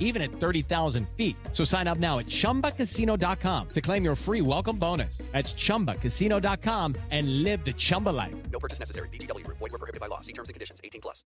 even 0.00 0.22
at 0.22 0.32
30,000 0.32 1.06
feet. 1.16 1.36
So 1.52 1.62
sign 1.62 1.86
up 1.86 1.98
now 1.98 2.18
at 2.18 2.26
chumbacasino.com 2.26 3.68
to 3.68 3.80
claim 3.80 4.02
your 4.02 4.16
free 4.16 4.40
welcome 4.40 4.78
bonus. 4.78 5.18
That's 5.32 5.54
chumbacasino.com 5.54 6.96
and 7.10 7.44
live 7.44 7.64
the 7.64 7.74
Chumba 7.74 8.10
life. 8.10 8.34
No 8.50 8.58
purchase 8.58 8.80
necessary. 8.80 9.10
VGW 9.10 9.44
Group. 9.44 9.58
Void 9.58 9.72
were 9.72 9.78
prohibited 9.78 10.00
by 10.00 10.06
law. 10.06 10.20
See 10.20 10.32
terms 10.32 10.48
and 10.48 10.54
conditions. 10.54 10.80
18 10.82 11.02
plus. 11.02 11.24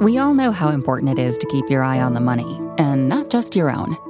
We 0.00 0.16
all 0.16 0.32
know 0.32 0.50
how 0.50 0.70
important 0.70 1.10
it 1.10 1.18
is 1.18 1.36
to 1.36 1.46
keep 1.48 1.68
your 1.68 1.82
eye 1.82 2.00
on 2.00 2.14
the 2.14 2.20
money, 2.20 2.58
and 2.78 3.06
not 3.06 3.28
just 3.28 3.54
your 3.54 3.70
own. 3.70 4.09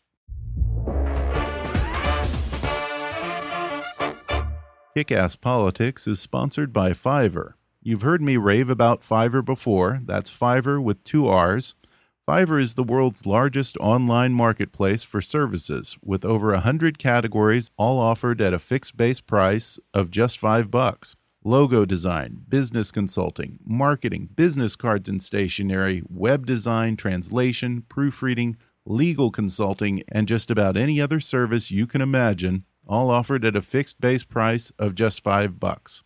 Kick 4.93 5.09
Ass 5.09 5.37
Politics 5.37 6.05
is 6.05 6.19
sponsored 6.19 6.73
by 6.73 6.91
Fiverr. 6.91 7.53
You've 7.81 8.01
heard 8.01 8.21
me 8.21 8.35
rave 8.35 8.69
about 8.69 9.03
Fiverr 9.03 9.43
before. 9.43 10.01
That's 10.03 10.29
Fiverr 10.29 10.83
with 10.83 11.01
two 11.05 11.27
R's. 11.27 11.75
Fiverr 12.27 12.61
is 12.61 12.73
the 12.73 12.83
world's 12.83 13.25
largest 13.25 13.77
online 13.77 14.33
marketplace 14.33 15.03
for 15.03 15.21
services 15.21 15.97
with 16.03 16.25
over 16.25 16.53
a 16.53 16.59
hundred 16.59 16.99
categories, 16.99 17.71
all 17.77 17.99
offered 17.99 18.41
at 18.41 18.53
a 18.53 18.59
fixed 18.59 18.97
base 18.97 19.21
price 19.21 19.79
of 19.93 20.11
just 20.11 20.37
five 20.37 20.69
bucks. 20.69 21.15
Logo 21.41 21.85
design, 21.85 22.41
business 22.49 22.91
consulting, 22.91 23.59
marketing, 23.63 24.27
business 24.35 24.75
cards 24.75 25.07
and 25.07 25.21
stationery, 25.21 26.03
web 26.09 26.45
design, 26.45 26.97
translation, 26.97 27.85
proofreading, 27.87 28.57
legal 28.85 29.31
consulting, 29.31 30.03
and 30.11 30.27
just 30.27 30.51
about 30.51 30.75
any 30.75 30.99
other 30.99 31.21
service 31.21 31.71
you 31.71 31.87
can 31.87 32.01
imagine 32.01 32.65
all 32.91 33.09
offered 33.09 33.45
at 33.45 33.55
a 33.55 33.61
fixed 33.61 34.01
base 34.01 34.25
price 34.25 34.71
of 34.77 34.95
just 34.95 35.23
five 35.23 35.59
bucks. 35.61 36.03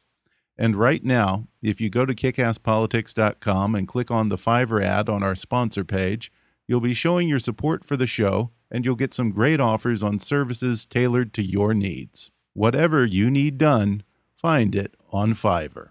And 0.55 0.75
right 0.75 1.03
now, 1.03 1.47
if 1.61 1.81
you 1.81 1.89
go 1.89 2.05
to 2.05 2.13
kickasspolitics.com 2.13 3.73
and 3.75 3.87
click 3.87 4.11
on 4.11 4.29
the 4.29 4.37
Fiverr 4.37 4.83
ad 4.83 5.09
on 5.09 5.23
our 5.23 5.35
sponsor 5.35 5.83
page, 5.83 6.31
you'll 6.67 6.79
be 6.79 6.93
showing 6.93 7.27
your 7.27 7.39
support 7.39 7.83
for 7.83 7.97
the 7.97 8.05
show 8.05 8.51
and 8.69 8.85
you'll 8.85 8.95
get 8.95 9.15
some 9.15 9.31
great 9.31 9.59
offers 9.59 10.03
on 10.03 10.19
services 10.19 10.85
tailored 10.85 11.33
to 11.33 11.41
your 11.41 11.73
needs. 11.73 12.29
Whatever 12.53 13.03
you 13.03 13.31
need 13.31 13.57
done, 13.57 14.03
find 14.37 14.75
it 14.75 14.95
on 15.11 15.33
Fiverr. 15.33 15.89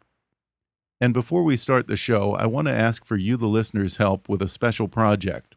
And 1.01 1.13
before 1.13 1.43
we 1.43 1.57
start 1.57 1.89
the 1.89 1.97
show, 1.97 2.35
I 2.35 2.47
want 2.47 2.69
to 2.69 2.73
ask 2.73 3.05
for 3.05 3.17
you, 3.17 3.37
the 3.37 3.47
listeners' 3.47 3.97
help 3.97 4.29
with 4.29 4.41
a 4.41 4.49
special 4.49 4.87
project. 4.87 5.54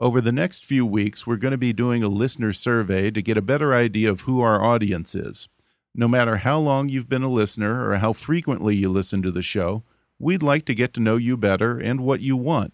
Over 0.00 0.20
the 0.20 0.32
next 0.32 0.64
few 0.64 0.84
weeks, 0.84 1.24
we're 1.24 1.36
going 1.36 1.52
to 1.52 1.58
be 1.58 1.72
doing 1.72 2.02
a 2.02 2.08
listener 2.08 2.52
survey 2.52 3.12
to 3.12 3.22
get 3.22 3.36
a 3.36 3.42
better 3.42 3.72
idea 3.72 4.10
of 4.10 4.22
who 4.22 4.40
our 4.40 4.60
audience 4.60 5.14
is. 5.14 5.48
No 5.94 6.08
matter 6.08 6.38
how 6.38 6.58
long 6.58 6.88
you've 6.88 7.08
been 7.08 7.22
a 7.22 7.30
listener 7.30 7.88
or 7.88 7.98
how 7.98 8.12
frequently 8.12 8.74
you 8.74 8.88
listen 8.88 9.22
to 9.22 9.30
the 9.30 9.42
show, 9.42 9.84
we'd 10.18 10.42
like 10.42 10.64
to 10.64 10.74
get 10.74 10.94
to 10.94 11.00
know 11.00 11.16
you 11.16 11.36
better 11.36 11.78
and 11.78 12.00
what 12.00 12.20
you 12.20 12.36
want. 12.36 12.72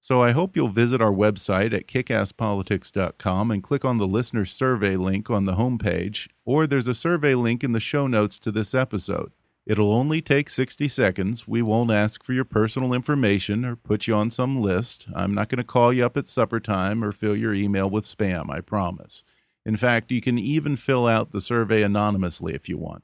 So 0.00 0.22
I 0.22 0.30
hope 0.30 0.54
you'll 0.54 0.68
visit 0.68 1.00
our 1.00 1.10
website 1.10 1.74
at 1.74 1.88
kickasspolitics.com 1.88 3.50
and 3.50 3.62
click 3.62 3.84
on 3.84 3.98
the 3.98 4.06
listener 4.06 4.44
survey 4.44 4.94
link 4.94 5.28
on 5.28 5.46
the 5.46 5.56
homepage, 5.56 6.28
or 6.44 6.68
there's 6.68 6.86
a 6.86 6.94
survey 6.94 7.34
link 7.34 7.64
in 7.64 7.72
the 7.72 7.80
show 7.80 8.06
notes 8.06 8.38
to 8.38 8.52
this 8.52 8.72
episode. 8.72 9.32
It'll 9.66 9.92
only 9.92 10.22
take 10.22 10.48
60 10.48 10.86
seconds. 10.86 11.48
We 11.48 11.60
won't 11.60 11.90
ask 11.90 12.22
for 12.22 12.32
your 12.32 12.44
personal 12.44 12.92
information 12.92 13.64
or 13.64 13.74
put 13.74 14.06
you 14.06 14.14
on 14.14 14.30
some 14.30 14.60
list. 14.60 15.08
I'm 15.12 15.34
not 15.34 15.48
going 15.48 15.58
to 15.58 15.64
call 15.64 15.92
you 15.92 16.06
up 16.06 16.16
at 16.16 16.28
supper 16.28 16.60
time 16.60 17.02
or 17.02 17.10
fill 17.10 17.36
your 17.36 17.52
email 17.52 17.90
with 17.90 18.04
spam, 18.04 18.48
I 18.48 18.60
promise. 18.60 19.24
In 19.64 19.76
fact, 19.76 20.12
you 20.12 20.20
can 20.20 20.38
even 20.38 20.76
fill 20.76 21.08
out 21.08 21.32
the 21.32 21.40
survey 21.40 21.82
anonymously 21.82 22.54
if 22.54 22.68
you 22.68 22.78
want. 22.78 23.02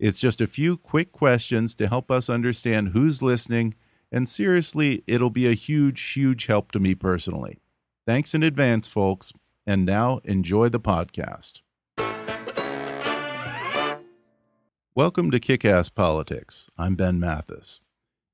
It's 0.00 0.18
just 0.18 0.40
a 0.40 0.48
few 0.48 0.76
quick 0.76 1.12
questions 1.12 1.74
to 1.74 1.86
help 1.86 2.10
us 2.10 2.28
understand 2.28 2.88
who's 2.88 3.22
listening, 3.22 3.74
and 4.10 4.28
seriously, 4.28 5.04
it'll 5.06 5.30
be 5.30 5.46
a 5.46 5.54
huge, 5.54 6.02
huge 6.14 6.46
help 6.46 6.72
to 6.72 6.80
me 6.80 6.96
personally. 6.96 7.60
Thanks 8.04 8.34
in 8.34 8.42
advance, 8.42 8.88
folks, 8.88 9.32
and 9.64 9.86
now 9.86 10.18
enjoy 10.24 10.68
the 10.68 10.80
podcast. 10.80 11.61
Welcome 14.94 15.30
to 15.30 15.40
Kick 15.40 15.64
Ass 15.64 15.88
Politics. 15.88 16.68
I'm 16.76 16.96
Ben 16.96 17.18
Mathis. 17.18 17.80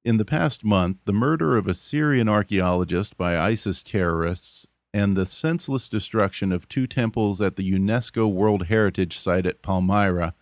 In 0.04 0.16
the 0.16 0.24
past 0.24 0.64
month, 0.64 0.96
the 1.04 1.12
murder 1.12 1.56
of 1.56 1.68
a 1.68 1.74
Syrian 1.74 2.28
archaeologist 2.28 3.16
by 3.16 3.38
ISIS 3.38 3.80
terrorists 3.80 4.66
and 4.92 5.16
the 5.16 5.24
senseless 5.24 5.88
destruction 5.88 6.50
of 6.50 6.68
two 6.68 6.88
temples 6.88 7.40
at 7.40 7.54
the 7.54 7.72
UNESCO 7.72 8.28
World 8.28 8.66
Heritage 8.66 9.16
Site 9.16 9.46
at 9.46 9.62
Palmyra 9.62 10.34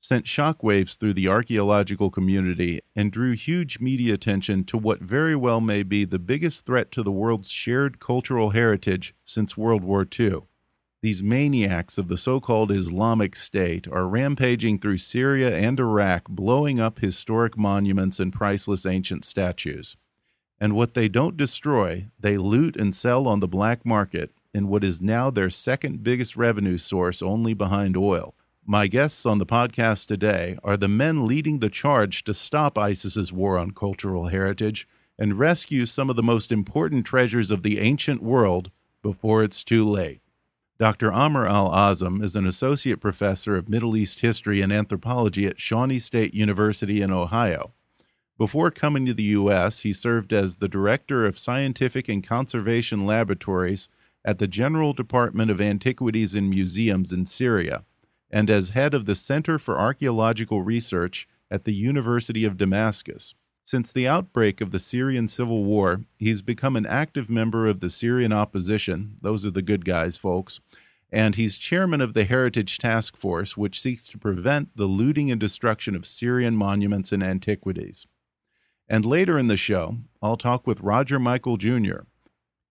sent 0.00 0.24
shockwaves 0.24 0.96
through 0.96 1.12
the 1.12 1.28
archaeological 1.28 2.08
community 2.08 2.80
and 2.96 3.12
drew 3.12 3.32
huge 3.32 3.78
media 3.78 4.14
attention 4.14 4.64
to 4.64 4.78
what 4.78 5.02
very 5.02 5.36
well 5.36 5.60
may 5.60 5.82
be 5.82 6.06
the 6.06 6.18
biggest 6.18 6.64
threat 6.64 6.90
to 6.92 7.02
the 7.02 7.12
world's 7.12 7.50
shared 7.50 8.00
cultural 8.00 8.50
heritage 8.50 9.14
since 9.26 9.58
World 9.58 9.84
War 9.84 10.08
II. 10.18 10.44
These 11.00 11.22
maniacs 11.22 11.96
of 11.96 12.08
the 12.08 12.16
so 12.16 12.40
called 12.40 12.72
Islamic 12.72 13.36
State 13.36 13.86
are 13.86 14.08
rampaging 14.08 14.80
through 14.80 14.96
Syria 14.96 15.56
and 15.56 15.78
Iraq, 15.78 16.28
blowing 16.28 16.80
up 16.80 16.98
historic 16.98 17.56
monuments 17.56 18.18
and 18.18 18.32
priceless 18.32 18.84
ancient 18.84 19.24
statues. 19.24 19.96
And 20.60 20.74
what 20.74 20.94
they 20.94 21.08
don't 21.08 21.36
destroy, 21.36 22.08
they 22.18 22.36
loot 22.36 22.76
and 22.76 22.96
sell 22.96 23.28
on 23.28 23.38
the 23.38 23.46
black 23.46 23.86
market 23.86 24.32
in 24.52 24.66
what 24.66 24.82
is 24.82 25.00
now 25.00 25.30
their 25.30 25.50
second 25.50 26.02
biggest 26.02 26.36
revenue 26.36 26.78
source, 26.78 27.22
only 27.22 27.54
behind 27.54 27.96
oil. 27.96 28.34
My 28.66 28.88
guests 28.88 29.24
on 29.24 29.38
the 29.38 29.46
podcast 29.46 30.06
today 30.06 30.58
are 30.64 30.76
the 30.76 30.88
men 30.88 31.28
leading 31.28 31.60
the 31.60 31.70
charge 31.70 32.24
to 32.24 32.34
stop 32.34 32.76
ISIS's 32.76 33.32
war 33.32 33.56
on 33.56 33.70
cultural 33.70 34.26
heritage 34.26 34.88
and 35.16 35.38
rescue 35.38 35.86
some 35.86 36.10
of 36.10 36.16
the 36.16 36.24
most 36.24 36.50
important 36.50 37.06
treasures 37.06 37.52
of 37.52 37.62
the 37.62 37.78
ancient 37.78 38.20
world 38.20 38.72
before 39.00 39.44
it's 39.44 39.62
too 39.62 39.88
late. 39.88 40.20
Dr. 40.78 41.12
Amr 41.12 41.44
Al 41.44 41.70
Azm 41.70 42.22
is 42.22 42.36
an 42.36 42.46
associate 42.46 43.00
professor 43.00 43.56
of 43.56 43.68
Middle 43.68 43.96
East 43.96 44.20
history 44.20 44.60
and 44.60 44.72
anthropology 44.72 45.44
at 45.44 45.60
Shawnee 45.60 45.98
State 45.98 46.34
University 46.34 47.02
in 47.02 47.10
Ohio. 47.10 47.72
Before 48.38 48.70
coming 48.70 49.04
to 49.06 49.12
the 49.12 49.24
U.S., 49.24 49.80
he 49.80 49.92
served 49.92 50.32
as 50.32 50.56
the 50.56 50.68
director 50.68 51.26
of 51.26 51.36
scientific 51.36 52.08
and 52.08 52.22
conservation 52.22 53.04
laboratories 53.04 53.88
at 54.24 54.38
the 54.38 54.46
General 54.46 54.92
Department 54.92 55.50
of 55.50 55.60
Antiquities 55.60 56.36
and 56.36 56.48
Museums 56.48 57.12
in 57.12 57.26
Syria, 57.26 57.84
and 58.30 58.48
as 58.48 58.68
head 58.68 58.94
of 58.94 59.06
the 59.06 59.16
Center 59.16 59.58
for 59.58 59.80
Archaeological 59.80 60.62
Research 60.62 61.26
at 61.50 61.64
the 61.64 61.74
University 61.74 62.44
of 62.44 62.56
Damascus. 62.56 63.34
Since 63.68 63.92
the 63.92 64.08
outbreak 64.08 64.62
of 64.62 64.70
the 64.70 64.80
Syrian 64.80 65.28
civil 65.28 65.62
war, 65.62 66.00
he's 66.18 66.40
become 66.40 66.74
an 66.74 66.86
active 66.86 67.28
member 67.28 67.66
of 67.66 67.80
the 67.80 67.90
Syrian 67.90 68.32
opposition. 68.32 69.18
Those 69.20 69.44
are 69.44 69.50
the 69.50 69.60
good 69.60 69.84
guys, 69.84 70.16
folks. 70.16 70.60
And 71.10 71.36
he's 71.36 71.56
chairman 71.56 72.00
of 72.00 72.12
the 72.12 72.24
Heritage 72.24 72.78
Task 72.78 73.16
Force, 73.16 73.56
which 73.56 73.80
seeks 73.80 74.06
to 74.08 74.18
prevent 74.18 74.76
the 74.76 74.86
looting 74.86 75.30
and 75.30 75.40
destruction 75.40 75.94
of 75.94 76.06
Syrian 76.06 76.54
monuments 76.54 77.12
and 77.12 77.22
antiquities. 77.22 78.06
And 78.88 79.04
later 79.04 79.38
in 79.38 79.48
the 79.48 79.56
show, 79.56 79.98
I'll 80.22 80.36
talk 80.36 80.66
with 80.66 80.80
Roger 80.80 81.18
Michel 81.18 81.56
Jr. 81.56 82.00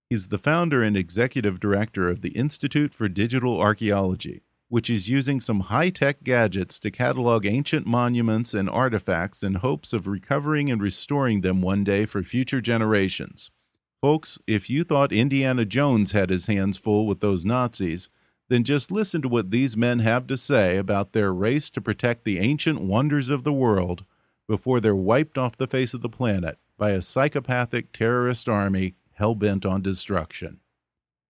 He's 0.09 0.27
the 0.27 0.37
founder 0.37 0.83
and 0.83 0.95
executive 0.95 1.59
director 1.59 2.09
of 2.09 2.21
the 2.21 2.29
Institute 2.29 2.93
for 2.93 3.09
Digital 3.09 3.59
Archaeology, 3.59 4.43
which 4.69 4.89
is 4.89 5.09
using 5.09 5.41
some 5.41 5.61
high 5.61 5.89
tech 5.89 6.23
gadgets 6.23 6.79
to 6.79 6.91
catalog 6.91 7.45
ancient 7.45 7.85
monuments 7.85 8.53
and 8.53 8.69
artifacts 8.69 9.43
in 9.43 9.55
hopes 9.55 9.93
of 9.93 10.07
recovering 10.07 10.71
and 10.71 10.81
restoring 10.81 11.41
them 11.41 11.61
one 11.61 11.83
day 11.83 12.05
for 12.05 12.23
future 12.23 12.61
generations. 12.61 13.51
Folks, 13.99 14.37
if 14.45 14.69
you 14.69 14.83
thought 14.83 15.11
Indiana 15.11 15.65
Jones 15.65 16.11
had 16.11 16.29
his 16.29 16.45
hands 16.45 16.77
full 16.77 17.07
with 17.07 17.19
those 17.19 17.43
Nazis, 17.43 18.09
then 18.49 18.63
just 18.63 18.91
listen 18.91 19.21
to 19.21 19.27
what 19.27 19.51
these 19.51 19.75
men 19.75 19.99
have 19.99 20.27
to 20.27 20.37
say 20.37 20.77
about 20.77 21.13
their 21.13 21.33
race 21.33 21.69
to 21.69 21.81
protect 21.81 22.23
the 22.23 22.39
ancient 22.39 22.81
wonders 22.81 23.29
of 23.29 23.43
the 23.43 23.53
world 23.53 24.05
before 24.47 24.79
they're 24.79 24.95
wiped 24.95 25.37
off 25.37 25.57
the 25.57 25.67
face 25.67 25.93
of 25.93 26.01
the 26.01 26.09
planet 26.09 26.57
by 26.77 26.91
a 26.91 27.01
psychopathic 27.01 27.91
terrorist 27.91 28.47
army 28.47 28.95
hell 29.13 29.35
bent 29.35 29.65
on 29.65 29.81
destruction. 29.81 30.59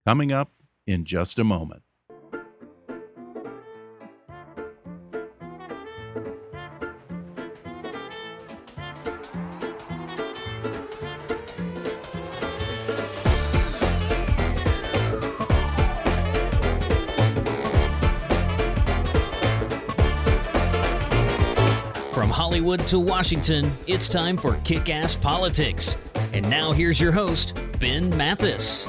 Coming 0.06 0.31
up 0.31 0.52
in 0.86 1.06
just 1.06 1.40
a 1.40 1.44
moment. 1.44 1.84
Hollywood 22.57 22.88
to 22.88 22.98
Washington, 22.98 23.71
it's 23.86 24.09
time 24.09 24.36
for 24.36 24.56
Kick 24.63 24.89
Ass 24.89 25.13
Politics. 25.15 25.95
And 26.33 26.50
now 26.50 26.71
here's 26.71 27.00
your 27.00 27.12
host, 27.12 27.62
Ben 27.80 28.09
Mathis. 28.18 28.88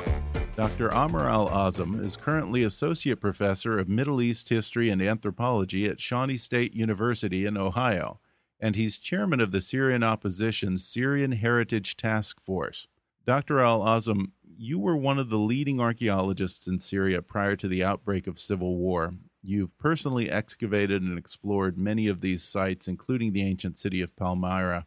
Dr. 0.57 0.91
Amr 0.95 1.29
Al 1.29 1.51
Azm 1.51 2.03
is 2.03 2.17
currently 2.17 2.63
Associate 2.63 3.21
Professor 3.21 3.79
of 3.79 3.87
Middle 3.87 4.23
East 4.23 4.49
History 4.49 4.89
and 4.89 5.03
Anthropology 5.03 5.87
at 5.87 6.01
Shawnee 6.01 6.39
State 6.39 6.75
University 6.75 7.45
in 7.45 7.59
Ohio, 7.59 8.21
and 8.59 8.75
he's 8.75 8.97
chairman 8.97 9.39
of 9.39 9.53
the 9.53 9.61
Syrian 9.61 10.03
opposition's 10.03 10.83
Syrian 10.83 11.33
Heritage 11.33 11.95
Task 11.99 12.41
Force. 12.41 12.89
Dr. 13.27 13.61
Al 13.61 13.81
Azm, 13.81 14.31
you 14.57 14.79
were 14.79 14.97
one 14.97 15.19
of 15.19 15.29
the 15.29 15.37
leading 15.37 15.79
archaeologists 15.79 16.67
in 16.67 16.79
Syria 16.79 17.21
prior 17.21 17.55
to 17.57 17.69
the 17.69 17.85
outbreak 17.85 18.27
of 18.27 18.41
civil 18.41 18.77
war. 18.77 19.13
You've 19.43 19.77
personally 19.79 20.31
excavated 20.31 21.03
and 21.03 21.19
explored 21.19 21.79
many 21.79 22.09
of 22.09 22.21
these 22.21 22.43
sites, 22.43 22.89
including 22.89 23.33
the 23.33 23.43
ancient 23.43 23.79
city 23.79 24.03
of 24.03 24.17
Palmyra. 24.17 24.87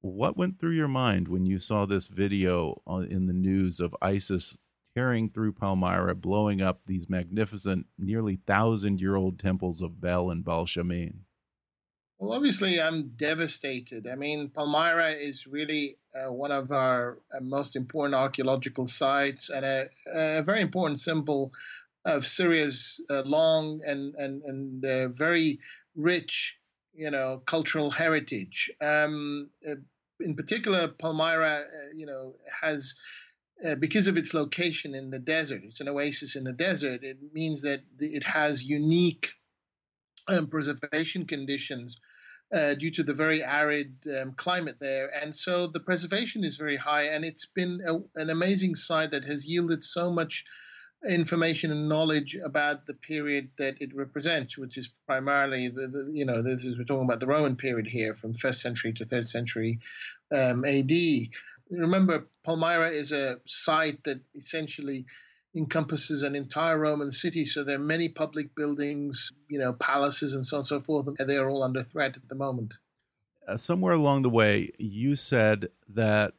What 0.00 0.36
went 0.36 0.58
through 0.58 0.72
your 0.72 0.88
mind 0.88 1.28
when 1.28 1.46
you 1.46 1.58
saw 1.58 1.86
this 1.86 2.06
video 2.06 2.80
in 2.88 3.26
the 3.26 3.32
news 3.32 3.80
of 3.80 3.96
ISIS 4.00 4.58
tearing 4.94 5.30
through 5.30 5.52
Palmyra, 5.52 6.14
blowing 6.14 6.60
up 6.60 6.80
these 6.86 7.08
magnificent, 7.08 7.86
nearly 7.98 8.36
thousand 8.46 9.00
year 9.00 9.16
old 9.16 9.38
temples 9.38 9.82
of 9.82 10.00
Bel 10.00 10.30
and 10.30 10.44
Baal 10.44 10.66
Shamin? 10.66 11.20
Well, 12.18 12.34
obviously, 12.34 12.80
I'm 12.80 13.08
devastated. 13.16 14.06
I 14.06 14.14
mean, 14.14 14.48
Palmyra 14.50 15.10
is 15.10 15.48
really 15.48 15.96
uh, 16.14 16.32
one 16.32 16.52
of 16.52 16.70
our 16.70 17.18
uh, 17.34 17.40
most 17.40 17.74
important 17.74 18.14
archaeological 18.14 18.86
sites 18.86 19.50
and 19.50 19.64
a, 19.64 19.88
a 20.06 20.42
very 20.42 20.60
important 20.60 21.00
symbol 21.00 21.52
of 22.04 22.26
Syria's 22.26 23.00
uh, 23.10 23.22
long 23.24 23.80
and 23.86 24.14
and 24.16 24.42
and 24.42 24.84
uh, 24.84 25.08
very 25.08 25.58
rich, 25.94 26.58
you 26.92 27.10
know, 27.10 27.42
cultural 27.46 27.92
heritage. 27.92 28.70
Um, 28.80 29.50
uh, 29.68 29.76
in 30.20 30.34
particular, 30.34 30.88
Palmyra, 30.88 31.60
uh, 31.60 31.88
you 31.94 32.06
know, 32.06 32.34
has 32.62 32.94
uh, 33.66 33.74
because 33.76 34.06
of 34.06 34.16
its 34.16 34.34
location 34.34 34.94
in 34.94 35.10
the 35.10 35.18
desert. 35.18 35.62
It's 35.64 35.80
an 35.80 35.88
oasis 35.88 36.34
in 36.34 36.44
the 36.44 36.52
desert. 36.52 37.02
It 37.02 37.18
means 37.32 37.62
that 37.62 37.82
it 37.98 38.24
has 38.24 38.64
unique 38.64 39.34
um, 40.28 40.46
preservation 40.46 41.24
conditions. 41.26 41.98
Uh, 42.54 42.74
due 42.74 42.90
to 42.90 43.02
the 43.02 43.14
very 43.14 43.42
arid 43.42 43.94
um, 44.20 44.32
climate 44.32 44.76
there. 44.78 45.10
And 45.22 45.34
so 45.34 45.66
the 45.66 45.80
preservation 45.80 46.44
is 46.44 46.58
very 46.58 46.76
high, 46.76 47.04
and 47.04 47.24
it's 47.24 47.46
been 47.46 47.80
a, 47.86 48.20
an 48.20 48.28
amazing 48.28 48.74
site 48.74 49.10
that 49.12 49.24
has 49.24 49.46
yielded 49.46 49.82
so 49.82 50.12
much 50.12 50.44
information 51.08 51.72
and 51.72 51.88
knowledge 51.88 52.36
about 52.44 52.86
the 52.86 52.94
period 52.94 53.50
that 53.58 53.74
it 53.80 53.94
represents, 53.94 54.56
which 54.56 54.76
is 54.78 54.88
primarily 55.06 55.68
the, 55.68 55.88
the 55.88 56.12
you 56.12 56.24
know 56.24 56.42
this 56.42 56.64
is 56.64 56.78
we're 56.78 56.84
talking 56.84 57.04
about 57.04 57.20
the 57.20 57.26
Roman 57.26 57.56
period 57.56 57.88
here, 57.88 58.14
from 58.14 58.34
first 58.34 58.60
century 58.60 58.92
to 58.92 59.04
third 59.04 59.26
century 59.26 59.80
um, 60.32 60.64
A.D. 60.64 61.30
Remember, 61.70 62.26
Palmyra 62.44 62.90
is 62.90 63.12
a 63.12 63.40
site 63.46 64.04
that 64.04 64.20
essentially 64.34 65.06
encompasses 65.54 66.22
an 66.22 66.34
entire 66.34 66.78
Roman 66.78 67.12
city. 67.12 67.44
So 67.44 67.62
there 67.62 67.76
are 67.76 67.82
many 67.82 68.08
public 68.08 68.54
buildings, 68.54 69.32
you 69.48 69.58
know, 69.58 69.72
palaces, 69.72 70.32
and 70.32 70.46
so 70.46 70.56
on 70.56 70.60
and 70.60 70.66
so 70.66 70.80
forth, 70.80 71.08
and 71.18 71.28
they 71.28 71.36
are 71.36 71.48
all 71.48 71.62
under 71.62 71.82
threat 71.82 72.16
at 72.16 72.28
the 72.28 72.34
moment. 72.34 72.74
Uh, 73.46 73.56
somewhere 73.56 73.92
along 73.92 74.22
the 74.22 74.30
way, 74.30 74.68
you 74.78 75.16
said 75.16 75.68
that 75.88 76.34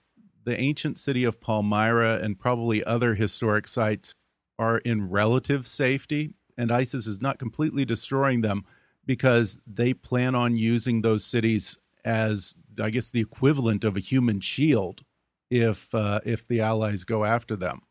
the 0.45 0.59
ancient 0.59 0.97
city 0.97 1.23
of 1.23 1.39
Palmyra 1.39 2.19
and 2.21 2.39
probably 2.39 2.83
other 2.83 3.15
historic 3.15 3.67
sites 3.67 4.15
are 4.63 4.77
in 4.79 5.09
relative 5.09 5.67
safety, 5.67 6.33
and 6.57 6.71
ISIS 6.71 7.07
is 7.07 7.21
not 7.21 7.39
completely 7.39 7.85
destroying 7.85 8.41
them 8.41 8.63
because 9.05 9.59
they 9.67 9.93
plan 9.93 10.35
on 10.35 10.55
using 10.55 11.01
those 11.01 11.25
cities 11.25 11.77
as, 12.05 12.57
I 12.81 12.89
guess, 12.89 13.09
the 13.09 13.21
equivalent 13.21 13.83
of 13.83 13.95
a 13.97 13.99
human 13.99 14.39
shield 14.39 15.03
if 15.49 15.93
uh, 15.93 16.19
if 16.25 16.47
the 16.47 16.61
allies 16.61 17.03
go 17.03 17.25
after 17.25 17.55
them. 17.55 17.81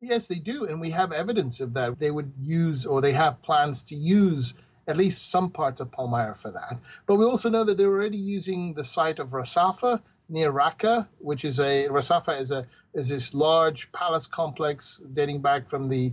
Yes, 0.00 0.26
they 0.26 0.40
do, 0.40 0.64
and 0.64 0.80
we 0.80 0.90
have 0.90 1.12
evidence 1.12 1.60
of 1.60 1.74
that. 1.74 2.00
They 2.00 2.10
would 2.10 2.32
use, 2.36 2.84
or 2.84 3.00
they 3.00 3.12
have 3.12 3.42
plans 3.42 3.84
to 3.84 3.94
use, 3.94 4.54
at 4.88 4.96
least 4.96 5.30
some 5.30 5.48
parts 5.50 5.80
of 5.80 5.92
Palmyra 5.92 6.34
for 6.34 6.50
that. 6.50 6.78
But 7.06 7.16
we 7.16 7.24
also 7.24 7.48
know 7.48 7.62
that 7.64 7.78
they're 7.78 7.96
already 7.98 8.18
using 8.18 8.74
the 8.74 8.82
site 8.82 9.20
of 9.20 9.30
Rasafa 9.30 10.02
near 10.32 10.50
Raqqa, 10.50 11.06
which 11.18 11.44
is 11.44 11.60
a 11.60 11.86
Rasafa 11.88 12.40
is 12.40 12.50
a 12.50 12.66
is 12.94 13.08
this 13.10 13.34
large 13.34 13.92
palace 13.92 14.26
complex 14.26 15.00
dating 15.12 15.40
back 15.42 15.68
from 15.68 15.88
the 15.88 16.12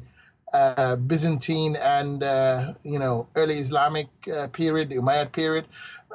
uh, 0.53 0.95
Byzantine 0.97 1.75
and 1.77 2.21
uh, 2.21 2.73
you 2.83 2.99
know 2.99 3.27
early 3.35 3.57
Islamic 3.57 4.07
uh, 4.31 4.47
period, 4.47 4.89
the 4.89 4.97
Umayyad 4.97 5.31
period. 5.31 5.65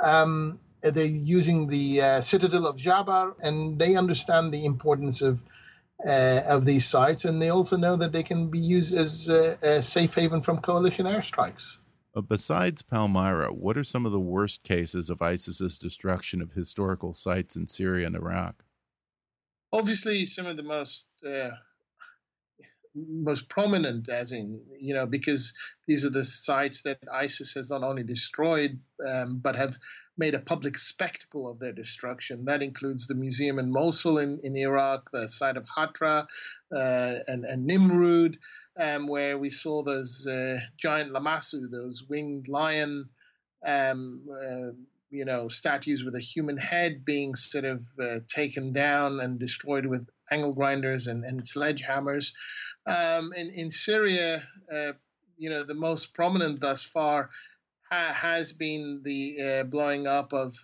Um, 0.01 0.61
they're 0.83 1.07
using 1.07 1.69
the 1.69 2.03
uh, 2.03 2.21
citadel 2.21 2.67
of 2.67 2.77
Jabar, 2.77 3.35
and 3.43 3.79
they 3.79 3.97
understand 3.97 4.53
the 4.53 4.67
importance 4.67 5.23
of 5.23 5.43
uh, 6.07 6.43
of 6.47 6.67
these 6.67 6.87
sites, 6.87 7.25
and 7.25 7.41
they 7.41 7.49
also 7.49 7.77
know 7.79 7.97
that 7.97 8.13
they 8.13 8.23
can 8.23 8.49
be 8.49 8.59
used 8.59 8.95
as 8.95 9.29
a 9.29 9.83
safe 9.83 10.15
haven 10.15 10.43
from 10.43 10.59
coalition 10.59 11.07
airstrikes. 11.07 11.79
Uh, 12.17 12.21
besides 12.21 12.83
Palmyra, 12.83 13.53
what 13.53 13.77
are 13.77 13.85
some 13.85 14.07
of 14.07 14.13
the 14.13 14.21
worst 14.21 14.63
cases 14.63 15.11
of 15.11 15.21
ISIS's 15.21 15.79
destruction 15.79 16.41
of 16.41 16.53
historical 16.53 17.13
sites 17.13 17.57
in 17.57 17.67
Syria 17.67 18.07
and 18.07 18.15
Iraq? 18.15 18.65
Obviously, 19.73 20.25
some 20.25 20.47
of 20.47 20.57
the 20.57 20.63
most 20.63 21.09
uh, 21.29 21.51
most 22.95 23.49
prominent, 23.49 24.09
as 24.09 24.31
in 24.31 24.65
you 24.81 24.95
know, 24.95 25.07
because 25.07 25.53
these 25.89 26.07
are 26.07 26.11
the 26.11 26.25
sites 26.25 26.83
that 26.83 26.99
ISIS 27.13 27.53
has 27.55 27.69
not 27.69 27.83
only 27.83 28.05
destroyed 28.05 28.79
um, 29.05 29.41
but 29.43 29.57
have 29.57 29.79
made 30.17 30.35
a 30.35 30.39
public 30.39 30.79
spectacle 30.79 31.51
of 31.51 31.59
their 31.59 31.73
destruction. 31.73 32.45
That 32.45 32.63
includes 32.63 33.09
the 33.09 33.17
museum 33.17 33.59
in 33.59 33.73
Mosul 33.73 34.19
in, 34.19 34.39
in 34.45 34.55
Iraq, 34.57 35.11
the 35.13 35.29
site 35.29 35.57
of 35.57 35.67
Hatra, 35.77 36.27
uh, 36.73 37.15
and, 37.27 37.45
and 37.45 37.69
Nimrud 37.69 38.37
um, 38.79 39.07
where 39.07 39.39
we 39.39 39.51
saw 39.51 39.83
those 39.83 40.27
uh, 40.27 40.59
giant 40.77 41.13
lamassu, 41.13 41.63
those 41.71 42.05
winged 42.09 42.49
lion, 42.49 43.09
um, 43.65 44.27
uh, 44.31 44.73
you 45.11 45.25
know, 45.25 45.49
statues 45.49 46.05
with 46.05 46.15
a 46.15 46.21
human 46.21 46.57
head 46.57 47.05
being 47.05 47.35
sort 47.35 47.65
of 47.65 47.85
uh, 48.03 48.19
taken 48.29 48.73
down 48.73 49.21
and 49.21 49.39
destroyed 49.39 49.87
with 49.87 50.09
angle 50.31 50.53
grinders 50.53 51.07
and, 51.07 51.25
and 51.25 51.43
sledgehammers. 51.43 52.33
Um, 52.87 53.33
in, 53.35 53.51
in 53.55 53.71
Syria, 53.71 54.43
uh, 54.73 54.93
you 55.37 55.49
know, 55.51 55.63
the 55.65 55.75
most 55.75 56.15
prominent 56.15 56.61
thus 56.61 56.85
far 56.85 57.31
ha- 57.91 58.13
has 58.13 58.53
been 58.53 59.03
the 59.05 59.37
uh, 59.41 59.65
blowing 59.65 60.07
up 60.07 60.33
of 60.33 60.55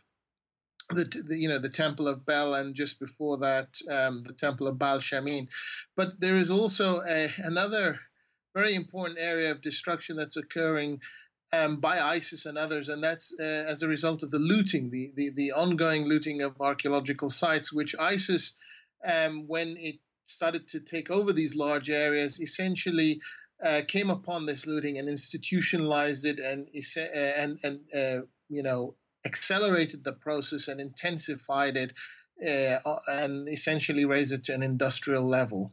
the, 0.91 1.25
the, 1.29 1.37
you 1.37 1.49
know 1.49 1.59
the 1.59 1.69
temple 1.69 2.09
of 2.09 2.27
Bel 2.27 2.55
and 2.55 2.75
just 2.75 3.01
before 3.01 3.39
that 3.39 3.69
um, 3.91 4.23
the 4.25 4.33
temple 4.33 4.67
of 4.67 4.79
Baal 4.79 4.99
Shamin, 4.99 5.49
but 5.97 6.21
there 6.21 6.37
is 6.37 6.51
also 6.51 7.01
a, 7.09 7.29
another 7.39 8.01
very 8.55 8.75
important 8.75 9.19
area 9.19 9.51
of 9.51 9.61
destruction 9.61 10.17
that's 10.17 10.37
occurring 10.37 11.01
um, 11.53 11.77
by 11.77 12.01
ISIS 12.01 12.47
and 12.47 12.57
others, 12.57 12.89
and 12.89 13.03
that's 13.03 13.33
uh, 13.41 13.43
as 13.43 13.83
a 13.83 13.89
result 13.89 14.23
of 14.23 14.31
the 14.31 14.39
looting, 14.39 14.91
the, 14.91 15.11
the, 15.17 15.31
the 15.35 15.53
ongoing 15.53 16.05
looting 16.05 16.43
of 16.43 16.61
archaeological 16.61 17.29
sites, 17.29 17.73
which 17.73 17.95
ISIS, 17.99 18.53
um, 19.05 19.45
when 19.49 19.77
it 19.79 19.97
started 20.27 20.69
to 20.69 20.81
take 20.81 21.11
over 21.11 21.33
these 21.33 21.57
large 21.57 21.91
areas, 21.91 22.41
essentially 22.41 23.21
uh, 23.65 23.83
came 23.87 24.11
upon 24.11 24.47
this 24.47 24.67
looting 24.67 24.97
and 24.99 25.09
institutionalized 25.09 26.25
it, 26.25 26.39
and 26.39 26.69
uh, 26.97 27.01
and 27.37 27.59
and 27.65 27.81
uh, 27.95 28.25
you 28.49 28.63
know 28.63 28.95
accelerated 29.25 30.05
the 30.05 30.13
process 30.13 30.69
and 30.69 30.81
intensified 30.81 31.77
it 31.77 31.93
uh, 32.47 32.97
and 33.09 33.49
essentially 33.49 34.05
raised 34.05 34.33
it 34.33 34.45
to 34.45 34.55
an 34.55 34.63
industrial 34.63 35.27
level. 35.27 35.73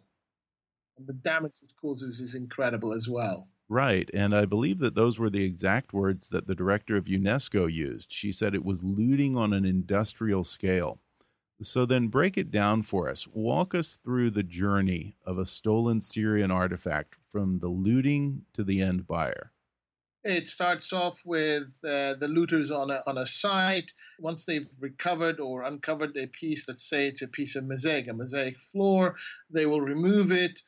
And 0.97 1.07
the 1.07 1.13
damage 1.13 1.59
it 1.61 1.73
causes 1.79 2.19
is 2.19 2.35
incredible 2.35 2.93
as 2.93 3.07
well. 3.07 3.49
Right. 3.69 4.09
And 4.13 4.33
I 4.33 4.45
believe 4.45 4.79
that 4.79 4.95
those 4.95 5.19
were 5.19 5.29
the 5.29 5.43
exact 5.43 5.93
words 5.93 6.29
that 6.29 6.47
the 6.47 6.55
director 6.55 6.95
of 6.95 7.05
UNESCO 7.05 7.71
used. 7.71 8.11
She 8.11 8.31
said 8.31 8.55
it 8.55 8.63
was 8.63 8.83
looting 8.83 9.35
on 9.35 9.53
an 9.53 9.65
industrial 9.65 10.43
scale. 10.43 10.99
So 11.61 11.85
then 11.85 12.07
break 12.07 12.37
it 12.37 12.51
down 12.51 12.83
for 12.83 13.09
us. 13.09 13.27
Walk 13.27 13.73
us 13.73 13.97
through 13.97 14.29
the 14.29 14.43
journey 14.43 15.15
of 15.25 15.37
a 15.37 15.45
stolen 15.45 16.01
Syrian 16.01 16.51
artifact 16.51 17.17
from 17.31 17.59
the 17.59 17.67
looting 17.67 18.43
to 18.53 18.63
the 18.63 18.81
end 18.81 19.07
buyer. 19.07 19.51
It 20.24 20.47
starts 20.47 20.91
off 20.91 21.19
with 21.25 21.74
uh, 21.86 22.15
the 22.15 22.27
looters 22.27 22.71
on 22.71 22.91
a, 22.91 23.01
on 23.07 23.17
a 23.17 23.25
site. 23.25 23.93
Once 24.19 24.45
they've 24.45 24.67
recovered 24.81 25.39
or 25.39 25.63
uncovered 25.63 26.17
a 26.17 26.27
piece, 26.27 26.67
let's 26.67 26.89
say 26.89 27.07
it's 27.07 27.21
a 27.21 27.27
piece 27.27 27.55
of 27.55 27.65
mosaic, 27.65 28.09
a 28.09 28.13
mosaic 28.13 28.57
floor, 28.57 29.15
they 29.50 29.65
will 29.65 29.81
remove 29.81 30.31
it. 30.31 30.62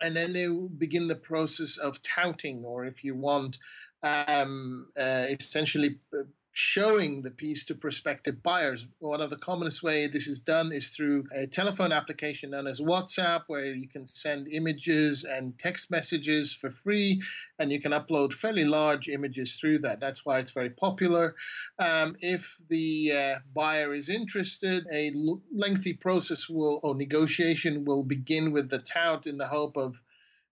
And 0.00 0.16
then 0.16 0.32
they 0.32 0.48
begin 0.78 1.08
the 1.08 1.16
process 1.16 1.76
of 1.76 2.00
touting, 2.02 2.64
or 2.64 2.84
if 2.84 3.02
you 3.02 3.16
want, 3.16 3.58
um, 4.02 4.88
uh, 4.96 5.26
essentially 5.28 5.98
uh, 6.16 6.22
showing 6.58 7.22
the 7.22 7.30
piece 7.30 7.64
to 7.64 7.72
prospective 7.72 8.42
buyers. 8.42 8.88
One 8.98 9.20
of 9.20 9.30
the 9.30 9.36
commonest 9.36 9.84
way 9.84 10.08
this 10.08 10.26
is 10.26 10.40
done 10.40 10.72
is 10.72 10.90
through 10.90 11.28
a 11.32 11.46
telephone 11.46 11.92
application 11.92 12.50
known 12.50 12.66
as 12.66 12.80
WhatsApp, 12.80 13.42
where 13.46 13.66
you 13.66 13.86
can 13.86 14.08
send 14.08 14.48
images 14.48 15.22
and 15.22 15.56
text 15.56 15.88
messages 15.88 16.52
for 16.52 16.68
free, 16.68 17.22
and 17.60 17.70
you 17.70 17.80
can 17.80 17.92
upload 17.92 18.32
fairly 18.32 18.64
large 18.64 19.06
images 19.08 19.54
through 19.54 19.78
that. 19.78 20.00
That's 20.00 20.26
why 20.26 20.40
it's 20.40 20.50
very 20.50 20.70
popular. 20.70 21.36
Um, 21.78 22.16
if 22.18 22.58
the 22.68 23.12
uh, 23.12 23.34
buyer 23.54 23.92
is 23.92 24.08
interested, 24.08 24.84
a 24.92 25.12
l- 25.14 25.40
lengthy 25.54 25.92
process 25.92 26.48
will 26.48 26.80
or 26.82 26.96
negotiation 26.96 27.84
will 27.84 28.02
begin 28.02 28.50
with 28.50 28.68
the 28.68 28.80
tout 28.80 29.28
in 29.28 29.38
the 29.38 29.46
hope 29.46 29.76
of 29.76 30.02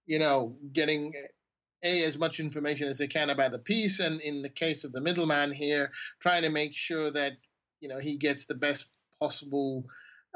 you 0.06 0.20
know, 0.20 0.56
getting 0.72 1.12
a 1.86 2.04
as 2.04 2.18
much 2.18 2.40
information 2.40 2.88
as 2.88 2.98
they 2.98 3.06
can 3.06 3.30
about 3.30 3.52
the 3.52 3.58
piece, 3.58 4.00
and 4.00 4.20
in 4.20 4.42
the 4.42 4.48
case 4.64 4.84
of 4.84 4.92
the 4.92 5.00
middleman 5.00 5.52
here, 5.52 5.92
trying 6.20 6.42
to 6.42 6.50
make 6.50 6.74
sure 6.74 7.10
that 7.10 7.32
you 7.80 7.88
know 7.88 7.98
he 7.98 8.16
gets 8.16 8.46
the 8.46 8.54
best 8.54 8.90
possible 9.20 9.84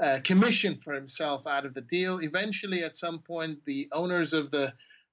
uh, 0.02 0.18
commission 0.24 0.76
for 0.76 0.94
himself 0.94 1.46
out 1.46 1.66
of 1.66 1.74
the 1.74 1.82
deal. 1.82 2.18
Eventually, 2.18 2.82
at 2.82 2.94
some 2.94 3.18
point, 3.18 3.58
the 3.66 3.88
owners 3.92 4.32
of 4.32 4.50
the 4.50 4.72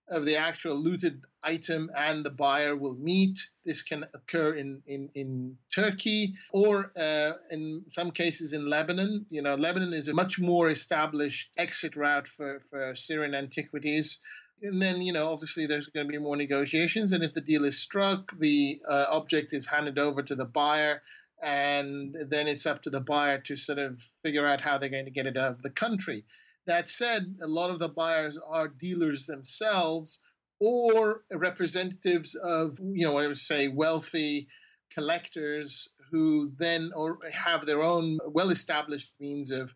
of 0.10 0.24
the 0.24 0.38
actual 0.38 0.76
looted 0.76 1.22
item 1.44 1.90
and 1.98 2.24
the 2.24 2.30
buyer 2.30 2.78
will 2.78 2.96
meet. 2.96 3.38
This 3.66 3.82
can 3.82 4.06
occur 4.14 4.54
in 4.54 4.82
in, 4.88 5.10
in 5.16 5.58
Turkey 5.74 6.34
or 6.52 6.92
uh, 6.98 7.34
in 7.52 7.84
some 7.90 8.12
cases 8.12 8.54
in 8.54 8.70
Lebanon. 8.70 9.26
You 9.30 9.42
know, 9.42 9.56
Lebanon 9.56 9.94
is 9.94 10.08
a 10.08 10.14
much 10.14 10.40
more 10.40 10.70
established 10.70 11.50
exit 11.58 11.96
route 11.96 12.28
for 12.28 12.62
for 12.70 12.96
Syrian 12.96 13.36
antiquities 13.36 14.20
and 14.62 14.82
then 14.82 15.02
you 15.02 15.14
know 15.14 15.32
obviously 15.32 15.66
there's 15.66 15.88
going 15.88 16.08
to 16.08 16.12
be 16.12 16.18
more 16.18 16.36
negotiations 16.36 17.12
and 17.12 17.24
if 17.24 17.34
the 17.34 17.42
deal 17.42 17.64
is 17.66 17.80
struck 17.80 18.38
the 18.40 18.80
uh, 18.90 19.06
object 19.10 19.54
is 19.54 19.68
handed 19.68 20.00
over 20.00 20.22
to 20.22 20.36
the 20.36 20.46
buyer 20.46 21.02
and 21.42 22.16
then 22.30 22.48
it's 22.48 22.66
up 22.66 22.82
to 22.82 22.90
the 22.90 23.02
buyer 23.02 23.38
to 23.38 23.56
sort 23.56 23.78
of 23.78 24.02
figure 24.24 24.48
out 24.48 24.62
how 24.62 24.78
they're 24.78 24.90
going 24.90 25.06
to 25.06 25.12
get 25.12 25.28
it 25.28 25.38
out 25.38 25.52
of 25.52 25.62
the 25.62 25.70
country. 25.70 26.26
That 26.66 26.90
said 26.90 27.36
a 27.42 27.48
lot 27.48 27.70
of 27.70 27.80
the 27.80 27.90
buyers 27.90 28.38
are 28.50 28.68
dealers 28.68 29.26
themselves 29.28 30.20
or 30.60 31.22
representatives 31.32 32.34
of 32.34 32.80
you 32.82 33.06
know 33.06 33.18
i 33.20 33.28
would 33.28 33.38
say 33.38 33.68
wealthy 33.68 34.48
collectors 34.92 35.88
who 36.10 36.50
then 36.58 36.90
or 36.96 37.20
have 37.32 37.68
their 37.68 37.84
own 37.84 38.18
well 38.26 38.50
established 38.50 39.14
means 39.20 39.52
of 39.52 39.76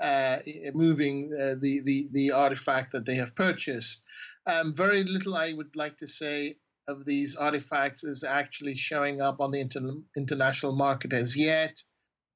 uh, 0.00 0.38
moving 0.72 1.30
uh, 1.34 1.54
the, 1.60 1.82
the 1.84 2.08
the 2.12 2.32
artifact 2.32 2.90
that 2.92 3.04
they 3.04 3.16
have 3.16 3.36
purchased 3.36 4.02
um, 4.46 4.74
very 4.74 5.04
little, 5.04 5.36
I 5.36 5.52
would 5.52 5.74
like 5.76 5.98
to 5.98 6.08
say, 6.08 6.56
of 6.86 7.04
these 7.04 7.34
artifacts 7.34 8.04
is 8.04 8.22
actually 8.22 8.76
showing 8.76 9.20
up 9.20 9.40
on 9.40 9.50
the 9.50 9.60
inter 9.60 9.80
international 10.16 10.76
market 10.76 11.12
as 11.12 11.36
yet. 11.36 11.82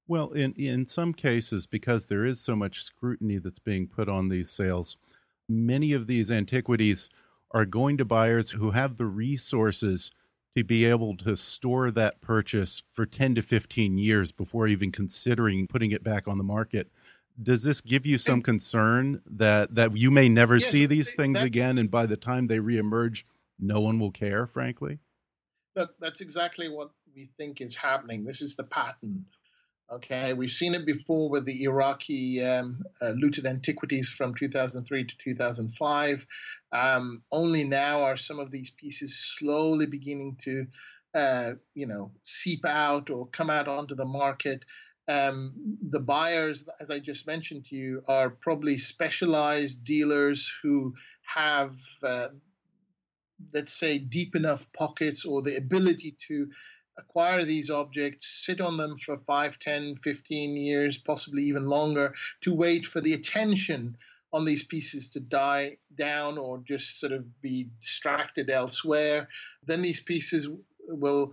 Well, 0.07 0.31
in 0.31 0.55
in 0.55 0.87
some 0.87 1.13
cases, 1.13 1.67
because 1.67 2.07
there 2.07 2.25
is 2.25 2.41
so 2.41 2.57
much 2.57 2.83
scrutiny 2.83 3.39
that's 3.39 3.59
being 3.59 3.89
put 3.89 4.09
on 4.09 4.29
these 4.29 4.51
sales, 4.51 4.97
many 5.49 5.93
of 5.93 6.07
these 6.07 6.31
antiquities 6.31 7.11
are 7.51 7.67
going 7.67 7.99
to 7.99 8.05
buyers 8.05 8.53
who 8.53 8.71
have 8.71 8.97
the 8.97 9.07
resources 9.07 10.11
to 10.57 10.65
be 10.65 10.85
able 10.85 11.17
to 11.19 11.37
store 11.37 11.91
that 11.91 12.21
purchase 12.21 12.83
for 12.93 13.07
10 13.07 13.37
to 13.37 13.43
15 13.43 13.99
years 13.99 14.33
before 14.33 14.67
even 14.67 14.91
considering 14.91 15.67
putting 15.67 15.91
it 15.91 16.03
back 16.03 16.27
on 16.27 16.39
the 16.39 16.45
market 16.45 16.91
does 17.41 17.63
this 17.63 17.81
give 17.81 18.07
you 18.07 18.19
some 18.19 18.43
concern 18.43 19.23
that 19.27 19.75
that 19.75 19.97
you 19.97 20.11
may 20.11 20.29
never 20.29 20.57
yes, 20.57 20.67
see 20.67 20.87
these 20.87 21.15
things 21.15 21.43
again 21.43 21.79
and 21.79 21.91
by 21.91 22.07
the 22.07 22.17
time 22.17 22.47
they 22.47 22.59
reemerge 22.59 23.25
no 23.59 23.81
one 23.81 23.99
will 23.99 24.11
care 24.11 24.47
frankly? 24.47 24.99
Look 25.77 25.95
that's 26.01 26.21
exactly 26.21 26.69
what 26.69 26.91
we 27.15 27.31
think 27.37 27.61
is 27.61 27.77
happening. 27.77 28.25
This 28.25 28.43
is 28.43 28.57
the 28.57 28.65
pattern 28.65 29.27
okay? 29.91 30.35
We've 30.35 30.51
seen 30.51 30.75
it 30.75 30.85
before 30.85 31.31
with 31.31 31.47
the 31.47 31.65
iraqi 31.65 32.45
um, 32.45 32.81
uh, 33.01 33.11
looted 33.11 33.47
antiquities 33.47 34.11
from 34.11 34.35
2003 34.35 35.05
to 35.05 35.17
2005 35.17 36.27
um, 36.73 37.23
only 37.33 37.65
now 37.65 38.03
are 38.03 38.17
some 38.17 38.39
of 38.39 38.51
these 38.51 38.71
pieces 38.71 39.19
slowly 39.19 39.87
beginning 39.87 40.37
to 40.43 40.67
uh, 41.15 41.53
you 41.75 41.87
know 41.87 42.13
seep 42.25 42.65
out 42.67 43.11
or 43.11 43.27
come 43.29 43.51
out 43.51 43.67
onto 43.69 43.95
the 43.95 44.05
market 44.05 44.65
um, 45.09 45.79
the 45.81 46.01
buyers, 46.01 46.69
as 46.81 46.91
I 46.91 46.99
just 46.99 47.27
mentioned 47.27 47.65
to 47.67 47.77
you, 47.77 48.03
are 48.09 48.29
probably 48.29 48.77
specialized 48.77 49.83
dealers 49.83 50.53
who 50.63 50.95
have, 51.23 51.77
uh, 52.03 52.29
let's 53.55 53.73
say, 53.73 53.99
deep 53.99 54.37
enough 54.37 54.71
pockets 54.73 55.25
or 55.25 55.41
the 55.41 55.57
ability 55.57 56.17
to 56.29 56.49
acquire 56.99 57.45
these 57.45 57.71
objects, 57.71 58.27
sit 58.27 58.61
on 58.61 58.77
them 58.77 58.97
for 58.99 59.17
5, 59.17 59.59
10, 59.59 59.97
15 59.97 60.57
years, 60.57 60.99
possibly 60.99 61.43
even 61.45 61.65
longer, 61.67 62.13
to 62.43 62.55
wait 62.55 62.85
for 62.85 63.01
the 63.01 63.15
attention 63.15 63.97
on 64.33 64.45
these 64.45 64.63
pieces 64.63 65.09
to 65.11 65.21
die 65.21 65.77
down 65.97 66.37
or 66.37 66.59
just 66.59 67.01
sort 67.01 67.13
of 67.13 67.41
be 67.41 67.71
distracted 67.81 68.51
elsewhere. 68.51 69.29
Then 69.65 69.81
these 69.81 70.01
pieces 70.01 70.51
will 70.87 71.33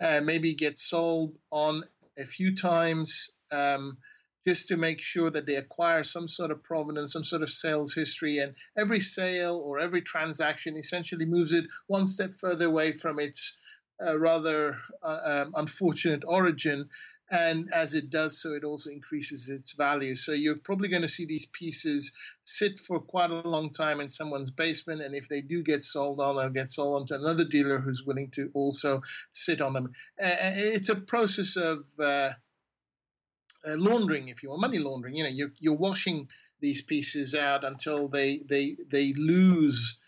uh, 0.00 0.20
maybe 0.22 0.54
get 0.54 0.76
sold 0.76 1.38
on 1.50 1.84
a 2.18 2.24
few 2.24 2.54
times 2.54 3.30
um, 3.52 3.98
just 4.46 4.68
to 4.68 4.76
make 4.76 5.00
sure 5.00 5.30
that 5.30 5.46
they 5.46 5.56
acquire 5.56 6.04
some 6.04 6.28
sort 6.28 6.50
of 6.50 6.62
provenance, 6.62 7.12
some 7.12 7.24
sort 7.24 7.42
of 7.42 7.48
sales 7.48 7.94
history. 7.94 8.38
And 8.38 8.54
every 8.76 9.00
sale 9.00 9.62
or 9.64 9.78
every 9.78 10.02
transaction 10.02 10.76
essentially 10.76 11.24
moves 11.24 11.52
it 11.52 11.64
one 11.86 12.06
step 12.06 12.34
further 12.34 12.66
away 12.66 12.92
from 12.92 13.18
its 13.18 13.56
uh, 14.04 14.18
rather 14.18 14.76
uh, 15.02 15.18
um, 15.24 15.52
unfortunate 15.56 16.22
origin. 16.26 16.88
And 17.30 17.68
as 17.72 17.94
it 17.94 18.10
does 18.10 18.40
so, 18.40 18.52
it 18.52 18.64
also 18.64 18.90
increases 18.90 19.48
its 19.48 19.72
value. 19.72 20.14
So 20.14 20.32
you're 20.32 20.56
probably 20.56 20.88
going 20.88 21.02
to 21.02 21.08
see 21.08 21.24
these 21.24 21.46
pieces 21.46 22.12
sit 22.44 22.78
for 22.78 23.00
quite 23.00 23.30
a 23.30 23.48
long 23.48 23.72
time 23.72 24.00
in 24.00 24.08
someone's 24.08 24.50
basement. 24.50 25.00
And 25.00 25.14
if 25.14 25.28
they 25.28 25.40
do 25.40 25.62
get 25.62 25.82
sold 25.82 26.20
on, 26.20 26.36
they'll 26.36 26.50
get 26.50 26.70
sold 26.70 27.00
on 27.00 27.06
to 27.08 27.14
another 27.14 27.44
dealer 27.44 27.78
who's 27.78 28.04
willing 28.04 28.30
to 28.32 28.50
also 28.52 29.02
sit 29.32 29.60
on 29.60 29.72
them. 29.72 29.92
It's 30.18 30.90
a 30.90 30.96
process 30.96 31.56
of 31.56 31.86
uh, 31.98 32.30
uh, 33.66 33.76
laundering, 33.76 34.28
if 34.28 34.42
you 34.42 34.50
want, 34.50 34.60
money 34.60 34.78
laundering. 34.78 35.14
You 35.14 35.24
know, 35.24 35.30
you're, 35.30 35.52
you're 35.58 35.74
washing 35.74 36.28
these 36.60 36.82
pieces 36.82 37.34
out 37.34 37.64
until 37.64 38.08
they 38.08 38.40
they 38.48 38.76
they 38.90 39.12
lose 39.16 39.98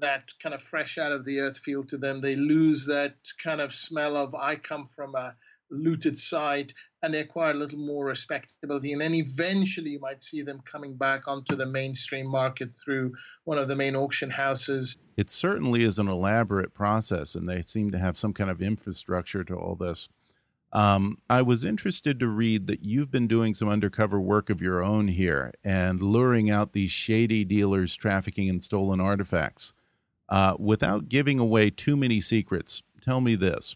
that 0.00 0.32
kind 0.42 0.54
of 0.54 0.62
fresh 0.62 0.98
out 0.98 1.12
of 1.12 1.24
the 1.24 1.40
earth 1.40 1.58
feel 1.58 1.84
to 1.84 1.98
them. 1.98 2.20
They 2.20 2.36
lose 2.36 2.86
that 2.86 3.16
kind 3.42 3.60
of 3.60 3.72
smell 3.72 4.16
of 4.16 4.34
I 4.34 4.56
come 4.56 4.84
from 4.84 5.14
a 5.14 5.36
looted 5.70 6.18
site, 6.18 6.74
and 7.02 7.14
they 7.14 7.20
acquire 7.20 7.52
a 7.52 7.54
little 7.54 7.78
more 7.78 8.06
respectability. 8.06 8.92
And 8.92 9.00
then 9.00 9.14
eventually, 9.14 9.90
you 9.90 10.00
might 10.00 10.22
see 10.22 10.42
them 10.42 10.60
coming 10.64 10.96
back 10.96 11.26
onto 11.26 11.56
the 11.56 11.66
mainstream 11.66 12.30
market 12.30 12.70
through 12.84 13.12
one 13.44 13.58
of 13.58 13.68
the 13.68 13.76
main 13.76 13.96
auction 13.96 14.30
houses. 14.30 14.98
It 15.16 15.30
certainly 15.30 15.82
is 15.82 15.98
an 15.98 16.08
elaborate 16.08 16.74
process, 16.74 17.34
and 17.34 17.48
they 17.48 17.62
seem 17.62 17.90
to 17.90 17.98
have 17.98 18.18
some 18.18 18.32
kind 18.32 18.50
of 18.50 18.60
infrastructure 18.60 19.44
to 19.44 19.54
all 19.54 19.76
this. 19.76 20.08
Um, 20.72 21.18
I 21.28 21.42
was 21.42 21.64
interested 21.64 22.20
to 22.20 22.28
read 22.28 22.68
that 22.68 22.84
you've 22.84 23.10
been 23.10 23.26
doing 23.26 23.54
some 23.54 23.68
undercover 23.68 24.20
work 24.20 24.50
of 24.50 24.62
your 24.62 24.82
own 24.82 25.08
here 25.08 25.52
and 25.64 26.00
luring 26.00 26.48
out 26.48 26.72
these 26.72 26.92
shady 26.92 27.44
dealers 27.44 27.96
trafficking 27.96 28.46
in 28.46 28.60
stolen 28.60 29.00
artifacts. 29.00 29.74
Uh, 30.28 30.54
without 30.60 31.08
giving 31.08 31.40
away 31.40 31.70
too 31.70 31.96
many 31.96 32.20
secrets, 32.20 32.84
tell 33.00 33.20
me 33.20 33.34
this. 33.34 33.74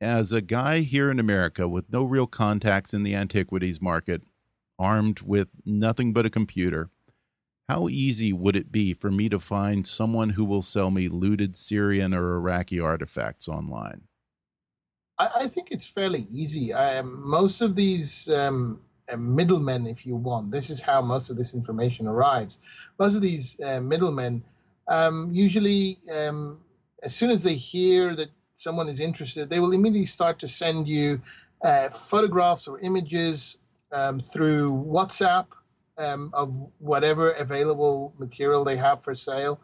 As 0.00 0.30
a 0.30 0.42
guy 0.42 0.80
here 0.80 1.10
in 1.10 1.18
America 1.18 1.66
with 1.66 1.90
no 1.90 2.04
real 2.04 2.26
contacts 2.26 2.92
in 2.92 3.02
the 3.02 3.14
antiquities 3.14 3.80
market, 3.80 4.22
armed 4.78 5.22
with 5.22 5.48
nothing 5.64 6.12
but 6.12 6.26
a 6.26 6.30
computer, 6.30 6.90
how 7.66 7.88
easy 7.88 8.32
would 8.32 8.56
it 8.56 8.70
be 8.70 8.92
for 8.92 9.10
me 9.10 9.30
to 9.30 9.38
find 9.38 9.86
someone 9.86 10.30
who 10.30 10.44
will 10.44 10.62
sell 10.62 10.90
me 10.90 11.08
looted 11.08 11.56
Syrian 11.56 12.12
or 12.12 12.36
Iraqi 12.36 12.78
artifacts 12.78 13.48
online? 13.48 14.02
I, 15.18 15.30
I 15.36 15.48
think 15.48 15.68
it's 15.70 15.86
fairly 15.86 16.26
easy. 16.30 16.74
Um, 16.74 17.28
most 17.28 17.62
of 17.62 17.74
these 17.74 18.28
um, 18.28 18.82
uh, 19.10 19.16
middlemen, 19.16 19.86
if 19.86 20.04
you 20.04 20.14
want, 20.14 20.50
this 20.50 20.68
is 20.68 20.80
how 20.80 21.00
most 21.00 21.30
of 21.30 21.38
this 21.38 21.54
information 21.54 22.06
arrives. 22.06 22.60
Most 22.98 23.16
of 23.16 23.22
these 23.22 23.58
uh, 23.60 23.80
middlemen 23.80 24.44
um, 24.88 25.30
usually, 25.32 25.98
um, 26.14 26.60
as 27.02 27.14
soon 27.16 27.30
as 27.30 27.42
they 27.42 27.54
hear 27.54 28.14
that 28.14 28.28
someone 28.56 28.88
is 28.88 29.00
interested, 29.00 29.50
they 29.50 29.60
will 29.60 29.72
immediately 29.72 30.06
start 30.06 30.38
to 30.40 30.48
send 30.48 30.88
you 30.88 31.22
uh, 31.62 31.88
photographs 31.90 32.66
or 32.68 32.80
images 32.80 33.58
um, 33.92 34.20
through 34.20 34.72
WhatsApp 34.88 35.46
um, 35.98 36.30
of 36.34 36.58
whatever 36.78 37.30
available 37.32 38.14
material 38.18 38.64
they 38.64 38.76
have 38.76 39.02
for 39.04 39.14
sale. 39.14 39.60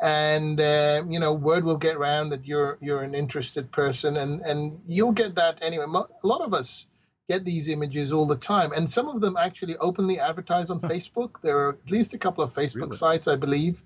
and 0.00 0.60
uh, 0.60 1.02
you 1.08 1.18
know 1.18 1.32
word 1.32 1.64
will 1.64 1.78
get 1.78 1.96
around 1.96 2.30
that 2.30 2.46
you're 2.46 2.78
you're 2.80 3.02
an 3.02 3.14
interested 3.14 3.72
person 3.72 4.16
and 4.16 4.40
and 4.42 4.80
you'll 4.86 5.12
get 5.12 5.34
that 5.34 5.58
anyway 5.62 5.84
a 5.86 6.26
lot 6.26 6.40
of 6.40 6.54
us 6.54 6.86
get 7.28 7.44
these 7.44 7.68
images 7.68 8.12
all 8.12 8.26
the 8.26 8.36
time 8.36 8.72
and 8.72 8.88
some 8.90 9.08
of 9.08 9.20
them 9.20 9.36
actually 9.36 9.76
openly 9.78 10.20
advertise 10.20 10.70
on 10.70 10.80
facebook 10.80 11.40
there 11.42 11.58
are 11.58 11.70
at 11.84 11.90
least 11.90 12.14
a 12.14 12.18
couple 12.18 12.44
of 12.44 12.52
facebook 12.54 12.92
Really? 12.92 12.96
sites 12.96 13.28
i 13.28 13.36
believe 13.36 13.82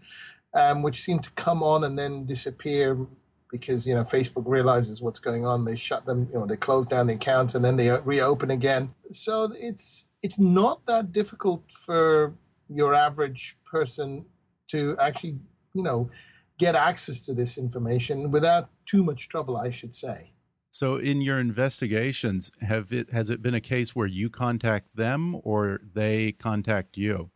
um, 0.54 0.82
which 0.82 1.02
seem 1.02 1.18
to 1.20 1.30
come 1.32 1.62
on 1.62 1.84
and 1.84 1.98
then 1.98 2.26
disappear 2.26 2.98
because 3.52 3.86
you 3.86 3.94
know 3.94 4.02
facebook 4.02 4.42
realizes 4.46 5.00
what's 5.00 5.20
going 5.20 5.46
on. 5.46 5.64
They 5.64 5.76
shut 5.76 6.06
them 6.06 6.28
you 6.32 6.40
know 6.40 6.46
they 6.46 6.56
close 6.56 6.86
down 6.86 7.06
the 7.06 7.14
accounts 7.14 7.54
and 7.54 7.64
then 7.64 7.76
they 7.76 7.90
reopen 8.00 8.50
again. 8.50 8.94
So 9.12 9.52
it's 9.56 10.06
it's 10.22 10.38
not 10.38 10.84
that 10.86 11.12
difficult 11.12 11.70
for 11.70 12.34
your 12.68 12.94
average 12.94 13.56
person 13.64 14.24
to 14.68 14.96
actually 14.98 15.38
you 15.74 15.84
know 15.84 16.10
get 16.58 16.74
access 16.74 17.24
to 17.26 17.34
this 17.34 17.56
information 17.58 18.30
without 18.30 18.70
too 18.86 19.02
much 19.02 19.28
trouble 19.28 19.56
i 19.56 19.70
should 19.70 19.94
say. 19.94 20.32
So, 20.74 20.96
in 20.96 21.20
your 21.20 21.38
investigations, 21.38 22.50
have 22.62 22.94
it 22.94 23.10
has 23.10 23.28
it 23.28 23.42
been 23.42 23.54
a 23.54 23.60
case 23.60 23.94
where 23.94 24.06
you 24.06 24.30
contact 24.30 24.96
them 24.96 25.38
or 25.44 25.82
they 25.92 26.32
contact 26.32 26.96
you? 26.96 27.30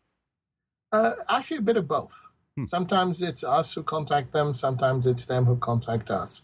uh, 0.92 1.12
actually 1.28 1.58
a 1.58 1.62
bit 1.62 1.76
of 1.76 1.88
both 1.88 2.25
Hmm. 2.56 2.64
sometimes 2.66 3.20
it's 3.22 3.44
us 3.44 3.74
who 3.74 3.82
contact 3.82 4.32
them 4.32 4.54
sometimes 4.54 5.06
it's 5.06 5.26
them 5.26 5.44
who 5.44 5.56
contact 5.56 6.10
us 6.10 6.42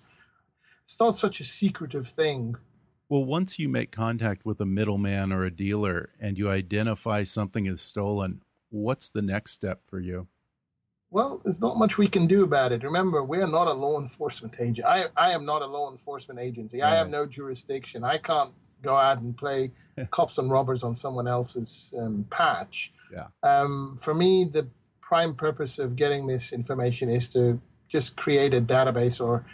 it's 0.85 1.01
not 1.01 1.17
such 1.17 1.41
a 1.41 1.45
secretive 1.45 2.07
thing 2.07 2.57
Well, 3.09 3.25
once 3.27 3.59
you 3.59 3.69
make 3.69 3.91
contact 3.93 4.47
with 4.47 4.59
a 4.61 4.65
middleman 4.65 5.33
or 5.33 5.45
a 5.45 5.51
dealer 5.51 6.11
and 6.19 6.39
you 6.39 6.49
identify 6.49 7.25
something 7.25 7.67
is 7.67 7.83
stolen, 7.83 8.41
what's 8.71 9.11
the 9.11 9.21
next 9.21 9.51
step 9.53 9.83
for 9.85 10.01
you? 10.01 10.29
Well, 11.11 11.43
there's 11.45 11.61
not 11.61 11.77
much 11.77 11.99
we 11.99 12.09
can 12.09 12.27
do 12.27 12.43
about 12.43 12.73
it. 12.73 12.83
Remember, 12.83 13.23
we 13.23 13.43
are 13.43 13.47
not 13.47 13.69
a 13.69 13.73
law 13.75 14.01
enforcement 14.01 14.55
agent. 14.59 14.87
I, 14.87 15.09
I 15.15 15.33
am 15.33 15.45
not 15.45 15.61
a 15.61 15.67
law 15.67 15.91
enforcement 15.91 16.41
agency. 16.41 16.81
I 16.81 16.95
have 16.95 17.11
no 17.11 17.27
jurisdiction. 17.27 18.03
I 18.03 18.17
can't 18.17 18.53
go 18.81 18.97
out 18.97 19.21
and 19.21 19.37
play 19.37 19.73
cops 20.11 20.39
and 20.39 20.51
robbers 20.51 20.83
on 20.83 20.95
someone 20.95 21.29
else's 21.29 21.93
um, 22.01 22.25
patch. 22.31 22.95
Yeah. 23.13 23.27
Um, 23.43 23.99
for 24.01 24.15
me, 24.15 24.45
the 24.45 24.69
prime 25.13 25.35
purpose 25.35 25.79
of 25.79 25.95
getting 25.95 26.27
this 26.27 26.55
information 26.55 27.11
is 27.11 27.29
to 27.29 27.61
just 27.87 28.17
create 28.17 28.55
a 28.55 28.63
database 28.63 29.21
or 29.21 29.45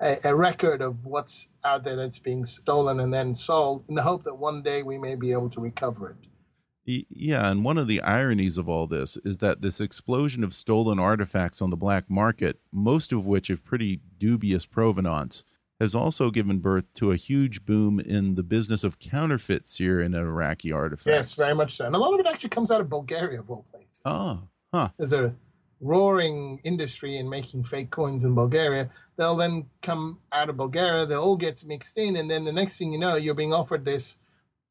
a, 0.00 0.16
a 0.22 0.32
record 0.32 0.80
of 0.80 1.06
what's 1.06 1.48
out 1.64 1.82
there 1.82 1.96
that's 1.96 2.20
being 2.20 2.44
stolen 2.44 3.00
and 3.00 3.12
then 3.12 3.34
sold 3.34 3.84
in 3.88 3.96
the 3.96 4.02
hope 4.02 4.22
that 4.22 4.36
one 4.36 4.62
day 4.62 4.80
we 4.80 4.96
may 4.96 5.16
be 5.16 5.32
able 5.32 5.50
to 5.50 5.60
recover 5.60 6.10
it. 6.10 7.04
Yeah, 7.10 7.50
and 7.50 7.64
one 7.64 7.78
of 7.78 7.88
the 7.88 8.00
ironies 8.00 8.58
of 8.58 8.68
all 8.68 8.86
this 8.86 9.16
is 9.24 9.38
that 9.38 9.60
this 9.60 9.80
explosion 9.80 10.44
of 10.44 10.54
stolen 10.54 11.00
artifacts 11.00 11.60
on 11.60 11.70
the 11.70 11.76
black 11.76 12.08
market, 12.08 12.60
most 12.72 13.10
of 13.10 13.26
which 13.26 13.48
have 13.48 13.64
pretty 13.64 14.00
dubious 14.20 14.66
provenance, 14.66 15.42
has 15.80 15.96
also 15.96 16.30
given 16.30 16.60
birth 16.60 16.84
to 16.94 17.10
a 17.10 17.16
huge 17.16 17.66
boom 17.66 17.98
in 17.98 18.36
the 18.36 18.44
business 18.44 18.84
of 18.84 19.00
counterfeits 19.00 19.78
here 19.78 20.00
in 20.00 20.14
Iraqi 20.14 20.70
artifacts. 20.70 21.06
Yes, 21.06 21.34
very 21.34 21.56
much 21.56 21.74
so. 21.74 21.86
And 21.86 21.96
a 21.96 21.98
lot 21.98 22.14
of 22.14 22.20
it 22.20 22.26
actually 22.28 22.50
comes 22.50 22.70
out 22.70 22.80
of 22.80 22.88
Bulgaria, 22.88 23.40
of 23.40 23.50
all 23.50 23.66
places. 23.72 24.00
Oh, 24.04 24.42
huh. 24.72 24.88
there's 24.98 25.12
a 25.12 25.36
roaring 25.80 26.60
industry 26.64 27.16
in 27.16 27.28
making 27.28 27.64
fake 27.64 27.90
coins 27.90 28.24
in 28.24 28.34
Bulgaria. 28.34 28.90
They'll 29.16 29.36
then 29.36 29.66
come 29.82 30.20
out 30.32 30.48
of 30.48 30.56
Bulgaria, 30.56 31.06
they'll 31.06 31.22
all 31.22 31.36
get 31.36 31.64
mixed 31.64 31.96
in, 31.98 32.16
and 32.16 32.30
then 32.30 32.44
the 32.44 32.52
next 32.52 32.78
thing 32.78 32.92
you 32.92 32.98
know, 32.98 33.16
you're 33.16 33.34
being 33.34 33.52
offered 33.52 33.84
this 33.84 34.18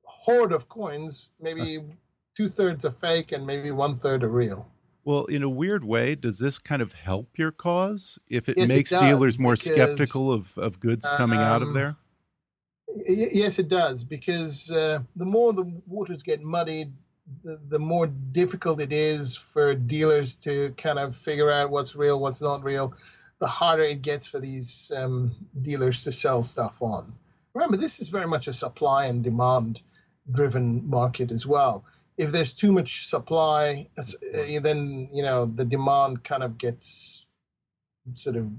hoard 0.04 0.51
of 0.51 0.68
coins. 0.68 1.30
Maybe 1.39 1.80
two 2.36 2.50
thirds 2.50 2.86
are 2.86 2.92
fake 2.92 3.32
and 3.32 3.46
maybe 3.46 3.72
one 3.72 3.96
third 3.96 4.24
are 4.24 4.30
real. 4.30 4.72
Well, 5.06 5.25
in 5.25 5.42
a 5.42 5.50
weird 5.50 5.86
way, 5.86 6.16
does 6.16 6.39
this 6.39 6.60
kind 6.60 6.82
of 6.82 6.92
help 6.92 7.38
your 7.38 7.51
cause 7.51 8.20
if 8.30 8.50
it 8.50 8.58
Yes, 8.58 8.68
makes 8.68 8.89
does, 8.89 9.01
dealers 9.01 9.39
more 9.39 9.54
because, 9.54 9.74
skeptical 9.74 10.34
of, 10.34 10.58
of 10.58 10.82
goods 10.82 11.08
coming 11.16 11.39
out 11.39 11.62
of 11.62 11.70
um, 11.70 11.74
there? 11.74 11.96
Yes, 13.06 13.58
it 13.58 13.70
does, 13.70 14.04
because 14.04 14.70
uh, 14.70 15.00
the 15.16 15.25
more 15.25 15.54
the 15.54 15.63
waters 15.88 16.24
get 16.24 16.42
muddied, 16.42 16.92
the, 17.44 17.60
the 17.68 17.80
more 17.80 18.08
difficult 18.08 18.82
it 18.82 18.94
is 18.94 19.36
for 19.36 19.76
dealers 19.76 20.36
to 20.36 20.74
kind 20.78 21.00
of 21.00 21.16
figure 21.16 21.52
out 21.52 21.70
what's 21.70 21.96
real, 21.96 22.20
what's 22.20 22.42
not 22.42 22.63
real. 22.63 22.96
The 23.40 23.48
harder 23.48 23.84
it 23.84 24.02
gets 24.02 24.28
for 24.28 24.40
these 24.40 24.92
um, 24.96 25.36
dealers 25.62 26.04
to 26.04 26.12
sell 26.12 26.44
stuff 26.44 26.82
on. 26.82 27.13
Remember, 27.54 27.78
this 27.78 28.00
is 28.00 28.10
very 28.10 28.28
much 28.28 28.48
a 28.48 28.54
supply 28.54 29.06
and 29.06 29.24
demand 29.24 29.82
driven 30.32 30.88
market 30.90 31.32
as 31.32 31.46
well. 31.46 31.86
If 32.18 32.32
there's 32.32 32.54
too 32.54 32.72
much 32.72 33.06
supply, 33.06 33.90
uh, 33.98 34.04
then 34.62 35.10
you 35.13 35.22
know 35.22 35.46
the 35.46 35.66
demand 35.66 36.24
kind 36.24 36.44
of 36.44 36.58
gets 36.58 37.28
sort 38.13 38.36
of 38.36 38.50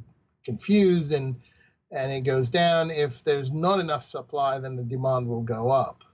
confused 0.45 1.13
and 1.13 1.37
and 1.91 2.13
it 2.13 2.21
goes 2.21 2.51
down. 2.51 2.91
If 2.91 3.25
there's 3.25 3.51
not 3.51 3.81
enough 3.81 4.05
supply, 4.05 4.59
then 4.59 4.77
the 4.77 4.85
demand 4.85 5.29
will 5.29 5.43
go 5.43 5.71
up. 5.71 6.05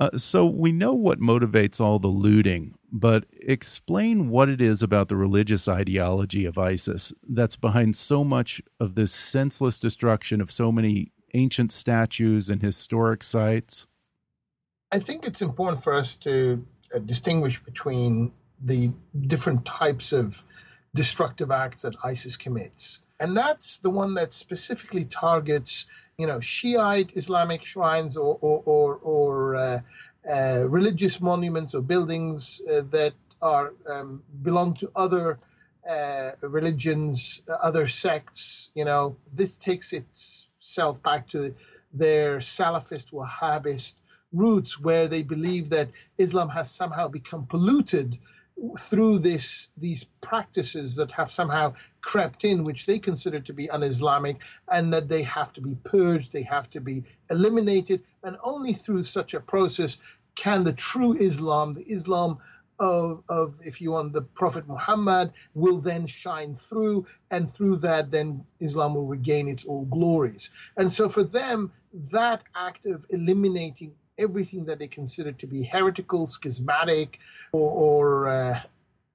Uh, 0.00 0.16
so 0.16 0.44
we 0.46 0.72
know 0.72 0.94
what 0.94 1.20
motivates 1.20 1.80
all 1.80 1.98
the 1.98 2.08
looting, 2.08 2.74
but 2.90 3.24
explain 3.42 4.28
what 4.28 4.48
it 4.48 4.60
is 4.60 4.82
about 4.82 5.08
the 5.08 5.16
religious 5.16 5.68
ideology 5.68 6.44
of 6.44 6.58
ISIS 6.58 7.12
that's 7.28 7.56
behind 7.56 7.94
so 7.96 8.24
much 8.24 8.60
of 8.80 8.94
this 8.94 9.12
senseless 9.12 9.78
destruction 9.78 10.40
of 10.40 10.50
so 10.50 10.72
many 10.72 11.12
ancient 11.34 11.72
statues 11.72 12.50
and 12.50 12.62
historic 12.62 13.22
sites. 13.22 13.86
I 14.90 14.98
think 14.98 15.26
it's 15.26 15.40
important 15.40 15.82
for 15.82 15.94
us 15.94 16.16
to 16.16 16.66
uh, 16.94 16.98
distinguish 16.98 17.62
between 17.62 18.32
the 18.62 18.92
different 19.18 19.64
types 19.64 20.12
of 20.12 20.44
destructive 20.94 21.50
acts 21.50 21.82
that 21.82 21.94
ISIS 22.04 22.36
commits. 22.36 23.00
And 23.18 23.36
that's 23.36 23.78
the 23.78 23.90
one 23.90 24.14
that 24.14 24.32
specifically 24.32 25.04
targets, 25.04 25.86
you 26.22 26.28
know, 26.28 26.38
Shiite 26.38 27.10
Islamic 27.16 27.64
shrines 27.64 28.16
or, 28.16 28.38
or, 28.40 28.62
or, 28.64 28.88
or 29.14 29.56
uh, 29.56 29.80
uh, 30.32 30.64
religious 30.68 31.20
monuments 31.20 31.74
or 31.74 31.82
buildings 31.82 32.62
uh, 32.70 32.82
that 32.96 33.14
are 33.52 33.74
um, 33.92 34.22
belong 34.40 34.72
to 34.74 34.88
other 34.94 35.40
uh, 35.94 36.30
religions, 36.58 37.42
other 37.60 37.88
sects. 37.88 38.70
You 38.76 38.84
know, 38.84 39.16
this 39.34 39.58
takes 39.58 39.92
itself 39.92 41.02
back 41.02 41.26
to 41.30 41.56
their 41.92 42.38
Salafist 42.38 43.08
Wahhabist 43.12 43.94
roots, 44.32 44.78
where 44.78 45.08
they 45.08 45.24
believe 45.24 45.70
that 45.70 45.88
Islam 46.18 46.50
has 46.50 46.70
somehow 46.70 47.08
become 47.08 47.46
polluted 47.46 48.16
through 48.78 49.18
this 49.18 49.68
these 49.76 50.04
practices 50.20 50.96
that 50.96 51.12
have 51.12 51.30
somehow 51.30 51.74
crept 52.00 52.44
in, 52.44 52.64
which 52.64 52.86
they 52.86 52.98
consider 52.98 53.40
to 53.40 53.52
be 53.52 53.70
un-Islamic, 53.70 54.36
and 54.70 54.92
that 54.92 55.08
they 55.08 55.22
have 55.22 55.52
to 55.54 55.60
be 55.60 55.76
purged, 55.84 56.32
they 56.32 56.42
have 56.42 56.68
to 56.70 56.80
be 56.80 57.04
eliminated, 57.30 58.02
and 58.22 58.36
only 58.42 58.72
through 58.72 59.02
such 59.02 59.34
a 59.34 59.40
process 59.40 59.98
can 60.34 60.64
the 60.64 60.72
true 60.72 61.14
Islam, 61.14 61.74
the 61.74 61.82
Islam 61.82 62.38
of, 62.80 63.22
of 63.28 63.60
if 63.64 63.80
you 63.80 63.92
want, 63.92 64.12
the 64.12 64.22
Prophet 64.22 64.66
Muhammad, 64.66 65.32
will 65.54 65.78
then 65.78 66.06
shine 66.06 66.54
through, 66.54 67.06
and 67.30 67.48
through 67.48 67.76
that, 67.76 68.10
then 68.10 68.44
Islam 68.60 68.94
will 68.94 69.06
regain 69.06 69.46
its 69.48 69.66
old 69.66 69.90
glories. 69.90 70.50
And 70.76 70.92
so, 70.92 71.08
for 71.08 71.22
them, 71.22 71.72
that 71.92 72.42
act 72.54 72.86
of 72.86 73.06
eliminating 73.10 73.94
everything 74.22 74.64
that 74.66 74.78
they 74.78 74.88
consider 74.88 75.32
to 75.32 75.46
be 75.46 75.64
heretical, 75.64 76.26
schismatic, 76.26 77.18
or, 77.52 77.70
or 77.70 78.28
uh, 78.28 78.60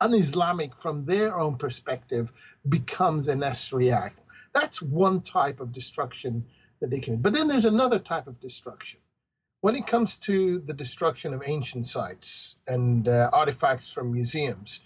un-Islamic 0.01 0.75
from 0.75 1.05
their 1.05 1.37
own 1.39 1.55
perspective 1.55 2.31
becomes 2.67 3.27
a 3.27 3.35
necessary 3.35 3.91
act. 3.91 4.19
That's 4.53 4.81
one 4.81 5.21
type 5.21 5.59
of 5.59 5.71
destruction 5.71 6.45
that 6.81 6.89
they 6.91 6.99
can. 6.99 7.17
But 7.17 7.33
then 7.33 7.47
there's 7.47 7.65
another 7.65 7.99
type 7.99 8.27
of 8.27 8.39
destruction. 8.39 8.99
When 9.61 9.75
it 9.75 9.87
comes 9.87 10.17
to 10.19 10.59
the 10.59 10.73
destruction 10.73 11.33
of 11.33 11.41
ancient 11.45 11.87
sites 11.87 12.57
and 12.67 13.07
uh, 13.07 13.29
artifacts 13.33 13.91
from 13.91 14.13
museums, 14.13 14.81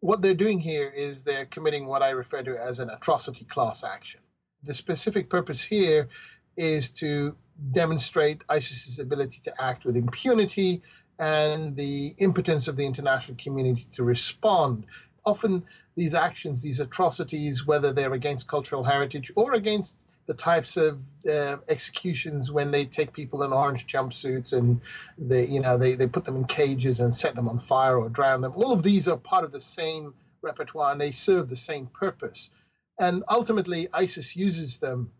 what 0.00 0.22
they're 0.22 0.34
doing 0.34 0.60
here 0.60 0.88
is 0.88 1.24
they're 1.24 1.46
committing 1.46 1.86
what 1.86 2.02
I 2.02 2.10
refer 2.10 2.42
to 2.42 2.56
as 2.56 2.78
an 2.78 2.90
atrocity 2.90 3.44
class 3.44 3.84
action. 3.84 4.20
The 4.62 4.74
specific 4.74 5.28
purpose 5.28 5.64
here 5.64 6.08
is 6.56 6.90
to 6.92 7.36
demonstrate 7.72 8.42
ISIS's 8.48 8.98
ability 8.98 9.40
to 9.44 9.52
act 9.62 9.84
with 9.84 9.96
impunity 9.96 10.82
and 11.18 11.76
the 11.76 12.14
impotence 12.18 12.66
of 12.66 12.76
the 12.76 12.86
international 12.86 13.36
community 13.40 13.86
to 13.92 14.02
respond. 14.02 14.84
Often, 15.24 15.64
these 15.96 16.14
actions, 16.14 16.62
these 16.62 16.80
atrocities, 16.80 17.66
whether 17.66 17.92
they're 17.92 18.12
against 18.12 18.48
cultural 18.48 18.84
heritage 18.84 19.30
or 19.36 19.54
against 19.54 20.04
the 20.26 20.34
types 20.34 20.76
of 20.76 21.02
uh, 21.28 21.58
executions 21.68 22.50
when 22.50 22.70
they 22.70 22.84
take 22.84 23.12
people 23.12 23.42
in 23.42 23.52
orange 23.52 23.86
jumpsuits 23.86 24.52
and 24.52 24.80
they, 25.18 25.46
you 25.46 25.60
know, 25.60 25.76
they, 25.76 25.94
they 25.94 26.06
put 26.06 26.24
them 26.24 26.36
in 26.36 26.44
cages 26.44 26.98
and 26.98 27.14
set 27.14 27.34
them 27.34 27.48
on 27.48 27.58
fire 27.58 27.98
or 27.98 28.08
drown 28.08 28.40
them. 28.40 28.52
All 28.56 28.72
of 28.72 28.82
these 28.82 29.06
are 29.06 29.18
part 29.18 29.44
of 29.44 29.52
the 29.52 29.60
same 29.60 30.14
repertoire 30.42 30.92
and 30.92 31.00
they 31.00 31.10
serve 31.10 31.48
the 31.48 31.56
same 31.56 31.86
purpose. 31.86 32.50
And 32.98 33.22
ultimately, 33.28 33.88
ISIS 33.92 34.34
uses 34.36 34.78
them 34.78 35.10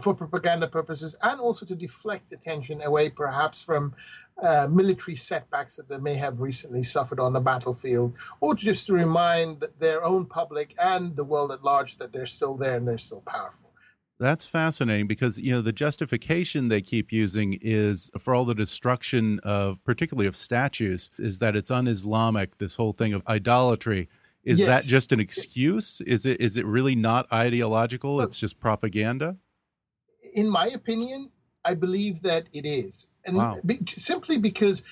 for 0.00 0.14
propaganda 0.14 0.66
purposes 0.66 1.16
and 1.22 1.40
also 1.40 1.64
to 1.66 1.74
deflect 1.74 2.32
attention 2.32 2.82
away 2.82 3.08
perhaps 3.08 3.62
from 3.62 3.94
uh, 4.42 4.66
military 4.70 5.16
setbacks 5.16 5.76
that 5.76 5.88
they 5.88 5.98
may 5.98 6.14
have 6.14 6.40
recently 6.40 6.82
suffered 6.82 7.20
on 7.20 7.32
the 7.32 7.40
battlefield, 7.40 8.14
or 8.40 8.54
just 8.54 8.86
to 8.86 8.92
remind 8.92 9.64
their 9.78 10.04
own 10.04 10.26
public 10.26 10.74
and 10.82 11.14
the 11.16 11.24
world 11.24 11.52
at 11.52 11.62
large 11.62 11.98
that 11.98 12.12
they're 12.12 12.26
still 12.26 12.56
there 12.56 12.76
and 12.76 12.88
they're 12.88 12.98
still 12.98 13.22
powerful. 13.22 13.70
That's 14.18 14.46
fascinating 14.46 15.08
because 15.08 15.40
you 15.40 15.52
know 15.52 15.60
the 15.60 15.72
justification 15.72 16.68
they 16.68 16.80
keep 16.80 17.12
using 17.12 17.58
is 17.60 18.10
for 18.18 18.34
all 18.34 18.44
the 18.44 18.54
destruction 18.54 19.40
of 19.42 19.82
particularly 19.84 20.28
of 20.28 20.36
statues 20.36 21.10
is 21.18 21.40
that 21.40 21.56
it's 21.56 21.70
un-Islamic 21.70 22.58
this 22.58 22.76
whole 22.76 22.92
thing 22.92 23.12
of 23.12 23.22
idolatry 23.26 24.08
is 24.44 24.60
yes. 24.60 24.68
that 24.68 24.88
just 24.88 25.12
an 25.12 25.18
excuse 25.18 26.00
is 26.02 26.24
it 26.24 26.40
is 26.40 26.56
it 26.56 26.64
really 26.64 26.94
not 26.94 27.26
ideological 27.32 28.20
it's 28.20 28.38
just 28.38 28.60
propaganda 28.60 29.36
in 30.34 30.48
my 30.48 30.66
opinion 30.66 31.30
I 31.64 31.74
believe 31.74 32.22
that 32.22 32.46
it 32.52 32.66
is 32.66 33.08
and 33.24 33.36
wow. 33.36 33.58
be, 33.64 33.80
simply 33.86 34.36
because 34.36 34.82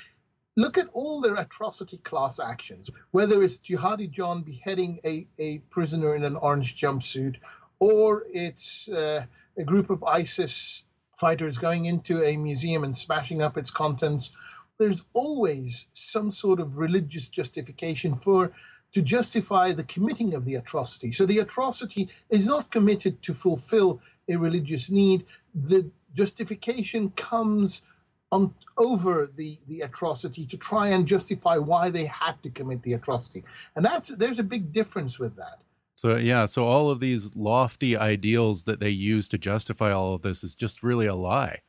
look 0.56 0.78
at 0.78 0.88
all 0.92 1.20
their 1.20 1.36
atrocity 1.36 1.98
class 1.98 2.40
actions 2.40 2.90
whether 3.10 3.42
it's 3.42 3.58
jihadi 3.58 4.10
John 4.10 4.42
beheading 4.42 5.00
a, 5.04 5.26
a 5.38 5.58
prisoner 5.70 6.14
in 6.14 6.24
an 6.24 6.36
orange 6.36 6.80
jumpsuit 6.80 7.36
or 7.78 8.24
it's 8.32 8.88
uh, 8.88 9.24
a 9.58 9.64
group 9.64 9.90
of 9.90 10.04
ISIS 10.04 10.84
fighters 11.22 11.58
going 11.58 11.84
into 11.84 12.22
a 12.22 12.36
museum 12.36 12.82
and 12.82 12.96
smashing 12.96 13.40
up 13.40 13.56
its 13.56 13.70
contents. 13.70 14.32
There's 14.78 15.04
always 15.12 15.86
some 15.92 16.30
sort 16.30 16.58
of 16.58 16.78
religious 16.78 17.28
justification 17.28 18.14
for 18.14 18.52
to 18.94 19.02
justify 19.02 19.72
the 19.72 19.84
committing 19.84 20.34
of 20.34 20.44
the 20.44 20.54
atrocity. 20.54 21.12
So 21.12 21.24
the 21.24 21.38
atrocity 21.38 22.08
is 22.28 22.44
not 22.46 22.70
committed 22.70 23.22
to 23.22 23.34
fulfill 23.34 24.00
a 24.28 24.36
religious 24.36 24.90
need. 24.90 25.24
The 25.54 25.90
justification 26.14 27.10
comes 27.10 27.82
on 28.30 28.54
over 28.78 29.28
the, 29.32 29.58
the 29.68 29.82
atrocity 29.82 30.46
to 30.46 30.56
try 30.56 30.88
and 30.88 31.06
justify 31.06 31.58
why 31.58 31.90
they 31.90 32.06
had 32.06 32.42
to 32.42 32.50
commit 32.50 32.82
the 32.82 32.94
atrocity. 32.94 33.44
And 33.76 33.84
that's 33.84 34.08
there's 34.16 34.38
a 34.38 34.44
big 34.44 34.72
difference 34.72 35.18
with 35.18 35.36
that. 35.36 35.58
So 35.96 36.16
yeah, 36.16 36.46
so 36.46 36.66
all 36.66 36.90
of 36.90 37.00
these 37.00 37.36
lofty 37.36 37.96
ideals 37.96 38.64
that 38.64 38.80
they 38.80 38.90
use 38.90 39.28
to 39.28 39.38
justify 39.38 39.92
all 39.92 40.14
of 40.14 40.22
this 40.22 40.42
is 40.42 40.54
just 40.54 40.82
really 40.82 41.06
a 41.06 41.14
lie. 41.14 41.60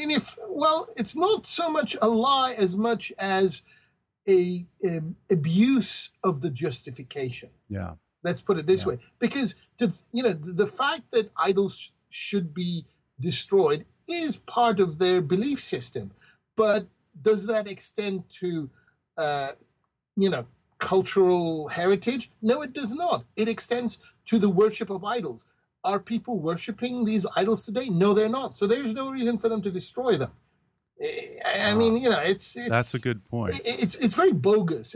And 0.00 0.10
if 0.10 0.38
well, 0.48 0.88
it's 0.96 1.14
not 1.14 1.46
so 1.46 1.70
much 1.70 1.96
a 2.00 2.08
lie 2.08 2.54
as 2.56 2.76
much 2.76 3.12
as 3.18 3.62
a, 4.28 4.66
a 4.84 5.00
abuse 5.30 6.10
of 6.24 6.40
the 6.40 6.50
justification. 6.50 7.50
Yeah. 7.68 7.94
Let's 8.22 8.42
put 8.42 8.58
it 8.58 8.66
this 8.66 8.82
yeah. 8.82 8.88
way, 8.88 8.98
because 9.18 9.54
to, 9.78 9.92
you 10.12 10.22
know 10.22 10.32
the, 10.32 10.66
fact 10.66 11.10
that 11.12 11.30
idols 11.36 11.92
should 12.10 12.52
be 12.52 12.84
destroyed 13.18 13.86
is 14.06 14.36
part 14.36 14.80
of 14.80 14.98
their 14.98 15.20
belief 15.22 15.60
system, 15.60 16.10
but 16.56 16.86
does 17.20 17.46
that 17.46 17.66
extend 17.66 18.24
to 18.40 18.70
uh, 19.16 19.52
you 20.16 20.28
know 20.28 20.46
cultural 20.78 21.68
heritage? 21.68 22.30
No, 22.42 22.62
it 22.62 22.72
does 22.72 22.94
not. 22.94 23.24
It 23.36 23.48
extends 23.48 23.98
to 24.26 24.38
the 24.38 24.50
worship 24.50 24.90
of 24.90 25.04
idols. 25.04 25.46
Are 25.82 25.98
people 25.98 26.38
worshiping 26.38 27.06
these 27.06 27.26
idols 27.36 27.64
today? 27.64 27.88
No, 27.88 28.12
they're 28.12 28.28
not. 28.28 28.54
So 28.54 28.66
there's 28.66 28.92
no 28.92 29.10
reason 29.10 29.38
for 29.38 29.48
them 29.48 29.62
to 29.62 29.70
destroy 29.70 30.16
them. 30.16 30.32
I 31.02 31.72
mean, 31.74 31.96
you 31.96 32.10
know, 32.10 32.20
it's, 32.20 32.56
it's 32.56 32.68
that's 32.68 32.94
a 32.94 32.98
good 32.98 33.24
point. 33.28 33.60
It's 33.64 33.94
it's 33.94 34.14
very 34.14 34.32
bogus, 34.32 34.94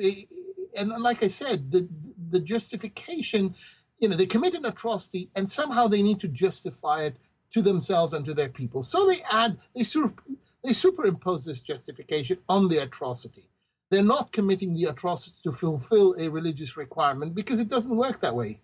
and 0.76 0.90
like 1.00 1.22
I 1.22 1.28
said, 1.28 1.70
the 1.70 1.88
the 2.34 2.40
justification, 2.40 3.54
you 3.98 4.08
know, 4.08 4.16
they 4.16 4.26
commit 4.26 4.54
an 4.54 4.66
atrocity, 4.66 5.30
and 5.34 5.50
somehow 5.50 5.88
they 5.88 6.02
need 6.02 6.20
to 6.20 6.28
justify 6.28 7.04
it 7.04 7.16
to 7.52 7.62
themselves 7.62 8.12
and 8.12 8.24
to 8.26 8.34
their 8.34 8.50
people. 8.50 8.82
So 8.82 9.06
they 9.06 9.22
add, 9.32 9.56
they 9.74 9.84
sort 9.84 10.04
of, 10.04 10.14
they 10.62 10.74
superimpose 10.74 11.46
this 11.46 11.62
justification 11.62 12.38
on 12.48 12.68
the 12.68 12.78
atrocity 12.78 13.48
they're 13.90 14.02
not 14.02 14.32
committing 14.32 14.74
the 14.74 14.84
atrocity 14.84 15.36
to 15.42 15.52
fulfill 15.52 16.14
a 16.18 16.28
religious 16.28 16.76
requirement 16.76 17.34
because 17.34 17.60
it 17.60 17.68
doesn't 17.68 17.96
work 17.96 18.20
that 18.20 18.34
way. 18.34 18.60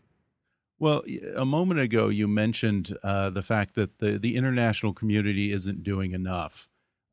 Well, 0.78 1.02
a 1.36 1.44
moment 1.44 1.80
ago, 1.80 2.08
you 2.08 2.26
mentioned 2.26 2.96
uh, 3.02 3.30
the 3.30 3.42
fact 3.42 3.74
that 3.74 3.98
the, 3.98 4.18
the 4.18 4.36
international 4.36 4.94
community 4.94 5.52
isn't 5.52 5.82
doing 5.82 6.12
enough. 6.12 6.68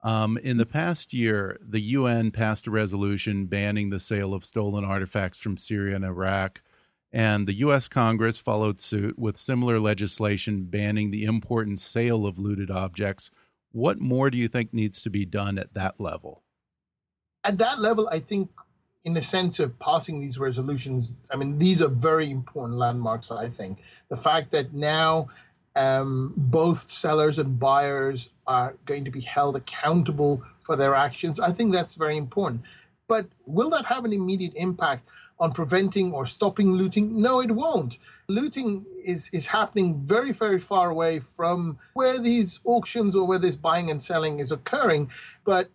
Um, 0.07 0.37
in 0.37 0.57
the 0.57 0.65
past 0.65 1.13
year, 1.13 1.57
the 1.61 1.81
UN 1.81 2.31
passed 2.31 2.67
a 2.67 2.71
resolution 2.71 3.45
banning 3.45 3.89
the 3.89 3.99
sale 3.99 4.33
of 4.33 4.45
stolen 4.45 4.85
artifacts 4.85 5.39
from 5.39 5.57
Syria 5.57 5.95
and 5.95 6.05
Iraq, 6.05 6.61
and 7.11 7.47
the 7.47 7.53
U.S. 7.53 7.87
Congress 7.87 8.39
followed 8.39 8.79
suit 8.79 9.19
with 9.19 9.35
similar 9.37 9.79
legislation 9.79 10.63
banning 10.63 11.11
the 11.11 11.25
import 11.25 11.67
and 11.67 11.79
sale 11.79 12.25
of 12.25 12.39
looted 12.39 12.71
objects. 12.71 13.31
What 13.71 13.99
more 13.99 14.29
do 14.29 14.37
you 14.37 14.47
think 14.47 14.73
needs 14.73 15.01
to 15.01 15.09
be 15.09 15.25
done 15.25 15.57
at 15.57 15.73
that 15.73 15.99
level? 15.99 16.43
at 17.47 17.57
that 17.59 17.79
level, 17.79 18.09
I 18.09 18.19
think, 18.19 18.49
in 19.05 19.13
the 19.13 19.21
sense 19.21 19.59
of 19.59 19.79
passing 19.79 20.19
these 20.19 20.37
resolutions, 20.37 21.15
I 21.31 21.37
mean, 21.37 21.59
these 21.59 21.81
are 21.81 21.87
very 21.87 22.29
important 22.29 22.77
landmarks. 22.77 23.31
I 23.31 23.47
think 23.47 23.79
the 24.09 24.17
fact 24.17 24.51
that 24.51 24.73
now 24.73 25.29
um, 25.77 26.33
both 26.35 26.89
sellers 26.89 27.37
and 27.39 27.59
buyers 27.59 28.29
are 28.47 28.75
going 28.85 29.05
to 29.05 29.11
be 29.11 29.21
held 29.21 29.55
accountable 29.55 30.43
for 30.63 30.75
their 30.75 30.95
actions, 30.95 31.39
I 31.39 31.51
think 31.51 31.71
that's 31.71 31.95
very 31.95 32.17
important. 32.17 32.63
But 33.07 33.27
will 33.45 33.69
that 33.69 33.85
have 33.85 34.03
an 34.03 34.11
immediate 34.11 34.53
impact 34.55 35.07
on 35.39 35.53
preventing 35.53 36.13
or 36.13 36.25
stopping 36.25 36.73
looting? 36.73 37.21
No, 37.21 37.39
it 37.39 37.51
won't. 37.51 37.97
Looting 38.27 38.85
is, 39.05 39.29
is 39.31 39.47
happening 39.47 40.01
very, 40.01 40.31
very 40.33 40.59
far 40.59 40.89
away 40.89 41.19
from 41.19 41.77
where 41.93 42.19
these 42.19 42.59
auctions 42.65 43.15
or 43.15 43.25
where 43.25 43.39
this 43.39 43.55
buying 43.55 43.89
and 43.89 44.01
selling 44.01 44.39
is 44.39 44.51
occurring. 44.51 45.09
But 45.45 45.69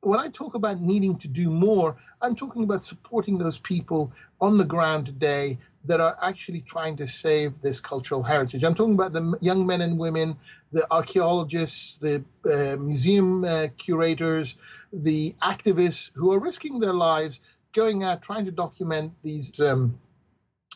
when 0.00 0.20
I 0.20 0.28
talk 0.28 0.54
about 0.54 0.80
needing 0.80 1.18
to 1.18 1.28
do 1.28 1.50
more, 1.50 1.96
I'm 2.22 2.36
talking 2.36 2.62
about 2.62 2.82
supporting 2.82 3.38
those 3.38 3.58
people 3.58 4.12
on 4.40 4.56
the 4.56 4.64
ground 4.64 5.06
today 5.06 5.58
that 5.88 6.00
are 6.00 6.16
actually 6.22 6.60
trying 6.60 6.96
to 6.96 7.06
save 7.06 7.60
this 7.60 7.80
cultural 7.80 8.22
heritage. 8.22 8.62
I'm 8.62 8.74
talking 8.74 8.94
about 8.94 9.12
the 9.12 9.36
young 9.40 9.66
men 9.66 9.80
and 9.80 9.98
women, 9.98 10.36
the 10.70 10.86
archaeologists, 10.90 11.98
the 11.98 12.24
uh, 12.44 12.76
museum 12.76 13.44
uh, 13.44 13.68
curators, 13.76 14.54
the 14.92 15.34
activists 15.42 16.12
who 16.14 16.32
are 16.32 16.38
risking 16.38 16.80
their 16.80 16.92
lives 16.92 17.40
going 17.72 18.02
out 18.02 18.22
trying 18.22 18.44
to 18.44 18.50
document 18.50 19.12
these 19.22 19.60
um, 19.60 19.98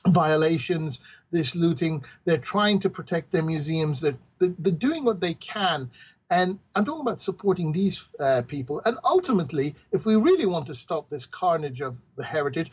violations, 0.06 1.00
this 1.30 1.54
looting. 1.54 2.04
They're 2.24 2.38
trying 2.38 2.80
to 2.80 2.90
protect 2.90 3.32
their 3.32 3.42
museums. 3.42 4.00
They're, 4.00 4.18
they're, 4.38 4.54
they're 4.58 4.72
doing 4.72 5.04
what 5.04 5.20
they 5.20 5.34
can 5.34 5.90
and 6.32 6.60
I'm 6.74 6.86
talking 6.86 7.02
about 7.02 7.20
supporting 7.20 7.72
these 7.72 8.08
uh, 8.18 8.40
people. 8.48 8.80
And 8.86 8.96
ultimately, 9.04 9.74
if 9.92 10.06
we 10.06 10.16
really 10.16 10.46
want 10.46 10.66
to 10.68 10.74
stop 10.74 11.10
this 11.10 11.26
carnage 11.26 11.82
of 11.82 12.00
the 12.16 12.24
heritage, 12.24 12.70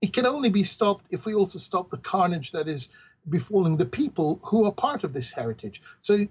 it 0.00 0.12
can 0.12 0.26
only 0.26 0.50
be 0.50 0.62
stopped 0.62 1.06
if 1.10 1.26
we 1.26 1.34
also 1.34 1.58
stop 1.58 1.90
the 1.90 1.96
carnage 1.96 2.52
that 2.52 2.68
is 2.68 2.88
befalling 3.28 3.76
the 3.76 3.86
people 3.86 4.40
who 4.44 4.64
are 4.64 4.72
part 4.72 5.04
of 5.04 5.12
this 5.12 5.32
heritage. 5.32 5.82
So, 6.00 6.28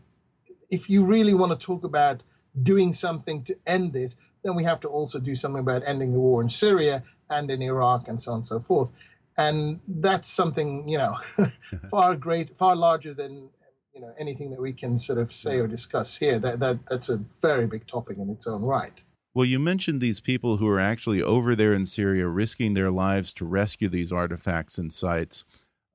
if 0.69 0.89
you 0.89 1.03
really 1.03 1.33
want 1.33 1.57
to 1.57 1.65
talk 1.65 1.83
about 1.83 2.23
doing 2.61 2.93
something 2.93 3.43
to 3.43 3.57
end 3.65 3.93
this, 3.93 4.17
then 4.43 4.55
we 4.55 4.63
have 4.63 4.79
to 4.81 4.87
also 4.87 5.19
do 5.19 5.35
something 5.35 5.59
about 5.59 5.83
ending 5.85 6.13
the 6.13 6.19
war 6.19 6.41
in 6.41 6.49
Syria 6.49 7.03
and 7.29 7.51
in 7.51 7.61
Iraq 7.61 8.07
and 8.07 8.21
so 8.21 8.31
on 8.31 8.37
and 8.37 8.45
so 8.45 8.59
forth. 8.59 8.91
And 9.37 9.81
that's 9.87 10.29
something, 10.29 10.87
you 10.87 10.97
know, 10.97 11.17
far 11.91 12.15
great, 12.15 12.57
far 12.57 12.75
larger 12.75 13.13
than 13.13 13.49
you 13.93 14.01
know 14.01 14.13
anything 14.17 14.51
that 14.51 14.61
we 14.61 14.73
can 14.73 14.97
sort 14.97 15.17
of 15.17 15.31
say 15.31 15.59
or 15.59 15.67
discuss 15.67 16.17
here. 16.17 16.37
That 16.37 16.59
that 16.59 16.79
that's 16.87 17.09
a 17.09 17.17
very 17.17 17.65
big 17.65 17.87
topic 17.87 18.17
in 18.17 18.29
its 18.29 18.45
own 18.45 18.61
right. 18.61 19.01
Well, 19.35 19.45
you 19.45 19.59
mentioned 19.59 19.99
these 19.99 20.21
people 20.21 20.57
who 20.57 20.67
are 20.69 20.79
actually 20.79 21.21
over 21.21 21.55
there 21.55 21.73
in 21.73 21.85
Syria 21.85 22.29
risking 22.29 22.73
their 22.73 22.89
lives 22.89 23.33
to 23.33 23.45
rescue 23.45 23.89
these 23.89 24.13
artifacts 24.13 24.77
and 24.77 24.93
sites. 24.93 25.43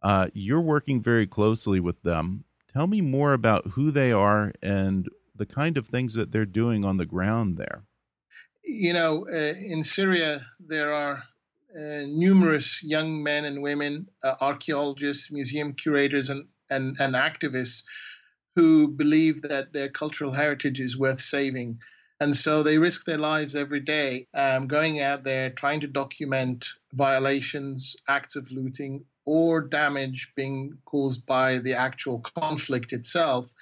Uh, 0.02 0.28
you're 0.34 0.60
working 0.60 1.00
very 1.00 1.26
closely 1.26 1.80
with 1.80 2.02
them. 2.02 2.44
Tell 2.70 2.86
me 2.86 3.00
more 3.00 3.32
about 3.32 3.68
who 3.68 3.90
they 3.90 4.12
are 4.12 4.52
and 4.62 5.08
the 5.34 5.46
kind 5.46 5.78
of 5.78 5.86
things 5.86 6.12
that 6.14 6.32
they're 6.32 6.44
doing 6.44 6.84
on 6.84 6.98
the 6.98 7.06
ground 7.06 7.56
there. 7.56 7.84
You 8.62 8.92
know, 8.92 9.26
uh, 9.32 9.54
in 9.66 9.84
Syria, 9.84 10.42
there 10.60 10.92
are 10.92 11.22
uh, 11.74 12.04
numerous 12.08 12.82
young 12.84 13.22
men 13.22 13.46
and 13.46 13.62
women, 13.62 14.08
uh, 14.22 14.34
archaeologists, 14.42 15.32
museum 15.32 15.72
curators, 15.72 16.28
and 16.28 16.46
and, 16.68 16.96
and 17.00 17.14
activists 17.14 17.82
who 18.54 18.86
believe 18.86 19.42
that 19.42 19.72
their 19.72 19.88
cultural 19.88 20.32
heritage 20.32 20.78
is 20.78 20.98
worth 20.98 21.20
saving. 21.20 21.78
And 22.20 22.36
so 22.36 22.62
they 22.62 22.76
risk 22.76 23.06
their 23.06 23.18
lives 23.18 23.54
every 23.56 23.80
day 23.80 24.26
um, 24.34 24.66
going 24.66 25.00
out 25.00 25.24
there 25.24 25.50
trying 25.50 25.80
to 25.80 25.86
document 25.86 26.68
violations, 26.92 27.96
acts 28.08 28.36
of 28.36 28.50
looting, 28.52 29.04
or 29.24 29.62
damage 29.62 30.32
being 30.36 30.76
caused 30.84 31.24
by 31.24 31.58
the 31.58 31.74
actual 31.74 32.20
conflict 32.20 32.92
itself. 32.92 33.52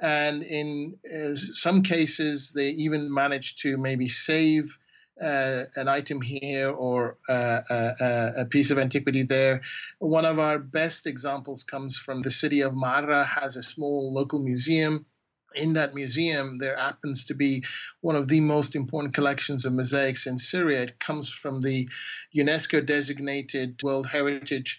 And 0.00 0.42
in 0.42 0.94
uh, 1.14 1.36
some 1.36 1.82
cases, 1.82 2.54
they 2.54 2.70
even 2.70 3.12
manage 3.12 3.56
to 3.56 3.76
maybe 3.76 4.08
save 4.08 4.78
uh, 5.22 5.64
an 5.76 5.88
item 5.88 6.22
here 6.22 6.70
or 6.70 7.18
uh, 7.28 7.60
uh, 7.68 8.30
a 8.38 8.44
piece 8.46 8.70
of 8.70 8.78
antiquity 8.78 9.22
there. 9.22 9.60
One 9.98 10.24
of 10.24 10.38
our 10.38 10.58
best 10.58 11.06
examples 11.06 11.64
comes 11.64 11.98
from 11.98 12.22
the 12.22 12.30
city 12.30 12.62
of 12.62 12.72
Marra, 12.72 13.26
has 13.26 13.56
a 13.56 13.62
small 13.62 14.12
local 14.14 14.42
museum. 14.42 15.04
In 15.54 15.72
that 15.74 15.94
museum, 15.94 16.58
there 16.58 16.76
happens 16.76 17.24
to 17.26 17.34
be 17.34 17.64
one 18.00 18.16
of 18.16 18.28
the 18.28 18.40
most 18.40 18.74
important 18.76 19.14
collections 19.14 19.64
of 19.64 19.72
mosaics 19.72 20.26
in 20.26 20.38
Syria. 20.38 20.82
It 20.82 21.00
comes 21.00 21.30
from 21.30 21.62
the 21.62 21.88
UNESCO 22.34 22.84
designated 22.84 23.82
World 23.82 24.08
Heritage 24.08 24.78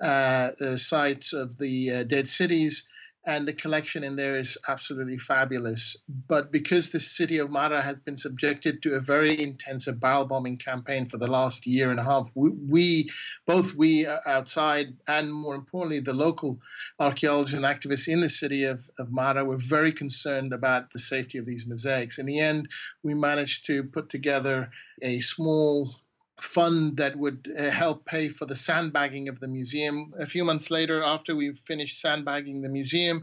uh, 0.00 0.50
uh, 0.60 0.76
sites 0.76 1.32
of 1.32 1.58
the 1.58 1.90
uh, 1.90 2.04
dead 2.04 2.28
cities 2.28 2.86
and 3.24 3.46
the 3.46 3.52
collection 3.52 4.02
in 4.02 4.16
there 4.16 4.36
is 4.36 4.58
absolutely 4.68 5.16
fabulous. 5.18 5.96
But 6.28 6.50
because 6.50 6.90
the 6.90 6.98
city 6.98 7.38
of 7.38 7.50
Mara 7.50 7.80
has 7.80 7.96
been 7.96 8.16
subjected 8.16 8.82
to 8.82 8.94
a 8.94 9.00
very 9.00 9.40
intensive 9.40 10.00
barrel 10.00 10.24
bombing 10.24 10.56
campaign 10.56 11.06
for 11.06 11.18
the 11.18 11.28
last 11.28 11.66
year 11.66 11.90
and 11.90 12.00
a 12.00 12.04
half, 12.04 12.32
we, 12.34 12.50
we 12.50 13.10
both 13.46 13.74
we 13.74 14.06
uh, 14.06 14.18
outside 14.26 14.94
and 15.06 15.32
more 15.32 15.54
importantly 15.54 16.00
the 16.00 16.12
local 16.12 16.58
archaeologists 16.98 17.56
and 17.56 17.64
activists 17.64 18.08
in 18.08 18.20
the 18.20 18.28
city 18.28 18.64
of, 18.64 18.90
of 18.98 19.10
Marra 19.10 19.46
were 19.46 19.56
very 19.56 19.92
concerned 19.92 20.52
about 20.52 20.90
the 20.90 20.98
safety 20.98 21.38
of 21.38 21.46
these 21.46 21.66
mosaics. 21.66 22.18
In 22.18 22.26
the 22.26 22.40
end, 22.40 22.68
we 23.04 23.14
managed 23.14 23.66
to 23.66 23.84
put 23.84 24.08
together 24.10 24.70
a 25.00 25.20
small 25.20 26.01
fund 26.42 26.96
that 26.96 27.16
would 27.16 27.48
uh, 27.58 27.70
help 27.70 28.04
pay 28.04 28.28
for 28.28 28.46
the 28.46 28.56
sandbagging 28.56 29.28
of 29.28 29.40
the 29.40 29.48
museum. 29.48 30.12
A 30.18 30.26
few 30.26 30.44
months 30.44 30.70
later, 30.70 31.02
after 31.02 31.36
we 31.36 31.52
finished 31.52 32.00
sandbagging 32.00 32.62
the 32.62 32.68
museum, 32.68 33.22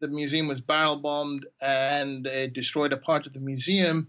the 0.00 0.08
museum 0.08 0.48
was 0.48 0.60
barrel 0.60 0.96
bombed 0.96 1.46
and 1.60 2.26
uh, 2.26 2.48
destroyed 2.48 2.92
a 2.92 2.98
part 2.98 3.26
of 3.26 3.32
the 3.32 3.40
museum. 3.40 4.08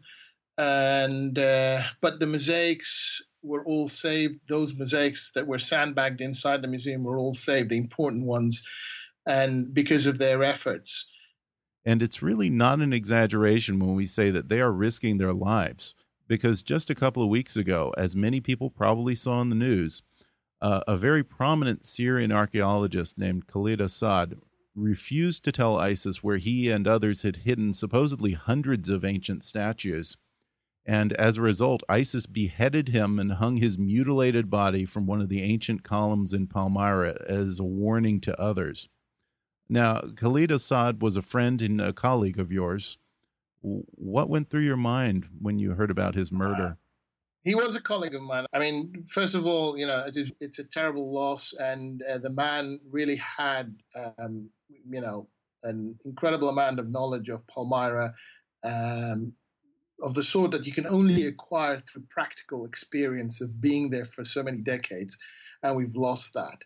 And 0.58 1.38
uh, 1.38 1.84
but 2.02 2.20
the 2.20 2.26
mosaics 2.26 3.22
were 3.44 3.64
all 3.64 3.88
saved. 3.88 4.40
Those 4.50 4.76
mosaics 4.76 5.32
that 5.34 5.48
were 5.48 5.60
sandbagged 5.60 6.20
inside 6.20 6.62
the 6.62 6.68
museum 6.68 7.04
were 7.04 7.20
all 7.20 7.34
saved, 7.34 7.70
the 7.70 7.78
important 7.78 8.26
ones, 8.26 8.64
and 9.26 9.74
because 9.74 10.08
of 10.08 10.18
their 10.18 10.44
efforts. 10.44 11.08
And 11.86 12.02
it's 12.04 12.24
really 12.24 12.50
not 12.50 12.80
an 12.80 12.92
exaggeration 12.92 13.80
when 13.80 13.96
we 13.96 14.08
say 14.08 14.30
that 14.32 14.50
they 14.50 14.60
are 14.60 14.74
risking 14.74 15.20
their 15.20 15.34
lives 15.34 15.96
because 16.28 16.62
just 16.62 16.90
a 16.90 16.96
couple 16.96 17.24
of 17.24 17.30
weeks 17.30 17.56
ago, 17.56 17.94
as 17.98 18.16
many 18.16 18.40
people 18.40 18.70
probably 18.70 19.16
saw 19.16 19.42
in 19.42 19.50
the 19.50 19.56
news, 19.56 20.02
uh, 20.62 20.82
a 20.88 20.98
very 20.98 21.24
prominent 21.24 21.86
Syrian 21.86 22.32
archaeologist 22.32 23.18
named 23.18 23.48
Khalid 23.48 23.80
Assad 23.80 24.38
refused 24.76 25.44
to 25.44 25.52
tell 25.52 25.78
ISIS 25.78 26.24
where 26.24 26.38
he 26.38 26.70
and 26.70 26.88
others 26.88 27.24
had 27.24 27.38
hidden 27.38 27.74
supposedly 27.74 28.34
hundreds 28.34 28.90
of 28.90 29.04
ancient 29.04 29.44
statues. 29.44 30.18
And 30.86 31.14
as 31.14 31.38
a 31.38 31.42
result, 31.42 31.84
ISIS 31.90 32.28
beheaded 32.28 32.90
him 32.90 33.20
and 33.20 33.34
hung 33.34 33.58
his 33.58 33.78
mutilated 33.78 34.50
body 34.50 34.86
from 34.86 35.06
one 35.06 35.20
of 35.20 35.30
the 35.30 35.42
ancient 35.42 35.84
columns 35.84 36.34
in 36.34 36.48
Palmyra 36.48 37.18
as 37.28 37.60
a 37.60 37.64
warning 37.64 38.22
to 38.22 38.40
others. 38.40 38.88
Now, 39.68 40.00
Khalid 40.16 40.52
Assad 40.52 41.02
was 41.02 41.18
a 41.18 41.22
friend 41.22 41.62
and 41.62 41.82
a 41.82 41.92
colleague 41.92 42.40
of 42.40 42.52
yours. 42.52 42.98
What 43.96 44.30
went 44.30 44.50
through 44.50 44.62
your 44.62 44.78
mind 44.78 45.28
when 45.42 45.60
you 45.60 45.72
heard 45.72 45.92
about 45.92 46.16
his 46.16 46.32
murder? 46.32 46.64
Uh, 46.64 46.74
he 47.44 47.56
was 47.56 47.76
a 47.76 47.82
colleague 47.82 48.16
of 48.16 48.22
mine. 48.22 48.46
I 48.54 48.60
mean, 48.60 49.06
first 49.10 49.34
of 49.34 49.46
all, 49.46 49.78
you 49.78 49.88
know, 49.88 50.04
it 50.06 50.16
is, 50.18 50.34
it's 50.40 50.60
a 50.60 50.64
terrible 50.66 51.14
loss, 51.14 51.54
and 51.54 52.04
uh, 52.04 52.18
the 52.18 52.30
man 52.30 52.80
really 52.90 53.16
had, 53.16 53.76
um, 53.96 54.50
you 54.68 55.02
know, 55.02 55.28
an 55.64 55.98
incredible 56.04 56.50
amount 56.50 56.80
of 56.80 56.90
knowledge 56.90 57.30
of 57.30 57.48
Palmyra, 57.48 58.14
um, 58.64 59.34
of 60.02 60.14
the 60.14 60.24
sort 60.24 60.52
that 60.52 60.66
you 60.66 60.74
can 60.74 60.86
only 60.88 61.26
acquire 61.26 61.78
through 61.78 62.04
practical 62.10 62.66
experience 62.66 63.42
of 63.42 63.62
being 63.62 63.90
there 63.90 64.06
for 64.06 64.26
so 64.26 64.44
many 64.44 64.62
decades, 64.62 65.18
and 65.64 65.76
we've 65.78 65.96
lost 65.96 66.34
that. 66.34 66.64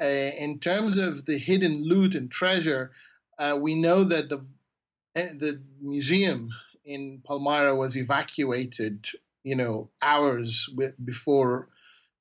Uh, 0.00 0.30
in 0.38 0.58
terms 0.60 0.96
of 0.96 1.26
the 1.26 1.38
hidden 1.38 1.82
loot 1.84 2.14
and 2.14 2.30
treasure, 2.30 2.92
uh, 3.38 3.56
we 3.60 3.74
know 3.74 4.04
that 4.04 4.28
the 4.28 4.46
the 5.14 5.62
museum 5.80 6.50
in 6.84 7.22
Palmyra 7.24 7.74
was 7.74 7.96
evacuated, 7.96 9.08
you 9.42 9.54
know, 9.54 9.90
hours 10.02 10.68
before 11.04 11.68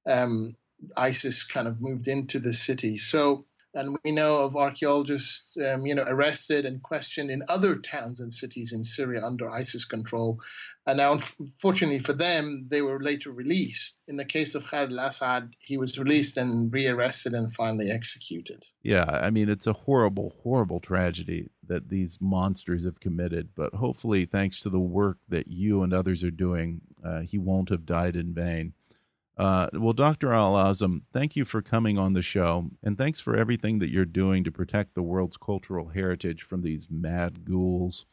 um, 0.07 0.55
ISIS 0.97 1.43
kind 1.43 1.67
of 1.67 1.81
moved 1.81 2.07
into 2.07 2.39
the 2.39 2.53
city. 2.53 2.97
So, 2.97 3.45
and 3.73 3.97
we 4.03 4.11
know 4.11 4.41
of 4.41 4.55
archaeologists, 4.55 5.55
um, 5.57 5.85
you 5.85 5.93
know, 5.93 6.05
arrested 6.07 6.65
and 6.65 6.81
questioned 6.81 7.29
in 7.29 7.43
other 7.47 7.75
towns 7.75 8.19
and 8.19 8.33
cities 8.33 8.73
in 8.73 8.83
Syria 8.83 9.23
under 9.23 9.49
ISIS 9.49 9.85
control. 9.85 10.39
And 10.87 10.97
now, 10.97 11.19
unfortunately 11.39 11.99
for 11.99 12.13
them, 12.13 12.67
they 12.71 12.81
were 12.81 12.99
later 12.99 13.31
released. 13.31 14.01
In 14.07 14.17
the 14.17 14.25
case 14.25 14.55
of 14.55 14.65
Khalid 14.65 14.91
al-Assad, 14.91 15.53
he 15.63 15.77
was 15.77 15.99
released 15.99 16.37
and 16.37 16.73
rearrested 16.73 17.33
and 17.33 17.53
finally 17.53 17.91
executed. 17.91 18.65
Yeah, 18.81 19.05
I 19.05 19.29
mean, 19.29 19.49
it's 19.49 19.67
a 19.67 19.73
horrible, 19.73 20.35
horrible 20.41 20.79
tragedy 20.79 21.49
that 21.67 21.89
these 21.89 22.19
monsters 22.19 22.85
have 22.85 22.99
committed. 22.99 23.49
But 23.55 23.75
hopefully, 23.75 24.25
thanks 24.25 24.59
to 24.61 24.69
the 24.69 24.79
work 24.79 25.17
that 25.27 25.47
you 25.47 25.83
and 25.83 25.93
others 25.93 26.23
are 26.23 26.31
doing, 26.31 26.81
uh, 27.03 27.21
he 27.21 27.37
won't 27.37 27.69
have 27.69 27.85
died 27.85 28.15
in 28.15 28.33
vain. 28.33 28.73
Uh, 29.37 29.69
well, 29.71 29.93
Dr. 29.93 30.33
Al 30.33 30.55
Azm, 30.55 31.03
thank 31.13 31.37
you 31.37 31.45
for 31.45 31.61
coming 31.61 31.97
on 31.97 32.11
the 32.11 32.21
show, 32.21 32.71
and 32.83 32.97
thanks 32.97 33.21
for 33.21 33.37
everything 33.37 33.79
that 33.79 33.89
you're 33.89 34.03
doing 34.03 34.43
to 34.43 34.51
protect 34.51 34.95
the 34.95 35.01
world's 35.01 35.37
cultural 35.37 35.89
heritage 35.89 36.41
from 36.41 36.61
these 36.61 36.89
mad 36.89 37.45
ghouls. 37.45 38.05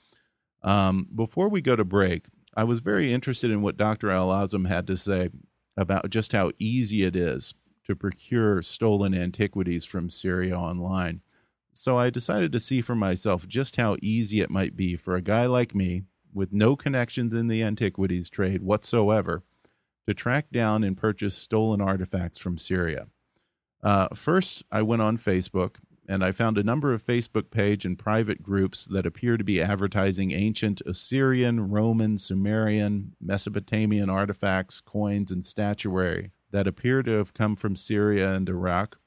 Um, 0.62 1.08
before 1.12 1.48
we 1.48 1.60
go 1.60 1.74
to 1.74 1.84
break, 1.84 2.26
I 2.56 2.64
was 2.64 2.80
very 2.80 3.12
interested 3.12 3.50
in 3.50 3.60
what 3.60 3.76
Dr. 3.76 4.10
Al 4.10 4.28
Azm 4.28 4.66
had 4.66 4.86
to 4.86 4.96
say 4.96 5.28
about 5.76 6.08
just 6.08 6.32
how 6.32 6.52
easy 6.58 7.04
it 7.04 7.14
is 7.14 7.54
to 7.86 7.94
procure 7.94 8.62
stolen 8.62 9.14
antiquities 9.14 9.84
from 9.84 10.08
Syria 10.08 10.58
online. 10.58 11.20
So 11.74 11.98
I 11.98 12.08
decided 12.08 12.52
to 12.52 12.58
see 12.58 12.80
for 12.80 12.94
myself 12.94 13.46
just 13.46 13.76
how 13.76 13.96
easy 14.00 14.40
it 14.40 14.48
might 14.48 14.74
be 14.74 14.96
for 14.96 15.14
a 15.14 15.20
guy 15.20 15.44
like 15.44 15.74
me, 15.74 16.04
with 16.32 16.52
no 16.52 16.76
connections 16.76 17.34
in 17.34 17.48
the 17.48 17.62
antiquities 17.62 18.30
trade 18.30 18.62
whatsoever, 18.62 19.42
to 20.06 20.14
track 20.14 20.50
down 20.50 20.82
and 20.82 20.96
purchase 20.96 21.36
stolen 21.36 21.82
artifacts 21.82 22.38
from 22.38 22.56
Syria. 22.56 23.08
Uh, 23.82 24.08
first, 24.14 24.64
I 24.72 24.80
went 24.80 25.02
on 25.02 25.18
Facebook 25.18 25.76
and 26.08 26.24
I 26.24 26.32
found 26.32 26.58
a 26.58 26.62
number 26.62 26.92
of 26.92 27.02
Facebook 27.02 27.50
page 27.50 27.84
and 27.84 27.98
private 27.98 28.42
groups 28.42 28.86
that 28.86 29.06
appear 29.06 29.36
to 29.36 29.44
be 29.44 29.60
advertising 29.60 30.32
ancient 30.32 30.80
Assyrian, 30.86 31.70
Roman, 31.70 32.18
Sumerian, 32.18 33.16
Mesopotamian 33.20 34.08
artifacts, 34.10 34.80
coins, 34.80 35.32
and 35.32 35.44
statuary 35.44 36.30
that 36.52 36.66
appear 36.66 37.02
to 37.02 37.10
have 37.12 37.34
come 37.34 37.56
from 37.56 37.76
Syria 37.76 38.34
and 38.34 38.48
Iraq 38.48 38.98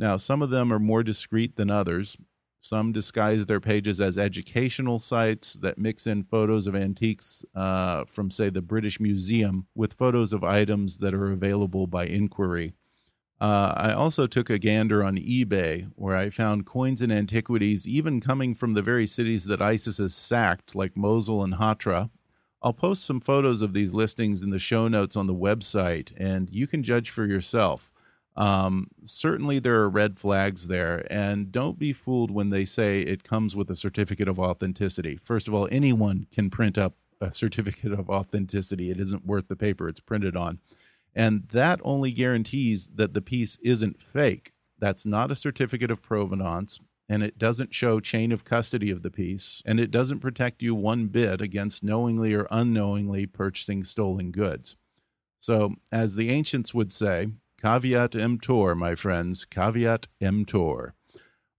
now, 0.00 0.16
some 0.16 0.40
of 0.40 0.48
them 0.48 0.72
are 0.72 0.78
more 0.78 1.02
discreet 1.02 1.56
than 1.56 1.70
others. 1.70 2.16
Some 2.62 2.90
disguise 2.90 3.44
their 3.44 3.60
pages 3.60 4.00
as 4.00 4.16
educational 4.16 4.98
sites 4.98 5.54
that 5.54 5.78
mix 5.78 6.06
in 6.06 6.24
photos 6.24 6.66
of 6.66 6.74
antiques 6.74 7.44
uh, 7.54 8.04
from, 8.06 8.30
say, 8.30 8.48
the 8.48 8.62
British 8.62 8.98
Museum 8.98 9.66
with 9.74 9.92
photos 9.92 10.32
of 10.32 10.42
items 10.42 10.98
that 10.98 11.12
are 11.12 11.30
available 11.30 11.86
by 11.86 12.06
inquiry. 12.06 12.72
Uh, 13.40 13.72
I 13.74 13.92
also 13.92 14.26
took 14.26 14.50
a 14.50 14.58
gander 14.58 15.02
on 15.02 15.16
eBay, 15.16 15.90
where 15.96 16.14
I 16.14 16.28
found 16.28 16.66
coins 16.66 17.00
and 17.00 17.10
antiquities 17.10 17.88
even 17.88 18.20
coming 18.20 18.54
from 18.54 18.74
the 18.74 18.82
very 18.82 19.06
cities 19.06 19.46
that 19.46 19.62
ISIS 19.62 19.96
has 19.96 20.14
sacked, 20.14 20.74
like 20.74 20.96
Mosul 20.96 21.42
and 21.42 21.54
Hatra. 21.54 22.10
I'll 22.62 22.74
post 22.74 23.04
some 23.04 23.20
photos 23.20 23.62
of 23.62 23.72
these 23.72 23.94
listings 23.94 24.42
in 24.42 24.50
the 24.50 24.58
show 24.58 24.88
notes 24.88 25.16
on 25.16 25.26
the 25.26 25.34
website, 25.34 26.12
and 26.18 26.50
you 26.50 26.66
can 26.66 26.82
judge 26.82 27.08
for 27.08 27.24
yourself. 27.24 27.90
Um, 28.36 28.88
certainly, 29.04 29.58
there 29.58 29.80
are 29.80 29.88
red 29.88 30.18
flags 30.18 30.66
there, 30.66 31.06
and 31.10 31.50
don't 31.50 31.78
be 31.78 31.94
fooled 31.94 32.30
when 32.30 32.50
they 32.50 32.66
say 32.66 33.00
it 33.00 33.24
comes 33.24 33.56
with 33.56 33.70
a 33.70 33.76
certificate 33.76 34.28
of 34.28 34.38
authenticity. 34.38 35.16
First 35.16 35.48
of 35.48 35.54
all, 35.54 35.66
anyone 35.72 36.26
can 36.30 36.50
print 36.50 36.76
up 36.76 36.94
a 37.20 37.32
certificate 37.32 37.92
of 37.92 38.08
authenticity, 38.10 38.90
it 38.90 39.00
isn't 39.00 39.26
worth 39.26 39.48
the 39.48 39.56
paper 39.56 39.88
it's 39.88 40.00
printed 40.00 40.36
on. 40.36 40.58
And 41.14 41.48
that 41.52 41.80
only 41.82 42.12
guarantees 42.12 42.88
that 42.94 43.14
the 43.14 43.22
piece 43.22 43.56
isn't 43.62 44.02
fake. 44.02 44.52
That's 44.78 45.04
not 45.04 45.30
a 45.30 45.36
certificate 45.36 45.90
of 45.90 46.02
provenance, 46.02 46.80
and 47.08 47.22
it 47.22 47.38
doesn't 47.38 47.74
show 47.74 48.00
chain 48.00 48.32
of 48.32 48.44
custody 48.44 48.90
of 48.90 49.02
the 49.02 49.10
piece, 49.10 49.62
and 49.66 49.80
it 49.80 49.90
doesn't 49.90 50.20
protect 50.20 50.62
you 50.62 50.74
one 50.74 51.08
bit 51.08 51.40
against 51.40 51.82
knowingly 51.82 52.32
or 52.34 52.46
unknowingly 52.50 53.26
purchasing 53.26 53.84
stolen 53.84 54.30
goods. 54.30 54.76
So, 55.40 55.74
as 55.90 56.16
the 56.16 56.30
ancients 56.30 56.72
would 56.72 56.92
say, 56.92 57.28
Caveat 57.60 58.16
emptor, 58.16 58.74
my 58.74 58.94
friends. 58.94 59.44
Caveat 59.44 60.08
emptor. 60.20 60.94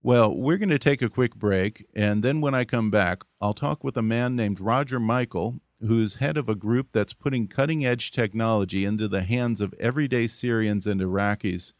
Well, 0.02 0.34
we're 0.34 0.58
going 0.58 0.68
to 0.70 0.78
take 0.78 1.00
a 1.00 1.08
quick 1.08 1.36
break, 1.36 1.86
and 1.94 2.24
then 2.24 2.40
when 2.40 2.54
I 2.54 2.64
come 2.64 2.90
back, 2.90 3.22
I'll 3.40 3.54
talk 3.54 3.84
with 3.84 3.96
a 3.96 4.02
man 4.02 4.34
named 4.34 4.58
Roger 4.58 4.98
Michel, 4.98 5.60
who 5.86 6.00
is 6.00 6.16
head 6.16 6.36
of 6.36 6.48
a 6.48 6.54
group 6.54 6.90
that's 6.92 7.12
putting 7.12 7.48
cutting 7.48 7.84
edge 7.84 8.10
technology 8.10 8.84
into 8.84 9.08
the 9.08 9.22
hands 9.22 9.60
of 9.60 9.74
everyday 9.80 10.26
Syrians 10.26 10.86
and 10.86 11.00
Iraqis 11.00 11.72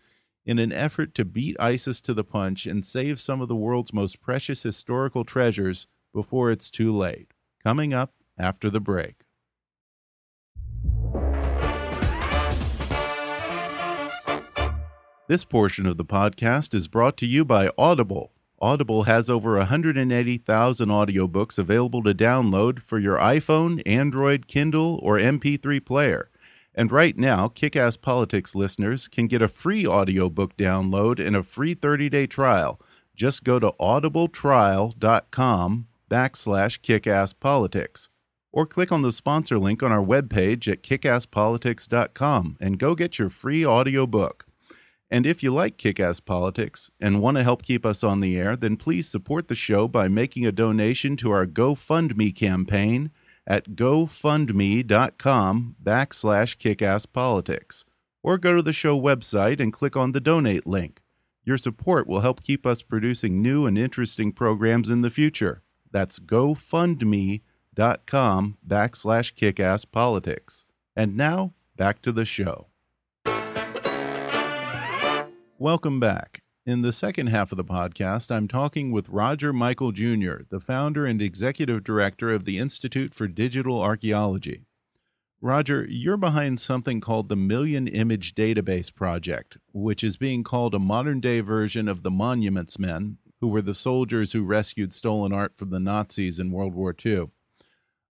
in 0.44 0.58
an 0.58 0.72
effort 0.72 1.14
to 1.14 1.24
beat 1.24 1.56
ISIS 1.60 2.00
to 2.00 2.14
the 2.14 2.24
punch 2.24 2.66
and 2.66 2.84
save 2.84 3.20
some 3.20 3.40
of 3.40 3.48
the 3.48 3.56
world's 3.56 3.92
most 3.92 4.20
precious 4.20 4.64
historical 4.64 5.24
treasures 5.24 5.86
before 6.12 6.50
it's 6.50 6.68
too 6.68 6.94
late. 6.94 7.32
Coming 7.62 7.94
up 7.94 8.12
after 8.36 8.68
the 8.68 8.80
break. 8.80 9.22
This 15.28 15.44
portion 15.44 15.86
of 15.86 15.96
the 15.96 16.04
podcast 16.04 16.74
is 16.74 16.88
brought 16.88 17.16
to 17.18 17.26
you 17.26 17.44
by 17.44 17.70
Audible. 17.78 18.32
Audible 18.62 19.02
has 19.02 19.28
over 19.28 19.56
180,000 19.56 20.88
audiobooks 20.88 21.58
available 21.58 22.02
to 22.04 22.14
download 22.14 22.78
for 22.78 23.00
your 23.00 23.18
iPhone, 23.18 23.82
Android, 23.84 24.46
Kindle, 24.46 25.00
or 25.02 25.18
MP3 25.18 25.84
player. 25.84 26.30
And 26.72 26.92
right 26.92 27.18
now, 27.18 27.48
Kickass 27.48 28.00
Politics 28.00 28.54
listeners 28.54 29.08
can 29.08 29.26
get 29.26 29.42
a 29.42 29.48
free 29.48 29.84
audiobook 29.84 30.56
download 30.56 31.18
and 31.18 31.34
a 31.34 31.42
free 31.42 31.74
30-day 31.74 32.28
trial. 32.28 32.80
Just 33.16 33.42
go 33.42 33.58
to 33.58 33.72
audibletrial.com 33.80 35.88
backslash 36.08 36.78
kickasspolitics 36.80 38.10
or 38.52 38.64
click 38.64 38.92
on 38.92 39.02
the 39.02 39.10
sponsor 39.10 39.58
link 39.58 39.82
on 39.82 39.90
our 39.90 40.04
webpage 40.04 40.70
at 40.70 40.84
kickasspolitics.com 40.84 42.58
and 42.60 42.78
go 42.78 42.94
get 42.94 43.18
your 43.18 43.28
free 43.28 43.66
audiobook. 43.66 44.46
And 45.12 45.26
if 45.26 45.42
you 45.42 45.52
like 45.52 45.76
kick 45.76 46.00
ass 46.00 46.20
Politics 46.20 46.90
and 46.98 47.20
want 47.20 47.36
to 47.36 47.42
help 47.42 47.62
keep 47.62 47.84
us 47.84 48.02
on 48.02 48.20
the 48.20 48.38
air, 48.38 48.56
then 48.56 48.78
please 48.78 49.06
support 49.06 49.48
the 49.48 49.54
show 49.54 49.86
by 49.86 50.08
making 50.08 50.46
a 50.46 50.52
donation 50.52 51.18
to 51.18 51.30
our 51.30 51.44
GoFundMe 51.44 52.34
campaign 52.34 53.10
at 53.46 53.72
gofundme.com 53.76 54.86
backslash 55.84 56.56
kickasspolitics. 56.56 57.84
Or 58.22 58.38
go 58.38 58.56
to 58.56 58.62
the 58.62 58.72
show 58.72 58.98
website 58.98 59.60
and 59.60 59.70
click 59.70 59.98
on 59.98 60.12
the 60.12 60.20
donate 60.20 60.66
link. 60.66 61.02
Your 61.44 61.58
support 61.58 62.06
will 62.06 62.20
help 62.20 62.42
keep 62.42 62.64
us 62.64 62.80
producing 62.80 63.42
new 63.42 63.66
and 63.66 63.76
interesting 63.76 64.32
programs 64.32 64.88
in 64.88 65.02
the 65.02 65.10
future. 65.10 65.60
That's 65.90 66.20
gofundme.com 66.20 67.42
backslash 68.66 69.34
kickasspolitics. 69.34 70.64
And 70.96 71.18
now, 71.18 71.52
back 71.76 72.00
to 72.00 72.12
the 72.12 72.24
show. 72.24 72.68
Welcome 75.62 76.00
back. 76.00 76.42
In 76.66 76.82
the 76.82 76.90
second 76.90 77.28
half 77.28 77.52
of 77.52 77.56
the 77.56 77.64
podcast, 77.64 78.32
I'm 78.32 78.48
talking 78.48 78.90
with 78.90 79.08
Roger 79.08 79.52
Michel 79.52 79.92
Jr., 79.92 80.38
the 80.50 80.58
founder 80.58 81.06
and 81.06 81.22
executive 81.22 81.84
director 81.84 82.32
of 82.32 82.46
the 82.46 82.58
Institute 82.58 83.14
for 83.14 83.28
Digital 83.28 83.80
Archaeology. 83.80 84.64
Roger, 85.40 85.86
you're 85.88 86.16
behind 86.16 86.58
something 86.58 87.00
called 87.00 87.28
the 87.28 87.36
Million 87.36 87.86
Image 87.86 88.34
Database 88.34 88.92
Project, 88.92 89.56
which 89.72 90.02
is 90.02 90.16
being 90.16 90.42
called 90.42 90.74
a 90.74 90.80
modern 90.80 91.20
day 91.20 91.38
version 91.38 91.86
of 91.86 92.02
the 92.02 92.10
Monuments 92.10 92.76
Men, 92.80 93.18
who 93.40 93.46
were 93.46 93.62
the 93.62 93.72
soldiers 93.72 94.32
who 94.32 94.42
rescued 94.42 94.92
stolen 94.92 95.32
art 95.32 95.56
from 95.56 95.70
the 95.70 95.78
Nazis 95.78 96.40
in 96.40 96.50
World 96.50 96.74
War 96.74 96.92
II. 97.06 97.28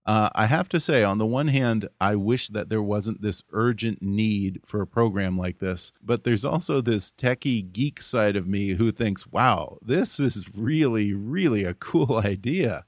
Uh, 0.05 0.29
I 0.35 0.47
have 0.47 0.69
to 0.71 0.81
say, 0.81 1.05
on 1.05 1.19
the 1.19 1.27
one 1.27 1.47
hand, 1.49 1.89
I 2.01 2.17
wish 2.17 2.49
that 2.49 2.69
there 2.69 2.83
wasn't 2.83 3.23
this 3.23 3.45
urgent 3.53 4.03
need 4.03 4.61
for 4.67 4.83
a 4.83 4.87
program 4.87 5.39
like 5.39 5.61
this, 5.61 5.93
but 6.03 6.25
there's 6.25 6.45
also 6.45 6.81
this 6.81 7.13
techie 7.13 7.73
geek 7.73 8.03
side 8.03 8.35
of 8.35 8.49
me 8.49 8.71
who 8.71 8.91
thinks, 8.91 9.29
wow, 9.29 9.79
this 9.81 10.19
is 10.19 10.57
really, 10.57 11.15
really 11.15 11.63
a 11.63 11.75
cool 11.75 12.17
idea. 12.25 12.85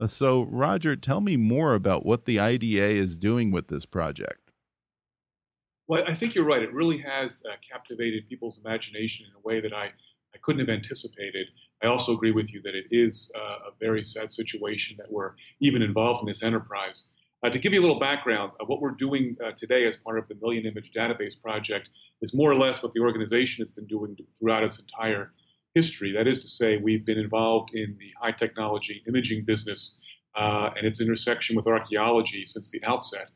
Uh, 0.00 0.06
so, 0.06 0.42
Roger, 0.42 0.96
tell 0.96 1.20
me 1.20 1.36
more 1.36 1.74
about 1.74 2.06
what 2.06 2.24
the 2.24 2.38
IDA 2.38 2.86
is 2.86 3.18
doing 3.18 3.50
with 3.50 3.68
this 3.68 3.84
project. 3.84 4.50
Well, 5.86 6.04
I 6.08 6.14
think 6.14 6.34
you're 6.34 6.44
right. 6.44 6.62
It 6.62 6.72
really 6.72 6.98
has 6.98 7.42
uh, 7.46 7.54
captivated 7.70 8.28
people's 8.28 8.58
imagination 8.58 9.26
in 9.26 9.32
a 9.36 9.46
way 9.46 9.60
that 9.60 9.74
I, 9.74 9.84
I 10.34 10.38
couldn't 10.42 10.60
have 10.60 10.74
anticipated. 10.74 11.48
I 11.82 11.86
also 11.86 12.12
agree 12.12 12.32
with 12.32 12.52
you 12.52 12.62
that 12.62 12.74
it 12.74 12.86
is 12.90 13.30
uh, 13.36 13.68
a 13.68 13.70
very 13.78 14.04
sad 14.04 14.30
situation 14.30 14.96
that 14.98 15.12
we're 15.12 15.32
even 15.60 15.82
involved 15.82 16.20
in 16.20 16.26
this 16.26 16.42
enterprise. 16.42 17.10
Uh, 17.42 17.50
to 17.50 17.58
give 17.58 17.74
you 17.74 17.80
a 17.80 17.82
little 17.82 17.98
background, 17.98 18.52
uh, 18.60 18.64
what 18.64 18.80
we're 18.80 18.90
doing 18.90 19.36
uh, 19.44 19.52
today 19.52 19.86
as 19.86 19.94
part 19.94 20.18
of 20.18 20.26
the 20.28 20.34
Million 20.40 20.64
Image 20.64 20.90
Database 20.90 21.40
Project 21.40 21.90
is 22.22 22.34
more 22.34 22.50
or 22.50 22.54
less 22.54 22.82
what 22.82 22.94
the 22.94 23.00
organization 23.00 23.62
has 23.62 23.70
been 23.70 23.86
doing 23.86 24.16
throughout 24.38 24.64
its 24.64 24.78
entire 24.78 25.32
history. 25.74 26.12
That 26.12 26.26
is 26.26 26.40
to 26.40 26.48
say, 26.48 26.78
we've 26.78 27.04
been 27.04 27.18
involved 27.18 27.74
in 27.74 27.96
the 27.98 28.10
high 28.20 28.32
technology 28.32 29.02
imaging 29.06 29.44
business 29.44 30.00
uh, 30.34 30.70
and 30.76 30.86
its 30.86 31.00
intersection 31.00 31.54
with 31.56 31.66
archaeology 31.66 32.46
since 32.46 32.70
the 32.70 32.82
outset. 32.84 33.28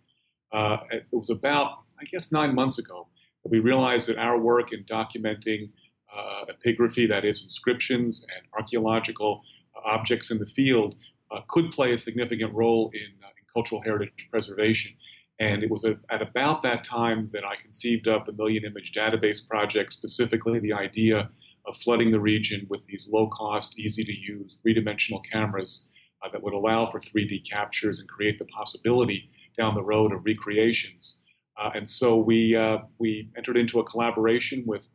Uh, 0.50 0.78
it 0.90 1.06
was 1.12 1.28
about, 1.28 1.82
I 2.00 2.04
guess, 2.10 2.32
nine 2.32 2.54
months 2.54 2.78
ago 2.78 3.08
that 3.44 3.50
we 3.52 3.60
realized 3.60 4.08
that 4.08 4.18
our 4.18 4.38
work 4.38 4.72
in 4.72 4.84
documenting 4.84 5.70
uh, 6.14 6.44
epigraphy, 6.64 7.08
that 7.08 7.24
is, 7.24 7.42
inscriptions 7.42 8.24
and 8.34 8.46
archaeological 8.56 9.42
uh, 9.76 9.80
objects 9.84 10.30
in 10.30 10.38
the 10.38 10.46
field, 10.46 10.96
uh, 11.30 11.40
could 11.48 11.70
play 11.70 11.92
a 11.92 11.98
significant 11.98 12.52
role 12.52 12.90
in, 12.92 13.12
uh, 13.22 13.28
in, 13.28 13.44
cultural 13.52 13.82
heritage 13.82 14.28
preservation. 14.30 14.92
And 15.38 15.62
it 15.62 15.70
was 15.70 15.84
a, 15.84 15.98
at 16.10 16.22
about 16.22 16.62
that 16.62 16.84
time 16.84 17.30
that 17.32 17.44
I 17.44 17.56
conceived 17.56 18.06
of 18.06 18.24
the 18.26 18.32
Million 18.32 18.64
Image 18.64 18.92
Database 18.92 19.46
Project, 19.46 19.92
specifically 19.92 20.58
the 20.58 20.72
idea 20.72 21.30
of 21.66 21.76
flooding 21.76 22.10
the 22.10 22.20
region 22.20 22.66
with 22.68 22.84
these 22.86 23.08
low 23.10 23.28
cost, 23.28 23.78
easy 23.78 24.04
to 24.04 24.16
use, 24.16 24.56
three 24.60 24.74
dimensional 24.74 25.20
cameras 25.20 25.86
uh, 26.22 26.28
that 26.30 26.42
would 26.42 26.52
allow 26.52 26.86
for 26.90 27.00
3D 27.00 27.48
captures 27.48 27.98
and 27.98 28.08
create 28.08 28.38
the 28.38 28.44
possibility 28.46 29.30
down 29.56 29.74
the 29.74 29.82
road 29.82 30.12
of 30.12 30.24
recreations. 30.24 31.20
Uh, 31.58 31.70
and 31.74 31.88
so 31.90 32.16
we, 32.16 32.56
we 32.98 33.28
entered 33.36 33.56
into 33.56 33.80
a 33.80 33.84
collaboration 33.84 34.62
with 34.66 34.88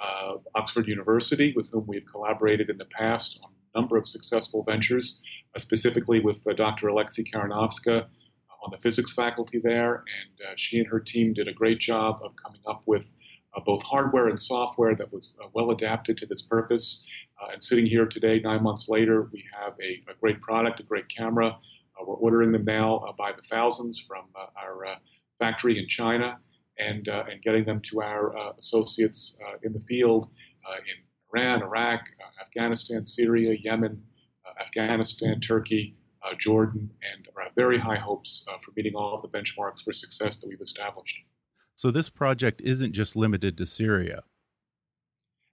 uh, 0.00 0.34
Oxford 0.54 0.86
University, 0.86 1.52
with 1.56 1.70
whom 1.70 1.86
we've 1.86 2.06
collaborated 2.06 2.70
in 2.70 2.78
the 2.78 2.84
past 2.84 3.38
on 3.42 3.50
a 3.50 3.80
number 3.80 3.96
of 3.96 4.06
successful 4.06 4.62
ventures, 4.62 5.20
uh, 5.54 5.58
specifically 5.58 6.20
with 6.20 6.46
uh, 6.46 6.52
Dr. 6.52 6.88
Alexy 6.88 7.24
Karenowska 7.24 8.02
uh, 8.02 8.64
on 8.64 8.70
the 8.70 8.76
physics 8.78 9.12
faculty 9.12 9.58
there. 9.62 9.96
And 9.96 10.48
uh, 10.48 10.52
she 10.56 10.78
and 10.78 10.88
her 10.88 11.00
team 11.00 11.32
did 11.32 11.48
a 11.48 11.52
great 11.52 11.78
job 11.78 12.20
of 12.22 12.32
coming 12.42 12.60
up 12.66 12.82
with 12.86 13.12
uh, 13.56 13.60
both 13.60 13.82
hardware 13.82 14.28
and 14.28 14.40
software 14.40 14.94
that 14.94 15.12
was 15.12 15.34
well 15.52 15.70
adapted 15.70 16.16
to 16.18 16.26
this 16.26 16.42
purpose. 16.42 17.04
and 17.52 17.62
sitting 17.62 17.86
here 17.86 18.06
today, 18.06 18.40
nine 18.40 18.62
months 18.62 18.88
later, 18.88 19.28
we 19.32 19.44
have 19.58 19.74
a, 19.82 20.02
a 20.10 20.14
great 20.20 20.40
product, 20.40 20.80
a 20.80 20.82
great 20.82 21.08
camera. 21.08 21.56
we're 22.06 22.14
ordering 22.14 22.52
them 22.52 22.64
now 22.64 23.14
by 23.18 23.32
the 23.32 23.42
thousands 23.42 23.98
from 23.98 24.24
our 24.36 24.98
factory 25.38 25.78
in 25.78 25.88
China 25.88 26.38
and, 26.78 27.08
uh, 27.08 27.24
and 27.30 27.42
getting 27.42 27.64
them 27.64 27.80
to 27.80 28.00
our 28.02 28.36
uh, 28.36 28.52
associates 28.58 29.38
uh, 29.46 29.56
in 29.62 29.72
the 29.72 29.80
field 29.80 30.30
in 30.86 30.94
Iran, 31.32 31.62
Iraq, 31.62 32.02
Afghanistan, 32.40 33.06
Syria, 33.06 33.56
Yemen, 33.62 34.02
Afghanistan, 34.60 35.40
Turkey, 35.40 35.96
Jordan, 36.38 36.90
and 37.10 37.26
have 37.42 37.54
very 37.54 37.78
high 37.78 37.96
hopes 37.96 38.44
for 38.60 38.72
meeting 38.76 38.94
all 38.94 39.14
of 39.14 39.22
the 39.22 39.28
benchmarks 39.28 39.82
for 39.82 39.92
success 39.94 40.36
that 40.36 40.46
we've 40.46 40.60
established. 40.60 41.22
So 41.74 41.90
this 41.90 42.10
project 42.10 42.60
isn't 42.62 42.92
just 42.92 43.16
limited 43.16 43.56
to 43.58 43.64
Syria. 43.66 44.24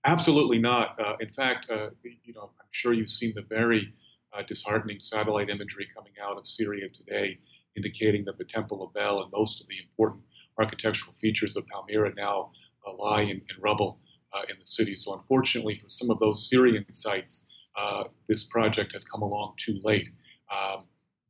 Absolutely 0.06 0.60
not. 0.60 1.00
Uh, 1.00 1.16
in 1.20 1.30
fact, 1.30 1.70
uh, 1.70 1.90
you 2.04 2.34
know, 2.34 2.52
I'm 2.60 2.68
sure 2.72 2.94
you've 2.94 3.10
seen 3.10 3.34
the 3.36 3.44
very 3.44 3.94
uh, 4.34 4.44
disheartening 4.44 5.00
satellite 5.00 5.50
imagery 5.50 5.88
coming 5.96 6.14
out 6.22 6.38
of 6.38 6.48
Syria 6.48 6.90
today, 6.90 7.40
indicating 7.76 8.26
that 8.26 8.38
the 8.38 8.44
Temple 8.44 8.84
of 8.84 8.94
Bel 8.94 9.22
and 9.22 9.32
most 9.32 9.62
of 9.62 9.68
the 9.68 9.78
important 9.80 10.24
architectural 10.60 11.13
features 11.13 11.56
of 11.56 11.65
Palmyra 11.68 12.13
now 12.15 12.52
uh, 12.86 12.91
lie 12.98 13.22
in, 13.22 13.41
in 13.50 13.62
rubble 13.62 14.00
uh, 14.34 14.41
in 14.50 14.56
the 14.60 14.65
city. 14.65 14.96
So, 14.96 15.13
unfortunately, 15.13 15.76
for 15.76 15.89
some 15.89 16.10
of 16.10 16.20
those 16.20 16.50
Syrian 16.50 16.91
sites, 16.91 17.46
uh, 17.76 18.06
this 18.28 18.44
project 18.44 18.94
has 18.94 19.04
come 19.04 19.22
along 19.22 19.54
too 19.58 19.80
late. 19.84 20.10
Um, 20.52 20.84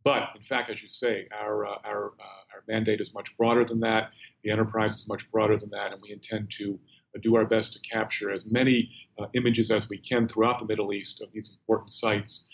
but 0.03 0.29
in 0.35 0.43
fact, 0.43 0.69
as 0.69 0.83
you 0.83 0.89
say, 0.89 1.27
our, 1.31 1.65
uh, 1.65 1.77
our, 1.83 2.13
uh, 2.19 2.53
our 2.53 2.63
mandate 2.67 3.01
is 3.01 3.13
much 3.13 3.35
broader 3.37 3.65
than 3.65 3.79
that. 3.79 4.11
The 4.43 4.51
enterprise 4.51 4.97
is 4.97 5.07
much 5.07 5.29
broader 5.31 5.57
than 5.57 5.71
that, 5.71 5.93
and 5.93 6.01
we 6.01 6.11
intend 6.11 6.51
to 6.57 6.79
uh, 7.15 7.19
do 7.21 7.35
our 7.35 7.45
best 7.45 7.73
to 7.73 7.79
capture 7.79 8.29
as 8.29 8.45
many 8.45 8.91
images 9.33 9.71
as 9.71 9.87
we 9.87 9.97
can 9.97 10.27
throughout 10.27 10.59
the 10.59 10.65
Middle 10.65 10.91
East 10.93 11.21
of 11.21 11.31
these 11.31 11.49
important 11.49 11.91
sites. 11.91 12.47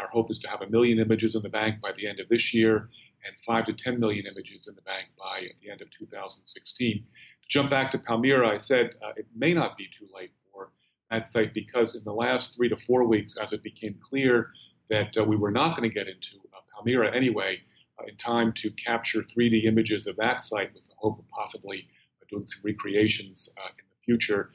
our 0.00 0.08
hope 0.08 0.30
is 0.30 0.38
to 0.38 0.48
have 0.48 0.62
a 0.62 0.70
million 0.70 0.98
images 0.98 1.34
in 1.34 1.42
the 1.42 1.48
bank 1.48 1.80
by 1.80 1.92
the 1.92 2.06
end 2.06 2.20
of 2.20 2.28
this 2.28 2.54
year, 2.54 2.88
and 3.24 3.38
5 3.40 3.64
to 3.66 3.72
10 3.72 3.98
million 3.98 4.26
images 4.26 4.66
in 4.68 4.74
the 4.74 4.82
bank 4.82 5.06
by 5.18 5.46
at 5.46 5.58
the 5.60 5.70
end 5.70 5.80
of 5.80 5.90
2016. 5.90 6.96
To 6.96 7.48
jump 7.48 7.70
back 7.70 7.90
to 7.92 7.98
Palmyra, 7.98 8.48
I 8.48 8.56
said 8.56 8.94
uh, 9.02 9.12
it 9.16 9.26
may 9.34 9.54
not 9.54 9.76
be 9.76 9.86
too 9.86 10.06
late 10.14 10.32
for 10.52 10.70
that 11.10 11.26
site 11.26 11.54
because 11.54 11.94
in 11.94 12.02
the 12.04 12.12
last 12.12 12.56
three 12.56 12.68
to 12.68 12.76
four 12.76 13.04
weeks, 13.04 13.36
as 13.36 13.52
it 13.52 13.62
became 13.62 13.96
clear 14.00 14.50
that 14.90 15.16
uh, 15.16 15.24
we 15.24 15.36
were 15.36 15.50
not 15.50 15.76
going 15.76 15.88
to 15.88 15.94
get 15.94 16.08
into 16.08 16.36
uh, 16.52 16.60
Palmyra 16.74 17.14
anyway, 17.14 17.60
uh, 17.98 18.04
in 18.06 18.16
time 18.16 18.52
to 18.52 18.70
capture 18.70 19.22
3D 19.22 19.64
images 19.64 20.06
of 20.06 20.16
that 20.16 20.40
site 20.40 20.74
with 20.74 20.84
the 20.84 20.94
hope 20.98 21.18
of 21.18 21.28
possibly 21.28 21.88
uh, 22.20 22.24
doing 22.30 22.46
some 22.46 22.62
recreations 22.64 23.48
uh, 23.58 23.68
in 23.68 23.84
the 23.90 24.04
future, 24.04 24.50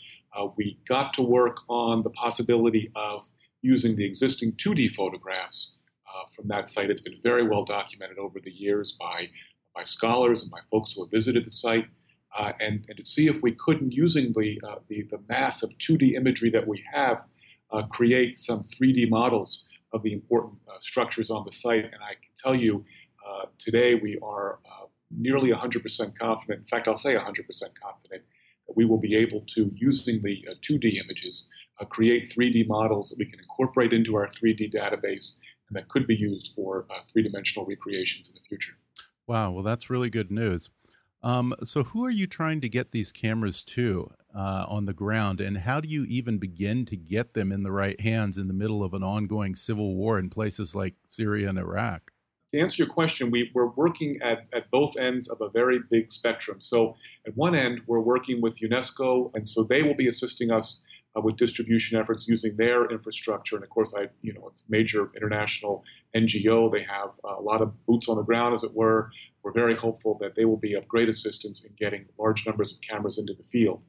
we 0.56 0.78
got 0.88 1.12
to 1.14 1.22
work 1.22 1.58
on 1.68 2.02
the 2.02 2.10
possibility 2.12 2.90
of 2.96 3.30
using 3.62 3.98
the 3.98 4.06
existing 4.06 4.54
2D 4.54 4.90
photographs 4.90 5.76
uh, 6.10 6.26
from 6.36 6.48
that 6.48 6.68
site. 6.68 6.90
It's 6.90 7.02
been 7.02 7.20
very 7.24 7.44
well 7.44 7.64
documented 7.64 8.18
over 8.18 8.40
the 8.40 8.52
years 8.52 8.96
by, 9.00 9.30
by 9.76 9.84
scholars 9.84 10.42
and 10.42 10.52
by 10.52 10.60
folks 10.72 10.94
who 10.94 11.04
have 11.04 11.12
visited 11.12 11.46
the 11.46 11.52
site. 11.52 11.88
Uh, 12.38 12.54
and, 12.60 12.86
and 12.88 12.98
to 12.98 13.06
see 13.06 13.28
if 13.28 13.42
we 13.42 13.52
couldn't, 13.52 13.92
using 13.92 14.34
the, 14.34 14.62
uh, 14.68 14.76
the, 14.88 15.04
the 15.10 15.20
mass 15.28 15.64
of 15.64 15.72
2D 15.78 16.14
imagery 16.14 16.50
that 16.50 16.68
we 16.68 16.84
have, 16.94 17.26
uh, 17.72 17.84
create 17.84 18.38
some 18.38 18.62
3D 18.62 19.10
models 19.10 19.66
of 19.94 20.04
the 20.04 20.14
important 20.14 20.60
uh, 20.68 20.78
structures 20.82 21.30
on 21.30 21.44
the 21.44 21.52
site. 21.52 21.86
And 21.86 22.02
I 22.04 22.14
can 22.14 22.32
tell 22.38 22.56
you 22.56 22.86
uh, 23.28 23.46
today 23.58 23.96
we 23.96 24.18
are 24.22 24.60
nearly 25.12 25.50
100% 25.50 26.18
confident, 26.20 26.60
in 26.60 26.66
fact, 26.68 26.88
I'll 26.88 26.96
say 26.96 27.16
100% 27.16 27.24
confident, 27.26 28.24
that 28.68 28.76
we 28.76 28.86
will 28.86 29.00
be 29.00 29.16
able 29.16 29.42
to, 29.48 29.72
using 29.74 30.22
the 30.22 30.46
2D 30.62 31.04
images, 31.04 31.50
create 31.90 32.30
3D 32.30 32.68
models 32.68 33.10
that 33.10 33.18
we 33.18 33.26
can 33.26 33.40
incorporate 33.40 33.92
into 33.92 34.16
our 34.16 34.28
3D 34.28 34.72
database 34.72 35.38
and 35.70 35.78
that 35.78 35.88
could 35.88 36.08
be 36.08 36.16
used 36.16 36.54
for 36.56 36.86
three 37.08 37.24
dimensional 37.24 37.66
recreations 37.66 38.28
in 38.28 38.36
the 38.36 38.42
future. 38.48 38.74
Wow, 39.28 39.52
well, 39.52 39.64
that's 39.64 39.90
really 39.90 40.10
good 40.10 40.32
news. 40.32 40.70
Um, 41.22 41.54
so, 41.64 41.84
who 41.84 42.06
are 42.06 42.10
you 42.10 42.28
trying 42.28 42.62
to 42.62 42.70
get 42.70 42.92
these 42.92 43.12
cameras 43.12 43.62
to 43.64 44.12
uh, 44.34 44.66
on 44.68 44.86
the 44.86 44.94
ground, 44.94 45.42
and 45.42 45.58
how 45.58 45.80
do 45.80 45.88
you 45.88 46.06
even 46.06 46.38
begin 46.38 46.86
to 46.86 46.96
get 46.96 47.34
them 47.34 47.52
in 47.52 47.64
the 47.64 47.72
right 47.72 48.00
hands 48.00 48.38
in 48.38 48.48
the 48.48 48.54
middle 48.54 48.84
of 48.84 48.94
an 48.94 49.04
ongoing 49.04 49.56
civil 49.56 49.96
war 49.96 50.18
in 50.18 50.30
places 50.30 50.76
like 50.76 50.96
Syria 51.08 51.50
and 51.50 51.60
Iraq? 51.60 52.12
To 52.54 52.60
answer 52.60 52.84
your 52.84 52.92
question, 52.92 53.30
we, 53.30 53.52
we're 53.54 53.70
working 53.70 54.20
at, 54.24 54.48
at 54.54 54.72
both 54.72 54.98
ends 54.98 55.28
of 55.28 55.40
a 55.42 55.50
very 55.50 55.80
big 55.92 56.12
spectrum. 56.12 56.62
So, 56.62 56.96
at 57.28 57.36
one 57.36 57.54
end, 57.54 57.82
we're 57.86 58.00
working 58.00 58.42
with 58.42 58.60
UNESCO, 58.60 59.32
and 59.34 59.48
so 59.48 59.64
they 59.64 59.84
will 59.84 59.96
be 59.96 60.08
assisting 60.08 60.52
us 60.52 60.82
uh, 61.20 61.22
with 61.22 61.36
distribution 61.36 62.00
efforts 62.00 62.28
using 62.28 62.56
their 62.58 62.86
infrastructure. 62.86 63.56
And 63.56 63.64
of 63.64 63.70
course, 63.70 63.94
I, 63.98 64.08
you 64.22 64.34
know, 64.34 64.48
it's 64.48 64.62
a 64.62 64.66
major 64.70 65.12
international 65.16 65.84
NGO. 66.16 66.72
They 66.72 66.84
have 66.84 67.12
a 67.24 67.42
lot 67.42 67.62
of 67.62 67.86
boots 67.86 68.08
on 68.08 68.18
the 68.18 68.24
ground, 68.24 68.54
as 68.54 68.64
it 68.64 68.74
were. 68.74 69.12
We're 69.44 69.54
very 69.54 69.76
hopeful 69.76 70.18
that 70.22 70.36
they 70.36 70.46
will 70.46 70.58
be 70.58 70.74
of 70.74 70.88
great 70.88 71.10
assistance 71.10 71.64
in 71.64 71.72
getting 71.78 72.06
large 72.18 72.46
numbers 72.46 72.74
of 72.74 72.82
cameras 72.82 73.18
into 73.18 73.34
the 73.34 73.44
field. 73.44 73.82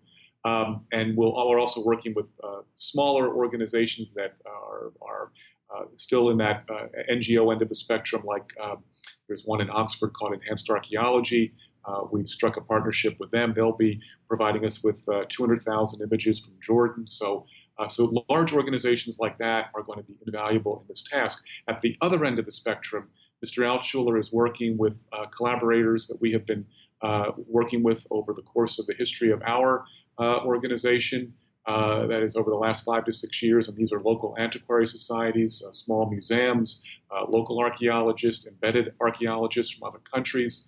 Um, 0.45 0.87
and 0.91 1.17
we 1.17 1.27
we 1.27 1.33
are 1.33 1.59
also 1.59 1.83
working 1.83 2.15
with 2.15 2.31
uh, 2.43 2.63
smaller 2.75 3.35
organizations 3.35 4.15
that 4.15 4.37
are, 4.47 4.93
are 5.03 5.33
uh, 5.75 5.85
still 5.97 6.31
in 6.31 6.39
that 6.39 6.65
uh, 6.69 6.87
NGO 7.13 7.53
end 7.53 7.63
of 7.63 7.69
the 7.69 7.75
spectrum, 7.75 8.23
like 8.25 8.51
um, 8.63 8.83
there's 9.29 9.45
one 9.45 9.61
in 9.61 9.71
Oxford 9.71 10.13
called 10.13 10.33
Endangered 10.33 10.71
Archaeology. 10.71 11.53
Uh, 11.85 12.03
we've 12.11 12.29
struck 12.29 12.57
a 12.57 12.61
partnership 12.61 13.17
with 13.19 13.31
them. 13.31 13.53
They'll 13.55 13.77
be 13.77 14.01
providing 14.29 14.65
us 14.65 14.83
with 14.83 15.07
uh, 15.09 15.23
200,000 15.29 16.03
images 16.03 16.41
from 16.41 16.55
Jordan. 16.63 17.07
So, 17.07 17.47
uh, 17.79 17.89
so 17.89 18.25
large 18.29 18.53
organizations 18.53 19.19
like 19.19 19.39
that 19.39 19.71
are 19.75 19.83
going 19.83 19.99
to 19.99 20.05
be 20.05 20.17
invaluable 20.27 20.81
in 20.81 20.89
this 20.89 21.03
task. 21.03 21.45
At 21.69 21.81
the 21.81 21.97
other 22.01 22.25
end 22.25 22.39
of 22.39 22.45
the 22.45 22.53
spectrum, 22.53 23.09
Mr. 23.45 23.65
Altshuler 23.65 24.19
is 24.19 24.31
working 24.33 24.77
with 24.77 25.01
uh, 25.13 25.27
collaborators 25.27 26.07
that 26.09 26.21
we 26.21 26.33
have 26.33 26.45
been 26.45 26.67
uh, 27.03 27.33
working 27.47 27.83
with 27.83 28.07
over 28.11 28.35
the 28.35 28.43
course 28.43 28.79
of 28.79 28.87
the 28.87 28.95
history 28.95 29.31
of 29.31 29.43
our 29.43 29.85
uh, 30.19 30.41
organization. 30.45 31.35
Uh, 31.67 32.07
that 32.07 32.23
is 32.23 32.37
over 32.37 32.51
the 32.51 32.57
last 32.57 32.85
five 32.85 33.05
to 33.05 33.13
six 33.13 33.43
years, 33.43 33.69
and 33.69 33.77
these 33.77 33.93
are 33.93 34.01
local 34.01 34.35
antiquary 34.39 34.87
societies, 34.87 35.63
uh, 35.67 35.71
small 35.71 36.09
museums, 36.09 36.81
uh, 37.15 37.25
local 37.29 37.61
archaeologists, 37.61 38.47
embedded 38.47 38.95
archaeologists 39.01 39.75
from 39.75 39.87
other 39.87 40.01
countries. 40.13 40.67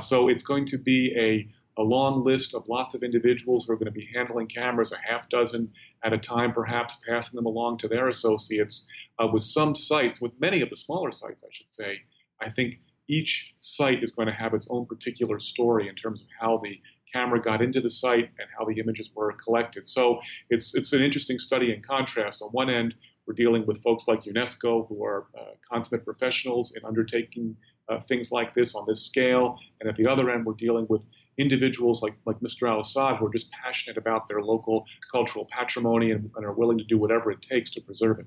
So 0.00 0.28
it's 0.28 0.42
going 0.42 0.66
to 0.66 0.78
be 0.78 1.14
a, 1.16 1.48
a 1.80 1.82
long 1.82 2.24
list 2.24 2.54
of 2.54 2.68
lots 2.68 2.94
of 2.94 3.02
individuals 3.02 3.64
who 3.64 3.72
are 3.72 3.76
going 3.76 3.86
to 3.86 3.92
be 3.92 4.08
handling 4.14 4.46
cameras, 4.46 4.92
a 4.92 4.98
half 5.10 5.28
dozen 5.28 5.72
at 6.02 6.12
a 6.12 6.18
time, 6.18 6.52
perhaps 6.52 6.96
passing 7.06 7.36
them 7.36 7.46
along 7.46 7.78
to 7.78 7.88
their 7.88 8.08
associates. 8.08 8.86
with 9.32 9.42
some 9.42 9.74
sites, 9.74 10.20
with 10.20 10.32
many 10.40 10.60
of 10.60 10.70
the 10.70 10.76
smaller 10.76 11.10
sites, 11.10 11.42
I 11.44 11.48
should 11.52 11.74
say, 11.74 12.02
I 12.40 12.50
think 12.50 12.80
each 13.08 13.54
site 13.60 14.02
is 14.02 14.10
going 14.10 14.28
to 14.28 14.34
have 14.34 14.54
its 14.54 14.66
own 14.70 14.86
particular 14.86 15.38
story 15.38 15.88
in 15.88 15.94
terms 15.94 16.22
of 16.22 16.28
how 16.40 16.60
the 16.62 16.80
camera 17.12 17.40
got 17.40 17.62
into 17.62 17.80
the 17.80 17.90
site 17.90 18.30
and 18.38 18.48
how 18.58 18.64
the 18.64 18.80
images 18.80 19.10
were 19.14 19.32
collected. 19.32 19.88
So 19.88 20.20
it's 20.50 20.74
it's 20.74 20.92
an 20.92 21.02
interesting 21.02 21.38
study 21.38 21.72
in 21.72 21.82
contrast. 21.82 22.42
On 22.42 22.48
one 22.48 22.70
end, 22.70 22.94
we're 23.26 23.34
dealing 23.34 23.66
with 23.66 23.82
folks 23.82 24.08
like 24.08 24.24
UNESCO 24.24 24.88
who 24.88 25.04
are 25.04 25.26
uh, 25.38 25.52
consummate 25.70 26.04
professionals 26.04 26.72
in 26.74 26.84
undertaking 26.84 27.56
uh, 27.88 28.00
things 28.00 28.32
like 28.32 28.54
this 28.54 28.74
on 28.74 28.84
this 28.86 29.02
scale, 29.02 29.58
and 29.80 29.88
at 29.88 29.96
the 29.96 30.06
other 30.06 30.30
end, 30.30 30.46
we're 30.46 30.54
dealing 30.54 30.86
with 30.88 31.06
individuals 31.36 32.02
like 32.02 32.14
like 32.26 32.40
Mr. 32.40 32.68
Al 32.68 32.80
Assad 32.80 33.16
who 33.16 33.26
are 33.26 33.32
just 33.32 33.50
passionate 33.50 33.96
about 33.96 34.28
their 34.28 34.40
local 34.40 34.86
cultural 35.10 35.46
patrimony 35.50 36.10
and, 36.10 36.30
and 36.36 36.44
are 36.44 36.52
willing 36.52 36.78
to 36.78 36.84
do 36.84 36.98
whatever 36.98 37.30
it 37.30 37.42
takes 37.42 37.70
to 37.70 37.80
preserve 37.80 38.20
it. 38.20 38.26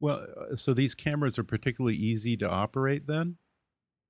Well, 0.00 0.26
uh, 0.50 0.56
so 0.56 0.72
these 0.72 0.94
cameras 0.94 1.38
are 1.38 1.44
particularly 1.44 1.96
easy 1.96 2.36
to 2.38 2.48
operate 2.48 3.06
then? 3.06 3.36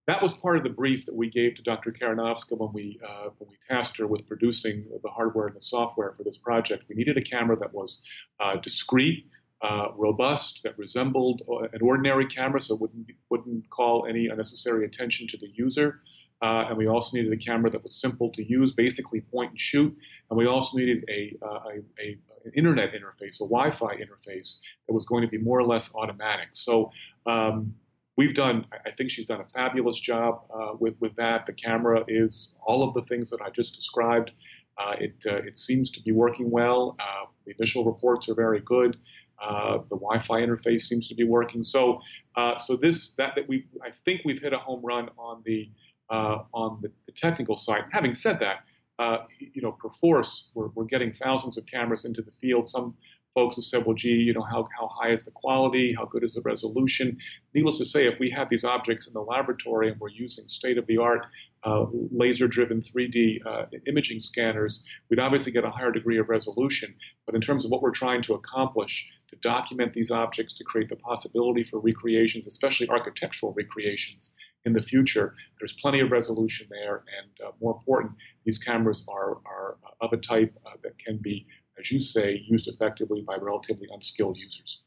That 0.06 0.22
was 0.22 0.34
part 0.34 0.56
of 0.56 0.62
the 0.62 0.70
brief 0.70 1.06
that 1.06 1.14
we 1.14 1.28
gave 1.28 1.54
to 1.56 1.62
Dr. 1.62 1.92
Karenowska 1.92 2.58
when 2.58 2.72
we, 2.72 2.98
uh, 3.06 3.28
when 3.38 3.50
we 3.50 3.56
tasked 3.68 3.98
her 3.98 4.06
with 4.06 4.26
producing 4.26 4.86
the 5.02 5.08
hardware 5.08 5.46
and 5.46 5.54
the 5.54 5.60
software 5.60 6.12
for 6.16 6.24
this 6.24 6.38
project. 6.38 6.84
We 6.88 6.96
needed 6.96 7.16
a 7.16 7.22
camera 7.22 7.56
that 7.58 7.72
was 7.74 8.02
uh, 8.40 8.56
discreet, 8.56 9.26
uh, 9.62 9.88
robust, 9.96 10.62
that 10.64 10.78
resembled 10.78 11.42
uh, 11.48 11.68
an 11.72 11.82
ordinary 11.82 12.26
camera, 12.26 12.60
so 12.60 12.74
wouldn't 12.76 13.10
wouldn't 13.28 13.68
call 13.70 14.06
any 14.06 14.26
unnecessary 14.26 14.84
attention 14.84 15.26
to 15.28 15.36
the 15.36 15.48
user. 15.54 16.00
Uh, 16.42 16.64
and 16.68 16.78
we 16.78 16.86
also 16.86 17.16
needed 17.16 17.32
a 17.32 17.36
camera 17.36 17.70
that 17.70 17.82
was 17.82 17.94
simple 17.94 18.30
to 18.30 18.42
use, 18.42 18.72
basically 18.72 19.20
point 19.20 19.50
and 19.50 19.60
shoot. 19.60 19.94
And 20.30 20.38
we 20.38 20.46
also 20.46 20.78
needed 20.78 21.04
a, 21.10 21.36
uh, 21.42 21.60
a, 21.98 22.02
a 22.02 22.18
an 22.46 22.52
internet 22.54 22.92
interface, 22.94 23.36
a 23.36 23.44
Wi-Fi 23.44 23.96
interface 23.96 24.60
that 24.86 24.94
was 24.94 25.04
going 25.04 25.20
to 25.20 25.28
be 25.28 25.36
more 25.36 25.58
or 25.58 25.66
less 25.66 25.94
automatic. 25.94 26.48
So 26.52 26.90
um, 27.26 27.74
we've 28.16 28.32
done. 28.32 28.64
I 28.86 28.90
think 28.90 29.10
she's 29.10 29.26
done 29.26 29.42
a 29.42 29.44
fabulous 29.44 30.00
job 30.00 30.40
uh, 30.54 30.72
with 30.78 30.94
with 31.00 31.16
that. 31.16 31.44
The 31.44 31.52
camera 31.52 32.04
is 32.08 32.54
all 32.64 32.82
of 32.82 32.94
the 32.94 33.02
things 33.02 33.28
that 33.28 33.42
I 33.42 33.50
just 33.50 33.74
described. 33.74 34.30
Uh, 34.78 34.94
it 34.98 35.16
uh, 35.26 35.42
it 35.42 35.58
seems 35.58 35.90
to 35.90 36.00
be 36.00 36.12
working 36.12 36.50
well. 36.50 36.96
The 37.44 37.54
initial 37.58 37.84
reports 37.84 38.28
are 38.30 38.34
very 38.34 38.60
good. 38.60 38.96
Uh, 39.40 39.78
the 39.88 39.96
Wi-Fi 39.96 40.40
interface 40.40 40.82
seems 40.82 41.08
to 41.08 41.14
be 41.14 41.24
working. 41.24 41.64
So 41.64 42.00
uh, 42.36 42.58
so 42.58 42.76
this 42.76 43.12
that 43.12 43.34
that 43.36 43.48
we 43.48 43.66
I 43.82 43.90
think 43.90 44.22
we've 44.24 44.40
hit 44.40 44.52
a 44.52 44.58
home 44.58 44.82
run 44.84 45.08
on 45.16 45.42
the 45.44 45.70
on 46.10 46.80
the, 46.82 46.90
the 47.06 47.12
technical 47.12 47.56
side. 47.56 47.84
Having 47.92 48.14
said 48.14 48.40
that, 48.40 48.64
uh, 48.98 49.18
you 49.38 49.62
know, 49.62 49.72
perforce, 49.72 50.50
we're, 50.54 50.68
we're 50.74 50.84
getting 50.84 51.12
thousands 51.12 51.56
of 51.56 51.64
cameras 51.66 52.04
into 52.04 52.20
the 52.20 52.32
field. 52.32 52.68
Some 52.68 52.94
folks 53.34 53.56
have 53.56 53.64
said, 53.64 53.86
well, 53.86 53.94
gee, 53.94 54.10
you 54.10 54.34
know, 54.34 54.42
how, 54.42 54.68
how 54.78 54.88
high 54.88 55.10
is 55.10 55.22
the 55.22 55.30
quality? 55.30 55.94
How 55.96 56.04
good 56.04 56.24
is 56.24 56.34
the 56.34 56.42
resolution? 56.42 57.16
Needless 57.54 57.78
to 57.78 57.84
say, 57.84 58.06
if 58.06 58.18
we 58.18 58.30
have 58.30 58.48
these 58.48 58.64
objects 58.64 59.06
in 59.06 59.14
the 59.14 59.22
laboratory 59.22 59.88
and 59.88 60.00
we're 60.00 60.08
using 60.08 60.48
state 60.48 60.78
of 60.78 60.86
the 60.86 60.98
art 60.98 61.26
uh, 61.62 61.86
laser 62.10 62.48
driven 62.48 62.80
3D 62.80 63.44
uh, 63.44 63.66
imaging 63.86 64.20
scanners, 64.20 64.82
we'd 65.08 65.18
obviously 65.18 65.52
get 65.52 65.64
a 65.64 65.70
higher 65.70 65.92
degree 65.92 66.18
of 66.18 66.28
resolution. 66.28 66.94
But 67.26 67.34
in 67.34 67.40
terms 67.40 67.64
of 67.64 67.70
what 67.70 67.82
we're 67.82 67.90
trying 67.90 68.22
to 68.22 68.34
accomplish, 68.34 69.10
to 69.28 69.36
document 69.36 69.92
these 69.92 70.10
objects, 70.10 70.52
to 70.54 70.64
create 70.64 70.88
the 70.88 70.96
possibility 70.96 71.62
for 71.62 71.78
recreations, 71.78 72.46
especially 72.46 72.88
architectural 72.88 73.52
recreations 73.52 74.34
in 74.64 74.72
the 74.72 74.82
future, 74.82 75.34
there's 75.58 75.72
plenty 75.72 76.00
of 76.00 76.10
resolution 76.10 76.66
there. 76.70 77.04
And 77.18 77.46
uh, 77.46 77.52
more 77.60 77.76
important, 77.76 78.14
these 78.44 78.58
cameras 78.58 79.04
are, 79.08 79.38
are 79.46 79.76
of 80.00 80.12
a 80.12 80.16
type 80.16 80.58
uh, 80.66 80.70
that 80.82 80.98
can 80.98 81.18
be, 81.18 81.46
as 81.78 81.90
you 81.90 82.00
say, 82.00 82.44
used 82.48 82.68
effectively 82.68 83.22
by 83.22 83.36
relatively 83.36 83.86
unskilled 83.92 84.36
users. 84.36 84.82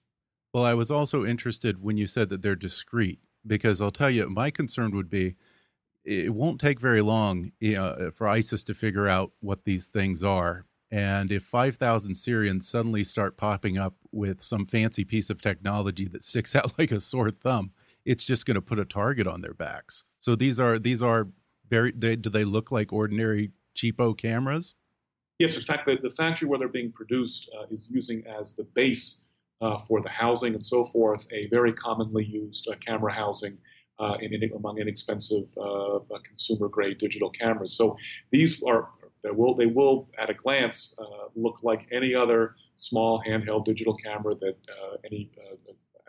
Well, 0.54 0.66
I 0.66 0.74
was 0.74 0.92
also 0.92 1.26
interested 1.26 1.82
when 1.82 1.98
you 1.98 2.06
said 2.06 2.30
that 2.30 2.42
they're 2.42 2.56
discrete, 2.56 3.20
because 3.46 3.82
I'll 3.82 3.92
tell 3.92 4.12
you, 4.12 4.30
my 4.30 4.52
concern 4.52 4.96
would 4.96 5.10
be 5.10 5.36
it 6.06 6.34
won't 6.34 6.60
take 6.60 6.80
very 6.80 7.02
long 7.02 7.52
you 7.60 7.76
know, 7.76 8.12
for 8.14 8.28
ISIS 8.28 8.64
to 8.66 8.74
figure 8.74 9.08
out 9.08 9.32
what 9.40 9.66
these 9.66 9.88
things 9.88 10.24
are. 10.24 10.66
And 10.92 11.32
if 11.32 11.44
5,000 11.44 12.14
Syrians 12.14 12.68
suddenly 12.68 13.04
start 13.04 13.36
popping 13.36 13.78
up 13.78 13.96
with 14.12 14.44
some 14.44 14.68
fancy 14.68 15.04
piece 15.04 15.32
of 15.32 15.42
technology 15.42 16.08
that 16.08 16.24
sticks 16.24 16.56
out 16.58 16.78
like 16.78 16.92
a 16.92 17.00
sore 17.00 17.32
thumb, 17.32 17.72
it's 18.06 18.24
just 18.24 18.46
going 18.46 18.56
to 18.56 18.62
put 18.62 18.80
a 18.80 18.86
target 18.86 19.28
on 19.28 19.42
their 19.42 19.54
backs. 19.54 20.04
So 20.20 20.36
these 20.36 20.60
are 20.60 20.78
these 20.78 21.02
are 21.02 21.30
very 21.70 21.92
they, 21.92 22.16
do 22.16 22.30
they 22.30 22.44
look 22.44 22.72
like 22.72 22.94
ordinary 22.94 23.52
cheapo 23.76 24.18
cameras? 24.18 24.76
Yes, 25.40 25.56
in 25.56 25.64
fact, 25.64 25.86
the, 25.86 25.96
the 25.96 26.10
factory 26.10 26.48
where 26.48 26.60
they're 26.60 26.68
being 26.68 26.92
produced 26.92 27.50
uh, 27.58 27.66
is 27.72 27.88
using 27.90 28.24
as 28.28 28.54
the 28.54 28.64
base 28.64 29.22
uh, 29.62 29.78
for 29.78 30.00
the 30.02 30.10
housing 30.10 30.54
and 30.54 30.66
so 30.66 30.86
forth 30.86 31.26
a 31.32 31.48
very 31.48 31.74
commonly 31.74 32.24
used 32.24 32.68
uh, 32.70 32.76
camera 32.76 33.14
housing 33.14 33.58
uh, 34.04 34.18
in, 34.22 34.34
in, 34.34 34.52
among 34.54 34.78
inexpensive 34.80 35.50
uh, 35.58 35.96
uh, 35.96 36.02
consumer 36.24 36.68
grade 36.68 36.98
digital 36.98 37.30
cameras. 37.30 37.74
So 37.74 37.98
these 38.32 38.62
are 38.64 38.90
they 39.24 39.32
will 39.32 39.56
they 39.56 39.66
will 39.66 40.10
at 40.18 40.30
a 40.30 40.34
glance 40.34 40.94
look 41.36 41.64
like 41.64 41.88
any 41.92 42.14
other 42.14 42.56
small 42.76 43.24
handheld 43.26 43.66
digital 43.66 43.96
camera 43.96 44.36
that 44.36 44.56
any 45.06 45.32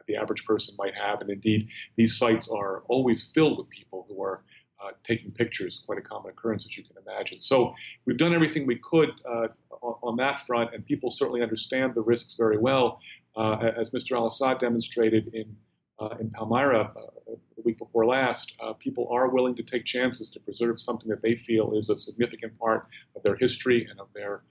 the 0.07 0.16
average 0.16 0.45
person 0.45 0.74
might 0.78 0.95
have. 0.95 1.20
And 1.20 1.30
indeed, 1.30 1.70
these 1.97 2.18
sites 2.18 2.49
are 2.49 2.82
always 2.88 3.30
filled 3.34 3.57
with 3.59 3.68
people 3.70 4.05
who 4.09 4.22
are 4.22 4.42
uh, 4.84 4.90
taking 5.03 5.30
pictures, 5.30 5.82
quite 5.86 5.99
a 5.99 6.03
common 6.03 6.30
occurrence, 6.30 6.66
as 6.66 6.76
you 6.76 6.84
can 6.84 6.97
imagine. 7.07 7.40
So 7.40 7.74
we've 8.05 8.18
done 8.18 8.34
everything 8.34 8.66
we 8.66 8.76
could 8.76 9.11
uh, 9.24 9.49
on, 9.80 9.95
on, 10.03 10.16
that 10.16 10.40
front, 10.40 10.74
and 10.74 10.84
people 10.84 11.11
certainly 11.11 11.42
understand 11.42 11.95
the 11.95 12.03
risks 12.03 12.34
very 12.34 12.59
well. 12.59 13.01
Uh, 13.36 13.70
as 13.76 13.90
Mr. 13.90 14.16
Al 14.16 14.26
Assad 14.26 14.59
demonstrated 14.59 15.28
in, 15.32 15.57
uh, 15.99 16.16
in 16.20 16.30
Palmyra 16.30 16.92
uh, 16.97 17.34
week 17.65 17.79
before 17.79 18.07
last, 18.07 18.55
uh, 18.61 18.73
people 18.75 19.09
are 19.11 19.29
willing 19.29 19.55
to 19.57 19.62
take 19.62 19.85
chances 19.85 20.29
to 20.31 20.41
preserve 20.41 20.81
something 20.81 21.09
that 21.11 21.23
they 21.23 21.37
feel 21.37 21.73
is 21.73 21.89
a 21.89 21.97
significant 21.97 22.59
part 22.59 22.87
of 23.17 23.23
their 23.23 23.37
history 23.37 23.87
and 23.91 24.01
of 24.01 24.12
their 24.12 24.43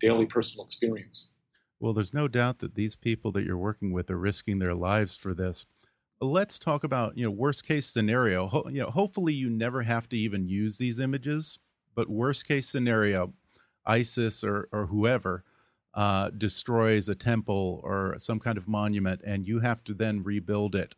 daily 0.00 0.26
personal 0.26 0.64
experience. 0.64 1.32
Well, 1.78 1.92
there's 1.92 2.14
no 2.14 2.28
doubt 2.28 2.60
that 2.60 2.74
these 2.74 2.96
people 2.96 3.32
that 3.32 3.44
you're 3.44 3.58
working 3.58 3.92
with 3.92 4.10
are 4.10 4.18
risking 4.18 4.58
their 4.58 4.74
lives 4.74 5.16
for 5.16 5.34
this. 5.34 5.66
Let's 6.20 6.58
talk 6.58 6.84
about, 6.84 7.18
you 7.18 7.26
know, 7.26 7.30
worst 7.30 7.66
case 7.66 7.86
scenario. 7.86 8.46
Ho 8.46 8.64
you 8.70 8.80
know, 8.80 8.90
hopefully 8.90 9.34
you 9.34 9.50
never 9.50 9.82
have 9.82 10.08
to 10.08 10.16
even 10.16 10.48
use 10.48 10.78
these 10.78 10.98
images, 10.98 11.58
but 11.94 12.08
worst 12.08 12.48
case 12.48 12.68
scenario, 12.68 13.34
ISIS 13.84 14.42
or, 14.42 14.68
or 14.72 14.86
whoever 14.86 15.44
uh, 15.92 16.30
destroys 16.30 17.08
a 17.08 17.14
temple 17.14 17.80
or 17.84 18.14
some 18.18 18.40
kind 18.40 18.56
of 18.56 18.66
monument, 18.66 19.20
and 19.26 19.46
you 19.46 19.60
have 19.60 19.84
to 19.84 19.92
then 19.92 20.22
rebuild 20.22 20.74
it. 20.74 20.94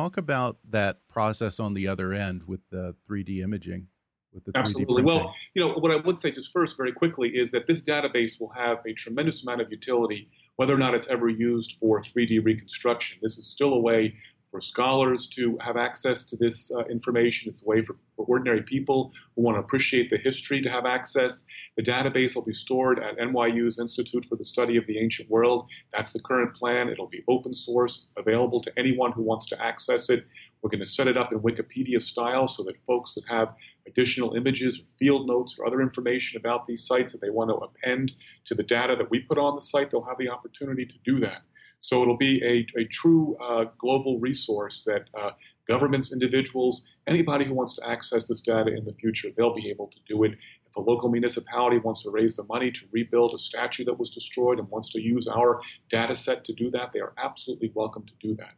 Talk 0.00 0.16
about 0.16 0.56
that 0.66 1.06
process 1.10 1.60
on 1.60 1.74
the 1.74 1.86
other 1.86 2.14
end 2.14 2.44
with 2.46 2.60
the 2.70 2.96
3D 3.06 3.42
imaging. 3.42 3.88
With 4.32 4.46
the 4.46 4.52
Absolutely. 4.54 5.02
Well, 5.02 5.34
you 5.52 5.60
know, 5.60 5.74
what 5.74 5.92
I 5.92 5.96
would 5.96 6.16
say 6.16 6.30
just 6.30 6.50
first, 6.52 6.74
very 6.78 6.90
quickly, 6.90 7.36
is 7.36 7.50
that 7.50 7.66
this 7.66 7.82
database 7.82 8.40
will 8.40 8.52
have 8.52 8.78
a 8.86 8.94
tremendous 8.94 9.42
amount 9.42 9.60
of 9.60 9.68
utility, 9.70 10.30
whether 10.56 10.74
or 10.74 10.78
not 10.78 10.94
it's 10.94 11.06
ever 11.08 11.28
used 11.28 11.76
for 11.78 12.00
3D 12.00 12.42
reconstruction. 12.42 13.18
This 13.20 13.36
is 13.36 13.46
still 13.46 13.74
a 13.74 13.78
way 13.78 14.14
for 14.50 14.60
scholars 14.60 15.26
to 15.28 15.56
have 15.60 15.76
access 15.76 16.24
to 16.24 16.36
this 16.36 16.72
uh, 16.72 16.84
information. 16.86 17.48
It's 17.48 17.62
a 17.62 17.68
way 17.68 17.82
for, 17.82 17.96
for, 18.16 18.24
ordinary 18.26 18.62
people 18.62 19.12
who 19.34 19.42
want 19.42 19.56
to 19.56 19.60
appreciate 19.60 20.10
the 20.10 20.16
history 20.16 20.60
to 20.60 20.70
have 20.70 20.86
access. 20.86 21.44
The 21.76 21.82
database 21.82 22.34
will 22.34 22.44
be 22.44 22.52
stored 22.52 22.98
at 22.98 23.18
NYU's 23.18 23.78
Institute 23.78 24.26
for 24.26 24.36
the 24.36 24.44
Study 24.44 24.76
of 24.76 24.86
the 24.86 24.98
Ancient 24.98 25.30
World. 25.30 25.68
That's 25.92 26.12
the 26.12 26.20
current 26.20 26.54
plan. 26.54 26.88
It'll 26.88 27.08
be 27.08 27.24
open 27.28 27.54
source, 27.54 28.06
available 28.16 28.60
to 28.60 28.72
anyone 28.78 29.12
who 29.12 29.22
wants 29.22 29.46
to 29.48 29.62
access 29.62 30.10
it. 30.10 30.26
We're 30.62 30.70
going 30.70 30.80
to 30.80 30.86
set 30.86 31.08
it 31.08 31.16
up 31.16 31.32
in 31.32 31.40
Wikipedia 31.40 32.02
style 32.02 32.46
so 32.46 32.62
that 32.64 32.82
folks 32.84 33.14
that 33.14 33.24
have 33.28 33.54
additional 33.86 34.34
images, 34.34 34.82
field 34.98 35.26
notes, 35.26 35.56
or 35.58 35.66
other 35.66 35.80
information 35.80 36.38
about 36.38 36.66
these 36.66 36.86
sites 36.86 37.12
that 37.12 37.20
they 37.20 37.30
want 37.30 37.50
to 37.50 37.54
append 37.54 38.12
to 38.44 38.54
the 38.54 38.62
data 38.62 38.94
that 38.96 39.10
we 39.10 39.20
put 39.20 39.38
on 39.38 39.54
the 39.54 39.60
site, 39.60 39.90
they'll 39.90 40.04
have 40.04 40.18
the 40.18 40.28
opportunity 40.28 40.84
to 40.84 40.94
do 41.04 41.18
that. 41.20 41.42
So 41.80 42.02
it'll 42.02 42.16
be 42.16 42.42
a, 42.44 42.66
a 42.78 42.84
true 42.84 43.36
uh, 43.40 43.66
global 43.78 44.18
resource 44.18 44.82
that 44.84 45.08
uh, 45.14 45.32
governments, 45.68 46.12
individuals, 46.12 46.84
anybody 47.06 47.44
who 47.44 47.54
wants 47.54 47.74
to 47.76 47.88
access 47.88 48.26
this 48.26 48.40
data 48.40 48.74
in 48.74 48.84
the 48.84 48.92
future, 48.92 49.28
they'll 49.36 49.54
be 49.54 49.70
able 49.70 49.88
to 49.88 49.98
do 50.08 50.24
it. 50.24 50.32
If 50.66 50.76
a 50.76 50.80
local 50.80 51.10
municipality 51.10 51.78
wants 51.78 52.02
to 52.04 52.10
raise 52.10 52.36
the 52.36 52.44
money 52.44 52.70
to 52.70 52.86
rebuild 52.92 53.34
a 53.34 53.38
statue 53.38 53.84
that 53.84 53.98
was 53.98 54.10
destroyed 54.10 54.58
and 54.58 54.68
wants 54.68 54.90
to 54.90 55.00
use 55.00 55.26
our 55.26 55.60
data 55.88 56.14
set 56.14 56.44
to 56.44 56.52
do 56.52 56.70
that, 56.70 56.92
they 56.92 57.00
are 57.00 57.12
absolutely 57.18 57.72
welcome 57.74 58.04
to 58.06 58.12
do 58.20 58.36
that. 58.36 58.54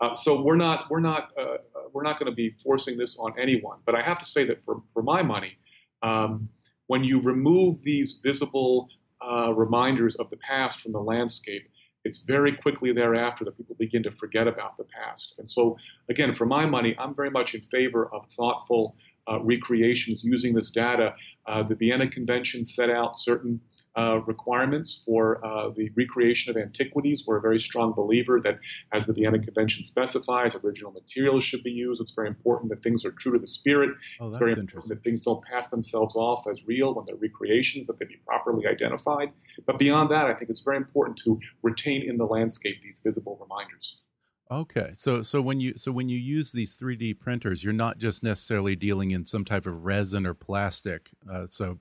Uh, 0.00 0.14
so 0.14 0.42
we're 0.42 0.56
not 0.56 0.90
we're 0.90 1.00
not 1.00 1.30
uh, 1.38 1.42
uh, 1.42 1.56
we're 1.92 2.02
not 2.02 2.18
going 2.18 2.30
to 2.30 2.34
be 2.34 2.50
forcing 2.50 2.96
this 2.96 3.16
on 3.18 3.32
anyone. 3.38 3.78
But 3.86 3.94
I 3.94 4.02
have 4.02 4.18
to 4.18 4.24
say 4.24 4.44
that 4.46 4.64
for 4.64 4.82
for 4.92 5.02
my 5.02 5.22
money, 5.22 5.58
um, 6.02 6.48
when 6.86 7.04
you 7.04 7.20
remove 7.20 7.82
these 7.82 8.18
visible 8.22 8.88
uh, 9.20 9.52
reminders 9.54 10.16
of 10.16 10.28
the 10.30 10.38
past 10.38 10.80
from 10.80 10.92
the 10.92 11.00
landscape, 11.00 11.68
it's 12.04 12.18
very 12.18 12.52
quickly 12.52 12.92
thereafter 12.92 13.44
that 13.44 13.56
people 13.56 13.76
begin 13.78 14.02
to 14.02 14.10
forget 14.10 14.48
about 14.48 14.76
the 14.76 14.84
past. 14.84 15.34
And 15.38 15.50
so, 15.50 15.76
again, 16.08 16.34
for 16.34 16.46
my 16.46 16.66
money, 16.66 16.96
I'm 16.98 17.14
very 17.14 17.30
much 17.30 17.54
in 17.54 17.62
favor 17.62 18.12
of 18.12 18.26
thoughtful 18.26 18.96
uh, 19.30 19.40
recreations 19.40 20.24
using 20.24 20.54
this 20.54 20.70
data. 20.70 21.14
Uh, 21.46 21.62
the 21.62 21.76
Vienna 21.76 22.08
Convention 22.08 22.64
set 22.64 22.90
out 22.90 23.18
certain 23.18 23.60
uh, 23.96 24.20
requirements 24.26 25.02
for 25.04 25.44
uh, 25.44 25.70
the 25.70 25.90
recreation 25.96 26.50
of 26.50 26.56
antiquities. 26.56 27.24
We're 27.26 27.38
a 27.38 27.40
very 27.40 27.60
strong 27.60 27.92
believer 27.92 28.40
that, 28.42 28.58
as 28.92 29.06
the 29.06 29.12
Vienna 29.12 29.38
Convention 29.38 29.84
specifies, 29.84 30.54
original 30.54 30.92
materials 30.92 31.44
should 31.44 31.62
be 31.62 31.70
used. 31.70 32.00
It's 32.00 32.12
very 32.12 32.28
important 32.28 32.70
that 32.70 32.82
things 32.82 33.04
are 33.04 33.12
true 33.12 33.32
to 33.32 33.38
the 33.38 33.46
spirit. 33.46 33.90
Oh, 34.20 34.28
it's 34.28 34.36
very 34.36 34.52
important 34.52 34.88
that 34.88 35.02
things 35.02 35.22
don't 35.22 35.44
pass 35.44 35.68
themselves 35.68 36.16
off 36.16 36.46
as 36.46 36.66
real 36.66 36.94
when 36.94 37.04
they're 37.04 37.16
recreations, 37.16 37.86
that 37.86 37.98
they 37.98 38.06
be 38.06 38.20
properly 38.26 38.66
identified. 38.66 39.32
But 39.66 39.78
beyond 39.78 40.10
that, 40.10 40.26
I 40.26 40.34
think 40.34 40.50
it's 40.50 40.62
very 40.62 40.76
important 40.76 41.18
to 41.18 41.38
retain 41.62 42.02
in 42.08 42.16
the 42.16 42.26
landscape 42.26 42.80
these 42.80 43.00
visible 43.02 43.38
reminders. 43.40 43.98
Okay, 44.50 44.90
so 44.94 45.22
so 45.22 45.40
when 45.40 45.60
you 45.60 45.78
so 45.78 45.92
when 45.92 46.10
you 46.10 46.18
use 46.18 46.52
these 46.52 46.76
3D 46.76 47.18
printers, 47.18 47.64
you're 47.64 47.72
not 47.72 47.96
just 47.96 48.22
necessarily 48.22 48.76
dealing 48.76 49.10
in 49.10 49.24
some 49.24 49.46
type 49.46 49.66
of 49.66 49.84
resin 49.84 50.26
or 50.26 50.34
plastic. 50.34 51.08
Uh, 51.30 51.46
so 51.46 51.78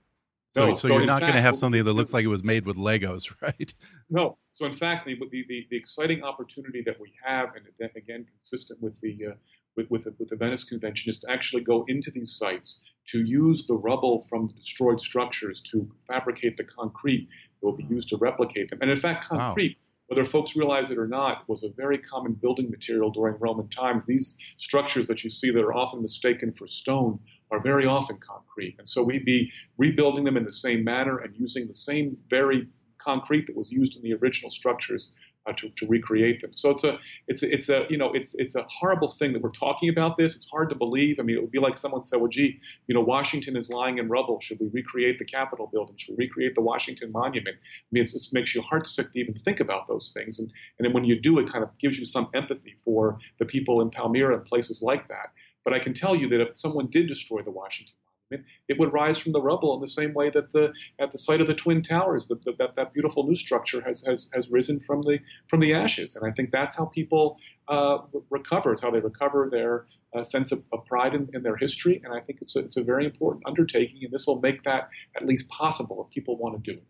so, 0.54 0.68
no, 0.68 0.74
so, 0.74 0.89
so 0.89 0.97
you're 0.97 1.06
not 1.06 1.22
going 1.22 1.34
to 1.34 1.41
have 1.41 1.56
something 1.56 1.84
that 1.84 1.93
looks 1.93 2.14
like 2.14 2.26
it 2.26 2.30
was 2.30 2.43
made 2.43 2.66
with 2.66 2.78
Legos, 2.78 3.34
right? 3.41 3.74
No. 4.10 4.38
So 4.54 4.66
in 4.66 4.74
fact, 4.74 5.06
the, 5.06 5.16
the, 5.16 5.45
the, 5.47 5.68
the 5.70 5.78
exciting 5.78 6.24
opportunity 6.24 6.84
that 6.86 6.99
we 6.99 7.14
have, 7.26 7.54
and 7.56 7.89
again, 7.95 8.26
consistent 8.26 8.82
with 8.82 8.99
the 9.02 9.18
uh, 9.32 9.34
with, 9.78 9.89
with 9.89 10.04
the, 10.04 10.14
with 10.20 10.28
the 10.28 10.36
Venice 10.36 10.66
Convention, 10.66 11.10
is 11.10 11.20
to 11.20 11.32
actually 11.32 11.64
go 11.64 11.86
into 11.88 12.12
these 12.12 12.34
sites 12.34 12.82
to 13.08 13.24
use 13.24 13.66
the 13.66 13.76
rubble 13.76 14.26
from 14.30 14.47
the 14.47 14.54
destroyed 14.54 14.99
structures 14.99 15.62
to 15.62 15.89
fabricate 16.06 16.58
the 16.58 16.66
concrete 16.66 17.30
that 17.62 17.66
will 17.66 17.78
be 17.78 17.86
used 17.86 18.10
to 18.10 18.18
replicate 18.18 18.70
them. 18.70 18.80
And 18.82 18.91
in 18.91 18.97
fact, 18.97 19.26
concrete. 19.26 19.78
Wow 19.80 19.88
whether 20.12 20.26
folks 20.26 20.58
realize 20.58 20.91
it 20.91 20.97
or 20.97 21.08
not, 21.08 21.47
was 21.47 21.64
a 21.64 21.70
very 21.70 21.97
common 21.97 22.34
building 22.34 22.70
material 22.70 23.10
during 23.12 23.34
Roman 23.39 23.70
times. 23.70 24.06
These 24.06 24.36
structures 24.58 25.08
that 25.08 25.24
you 25.24 25.30
see 25.30 25.52
that 25.52 25.62
are 25.62 25.74
often 25.74 26.02
mistaken 26.02 26.52
for 26.52 26.68
stone 26.68 27.20
are 27.52 27.60
very 27.60 27.86
often 27.86 28.18
concrete. 28.18 28.76
And 28.80 28.88
so 28.88 29.04
we'd 29.04 29.26
be 29.26 29.52
rebuilding 29.78 30.24
them 30.24 30.38
in 30.38 30.45
the 30.45 30.52
same 30.52 30.84
manner 30.84 31.18
and 31.18 31.36
using 31.36 31.68
the 31.68 31.74
same 31.74 32.18
very 32.30 32.68
concrete 32.97 33.47
that 33.47 33.58
was 33.58 33.72
used 33.72 33.95
in 33.95 34.04
the 34.04 34.14
original 34.14 34.49
structures 34.49 35.12
uh, 35.47 35.54
to, 35.54 35.70
to 35.70 35.88
recreate 35.88 36.39
them. 36.41 36.54
So 36.54 36.70
it's 36.70 36.84
a 36.84 36.99
it's 37.28 37.41
a, 37.41 37.52
it's 37.52 37.70
a 37.70 37.86
you 37.89 37.97
know 37.97 38.12
it's 38.14 38.36
it's 38.36 38.56
a 38.56 38.66
horrible 38.70 39.10
thing 39.10 39.34
that 39.34 39.41
we're 39.41 39.49
talking 39.49 39.89
about 39.89 40.18
this. 40.18 40.36
It's 40.36 40.47
hard 40.47 40.70
to 40.70 40.76
believe. 40.76 41.20
I 41.20 41.24
mean, 41.24 41.36
it 41.36 41.41
would 41.41 41.52
be 41.52 41.60
like 41.60 41.78
someone 41.78 42.04
said, 42.04 42.20
"Well, 42.20 42.30
gee, 42.30 42.60
you 42.88 42.93
know, 42.93 43.02
Washington 43.02 43.56
is 43.56 43.70
lying 43.70 43.97
in 43.97 44.08
rubble. 44.08 44.39
Should 44.39 44.60
we 44.60 44.70
recreate 44.72 45.18
the 45.18 45.26
Capitol 45.26 45.70
building? 45.72 45.95
Should 45.97 46.16
we 46.18 46.26
recreate 46.26 46.56
the 46.56 46.62
Washington 46.62 47.12
Monument?" 47.12 47.58
I 47.60 47.88
mean, 47.91 48.04
it 48.04 48.14
makes 48.32 48.54
you 48.54 48.62
heartsick 48.62 49.14
to 49.14 49.20
even 49.20 49.34
think 49.34 49.60
about 49.60 49.88
those 49.88 50.12
things. 50.12 50.38
And 50.38 50.52
and 50.78 50.86
then 50.86 50.93
when 50.93 51.06
you 51.06 51.20
do, 51.20 51.39
it 51.39 51.52
kind 51.52 51.64
of 51.64 51.76
gives 51.80 51.97
you 51.97 52.06
some 52.06 52.30
empathy 52.36 52.76
for 52.86 53.18
the 53.39 53.45
people 53.45 53.82
in 53.82 53.89
Palmyra 53.89 54.36
and 54.36 54.45
places 54.45 54.82
like 54.84 55.08
that. 55.08 55.30
But 55.64 55.74
I 55.74 55.80
can 55.80 55.93
tell 55.93 56.16
you 56.16 56.28
that 56.30 56.41
if 56.41 56.57
someone 56.57 56.88
did 56.88 57.07
destroy 57.07 57.41
the 57.41 57.51
Washington 57.51 57.95
Monument, 58.32 58.49
it 58.68 58.80
would 58.80 58.93
rise 58.93 59.20
from 59.20 59.32
the 59.32 59.41
rubble 59.41 59.74
in 59.74 59.80
the 59.80 59.88
same 59.88 60.14
way 60.14 60.30
that 60.30 60.51
the 60.51 60.74
at 60.99 61.12
the 61.12 61.18
site 61.18 61.41
of 61.41 61.47
the 61.47 61.53
Twin 61.53 61.82
Towers, 61.82 62.28
that 62.28 62.43
that, 62.57 62.76
that 62.76 62.93
beautiful 62.93 63.28
new 63.28 63.36
structure 63.36 63.82
has, 63.82 64.03
has 64.07 64.30
has 64.34 64.49
risen 64.49 64.80
from 64.80 65.01
the 65.03 65.20
from 65.47 65.59
the 65.59 65.74
ashes. 65.74 66.16
And 66.16 66.30
I 66.30 66.34
think 66.34 66.51
that's 66.51 66.76
how 66.76 66.86
people 66.86 67.38
uh, 67.68 67.99
recover. 68.30 68.72
It's 68.72 68.82
how 68.82 68.91
they 68.91 68.99
recover 68.99 69.47
their 69.49 69.86
uh, 70.14 70.24
sense 70.24 70.51
of, 70.51 70.64
of 70.74 70.86
pride 70.86 71.14
in, 71.14 71.30
in, 71.34 71.43
their 71.43 71.55
history. 71.55 72.01
And 72.03 72.14
I 72.14 72.20
think 72.20 72.39
it's 72.41 72.55
a, 72.55 72.59
it's 72.59 72.78
a 72.78 72.84
very 72.84 73.05
important 73.05 73.43
undertaking, 73.45 74.01
and 74.03 74.12
this 74.12 74.28
will 74.28 74.41
make 74.41 74.64
that 74.64 74.89
at 75.16 75.26
least 75.26 75.49
possible 75.49 76.05
if 76.05 76.14
people 76.14 76.38
want 76.38 76.62
to 76.62 76.72
do 76.72 76.78
it. 76.78 76.84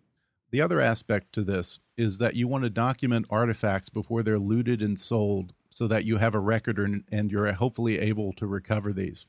The 0.52 0.62
other 0.62 0.82
aspect 0.82 1.32
to 1.34 1.44
this 1.44 1.80
is 1.98 2.18
that 2.18 2.36
you 2.36 2.48
want 2.48 2.64
to 2.64 2.70
document 2.70 3.26
artifacts 3.30 3.90
before 3.90 4.22
they're 4.22 4.40
looted 4.40 4.82
and 4.82 5.00
sold 5.00 5.54
so 5.72 5.88
that 5.88 6.06
you 6.06 6.18
have 6.18 6.36
a 6.36 6.40
record 6.40 6.78
and, 6.78 7.32
you're 7.32 7.52
hopefully 7.54 7.98
able 8.00 8.34
to 8.34 8.46
recover 8.46 8.94
these. 8.94 9.26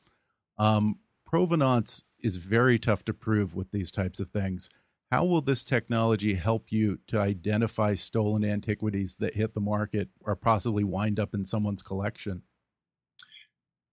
Um, 0.59 0.99
provenance 1.25 2.05
is 2.21 2.37
very 2.37 2.79
tough 2.79 3.05
to 3.05 3.15
prove 3.15 3.55
with 3.55 3.71
these 3.71 3.91
types 3.91 4.21
of 4.21 4.31
things. 4.31 4.69
How 5.11 5.25
will 5.25 5.41
this 5.41 5.65
technology 5.65 6.35
help 6.35 6.73
you 6.73 6.99
to 7.07 7.19
identify 7.19 7.95
stolen 7.95 8.45
antiquities 8.45 9.17
that 9.17 9.35
hit 9.35 9.55
the 9.55 9.61
market 9.61 10.09
or 10.21 10.35
possibly 10.35 10.85
wind 10.85 11.21
up 11.21 11.35
in 11.35 11.45
someone's 11.45 11.83
collection? 11.83 12.43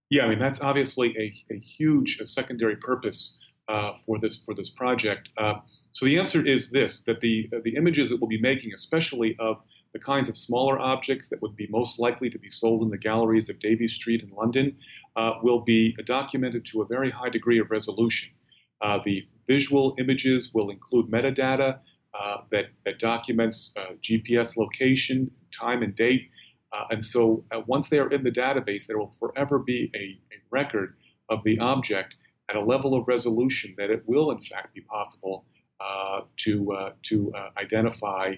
Yeah, 0.08 0.24
I 0.24 0.28
mean 0.28 0.38
that's 0.38 0.60
obviously 0.60 1.14
a, 1.16 1.54
a 1.54 1.58
huge 1.58 2.18
a 2.20 2.26
secondary 2.26 2.74
purpose 2.74 3.38
uh, 3.68 3.92
for 4.04 4.18
this 4.18 4.38
for 4.38 4.54
this 4.54 4.70
project. 4.70 5.28
Uh, 5.38 5.54
so 5.92 6.04
the 6.04 6.18
answer 6.18 6.44
is 6.44 6.70
this: 6.70 7.00
that 7.02 7.20
the 7.20 7.48
the 7.62 7.76
images 7.76 8.10
that 8.10 8.20
we'll 8.20 8.28
be 8.28 8.40
making, 8.40 8.72
especially 8.74 9.36
of 9.38 9.58
the 9.92 9.98
kinds 9.98 10.28
of 10.28 10.36
smaller 10.36 10.78
objects 10.78 11.28
that 11.28 11.42
would 11.42 11.56
be 11.56 11.66
most 11.68 11.98
likely 11.98 12.30
to 12.30 12.38
be 12.38 12.50
sold 12.50 12.82
in 12.82 12.90
the 12.90 12.98
galleries 12.98 13.48
of 13.48 13.58
Davey 13.58 13.88
Street 13.88 14.22
in 14.22 14.30
London 14.30 14.76
uh, 15.16 15.32
will 15.42 15.60
be 15.60 15.92
documented 16.04 16.64
to 16.66 16.82
a 16.82 16.86
very 16.86 17.10
high 17.10 17.28
degree 17.28 17.58
of 17.58 17.70
resolution. 17.70 18.30
Uh, 18.80 18.98
the 19.04 19.26
visual 19.46 19.94
images 19.98 20.50
will 20.54 20.70
include 20.70 21.10
metadata 21.10 21.78
uh, 22.18 22.38
that, 22.50 22.66
that 22.84 22.98
documents 22.98 23.72
uh, 23.76 23.94
GPS 24.00 24.56
location, 24.56 25.30
time, 25.52 25.82
and 25.82 25.94
date. 25.94 26.28
Uh, 26.72 26.84
and 26.90 27.04
so 27.04 27.44
uh, 27.52 27.60
once 27.66 27.88
they 27.88 27.98
are 27.98 28.10
in 28.10 28.22
the 28.22 28.30
database, 28.30 28.86
there 28.86 28.98
will 28.98 29.14
forever 29.18 29.58
be 29.58 29.90
a, 29.94 30.18
a 30.34 30.38
record 30.50 30.94
of 31.28 31.42
the 31.44 31.58
object 31.58 32.16
at 32.48 32.56
a 32.56 32.60
level 32.60 32.94
of 32.94 33.06
resolution 33.06 33.74
that 33.76 33.90
it 33.90 34.02
will, 34.06 34.30
in 34.30 34.40
fact, 34.40 34.74
be 34.74 34.80
possible 34.80 35.44
to, 36.36 36.92
to 37.02 37.32
identify 37.56 38.34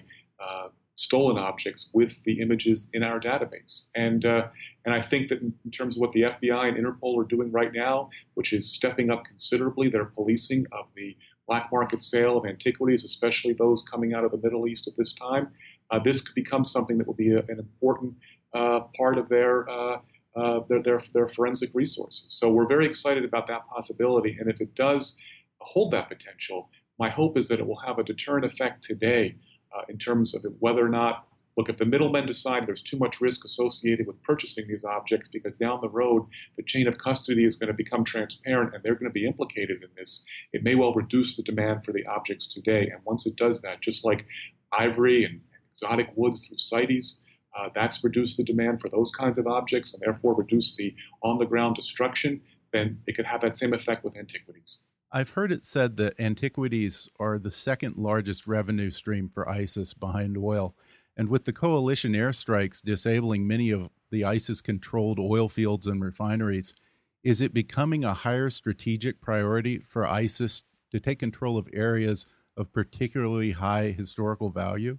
stolen 0.95 1.37
objects 1.37 1.89
with 1.93 2.23
the 2.23 2.39
images 2.39 2.87
in 2.93 3.03
our 3.03 3.19
database. 3.19 3.87
And, 3.95 4.25
uh, 4.25 4.47
and 4.85 4.93
I 4.93 5.01
think 5.01 5.29
that 5.29 5.41
in 5.41 5.71
terms 5.71 5.97
of 5.97 6.01
what 6.01 6.11
the 6.11 6.21
FBI 6.21 6.67
and 6.67 6.77
Interpol 6.77 7.19
are 7.19 7.27
doing 7.27 7.51
right 7.51 7.71
now, 7.73 8.09
which 8.35 8.53
is 8.53 8.71
stepping 8.71 9.09
up 9.09 9.25
considerably 9.25 9.89
their 9.89 10.05
policing 10.05 10.65
of 10.71 10.85
the 10.95 11.17
black 11.47 11.69
market 11.71 12.01
sale 12.01 12.37
of 12.37 12.45
antiquities, 12.45 13.03
especially 13.03 13.53
those 13.53 13.83
coming 13.83 14.13
out 14.13 14.23
of 14.23 14.31
the 14.31 14.37
Middle 14.37 14.67
East 14.67 14.87
at 14.87 14.95
this 14.95 15.13
time, 15.13 15.49
uh, 15.91 15.99
this 15.99 16.21
could 16.21 16.35
become 16.35 16.63
something 16.63 16.97
that 16.99 17.07
will 17.07 17.13
be 17.13 17.31
a, 17.31 17.39
an 17.39 17.59
important 17.59 18.13
uh, 18.53 18.81
part 18.95 19.17
of 19.17 19.29
their, 19.29 19.67
uh, 19.69 19.97
uh, 20.35 20.59
their, 20.69 20.81
their, 20.81 20.99
their 21.13 21.27
forensic 21.27 21.71
resources. 21.73 22.25
So 22.27 22.49
we're 22.49 22.67
very 22.67 22.85
excited 22.85 23.25
about 23.25 23.47
that 23.47 23.67
possibility. 23.67 24.37
And 24.39 24.49
if 24.49 24.61
it 24.61 24.75
does 24.75 25.17
hold 25.59 25.91
that 25.91 26.07
potential, 26.07 26.69
my 26.99 27.09
hope 27.09 27.37
is 27.37 27.47
that 27.47 27.59
it 27.59 27.65
will 27.65 27.79
have 27.79 27.97
a 27.97 28.03
deterrent 28.03 28.45
effect 28.45 28.83
today 28.83 29.35
uh, 29.75 29.81
in 29.89 29.97
terms 29.97 30.33
of 30.33 30.45
whether 30.59 30.85
or 30.85 30.89
not 30.89 31.27
look, 31.57 31.69
if 31.69 31.77
the 31.77 31.85
middlemen 31.85 32.25
decide 32.25 32.65
there's 32.65 32.81
too 32.81 32.97
much 32.97 33.21
risk 33.21 33.45
associated 33.45 34.07
with 34.07 34.21
purchasing 34.23 34.67
these 34.67 34.83
objects 34.83 35.27
because 35.27 35.55
down 35.55 35.77
the 35.81 35.89
road 35.89 36.25
the 36.55 36.63
chain 36.63 36.87
of 36.87 36.97
custody 36.97 37.45
is 37.45 37.55
going 37.55 37.67
to 37.67 37.73
become 37.73 38.03
transparent 38.03 38.73
and 38.73 38.83
they're 38.83 38.95
going 38.95 39.09
to 39.09 39.13
be 39.13 39.27
implicated 39.27 39.83
in 39.83 39.89
this, 39.95 40.23
it 40.51 40.63
may 40.63 40.75
well 40.75 40.93
reduce 40.93 41.35
the 41.35 41.43
demand 41.43 41.83
for 41.83 41.91
the 41.91 42.05
objects 42.05 42.47
today. 42.47 42.89
And 42.91 43.01
once 43.05 43.25
it 43.25 43.35
does 43.35 43.61
that, 43.61 43.81
just 43.81 44.03
like 44.03 44.25
ivory 44.71 45.23
and 45.25 45.41
exotic 45.71 46.11
woods 46.15 46.45
through 46.45 46.57
CITES, 46.57 47.21
uh, 47.57 47.69
that's 47.73 48.03
reduced 48.03 48.37
the 48.37 48.43
demand 48.43 48.81
for 48.81 48.89
those 48.89 49.11
kinds 49.11 49.37
of 49.37 49.45
objects 49.45 49.93
and 49.93 50.01
therefore 50.01 50.33
reduced 50.33 50.75
the 50.77 50.95
on 51.21 51.37
the 51.37 51.45
ground 51.45 51.75
destruction, 51.75 52.41
then 52.71 52.99
it 53.05 53.15
could 53.15 53.27
have 53.27 53.41
that 53.41 53.55
same 53.55 53.73
effect 53.73 54.03
with 54.03 54.17
antiquities. 54.17 54.83
I've 55.15 55.29
heard 55.29 55.51
it 55.51 55.63
said 55.63 55.97
that 55.97 56.19
antiquities 56.19 57.07
are 57.19 57.37
the 57.37 57.51
second 57.51 57.97
largest 57.97 58.47
revenue 58.47 58.89
stream 58.89 59.29
for 59.29 59.47
ISIS 59.47 59.93
behind 59.93 60.35
oil. 60.35 60.75
And 61.15 61.29
with 61.29 61.45
the 61.45 61.53
coalition 61.53 62.13
airstrikes 62.13 62.81
disabling 62.81 63.45
many 63.45 63.69
of 63.69 63.91
the 64.09 64.25
ISIS 64.25 64.59
controlled 64.59 65.19
oil 65.19 65.49
fields 65.49 65.85
and 65.85 66.03
refineries, 66.03 66.75
is 67.23 67.41
it 67.41 67.53
becoming 67.53 68.03
a 68.03 68.15
higher 68.15 68.49
strategic 68.49 69.21
priority 69.21 69.77
for 69.77 70.07
ISIS 70.07 70.63
to 70.89 70.99
take 70.99 71.19
control 71.19 71.59
of 71.59 71.69
areas 71.71 72.25
of 72.57 72.73
particularly 72.73 73.51
high 73.51 73.91
historical 73.91 74.49
value? 74.49 74.97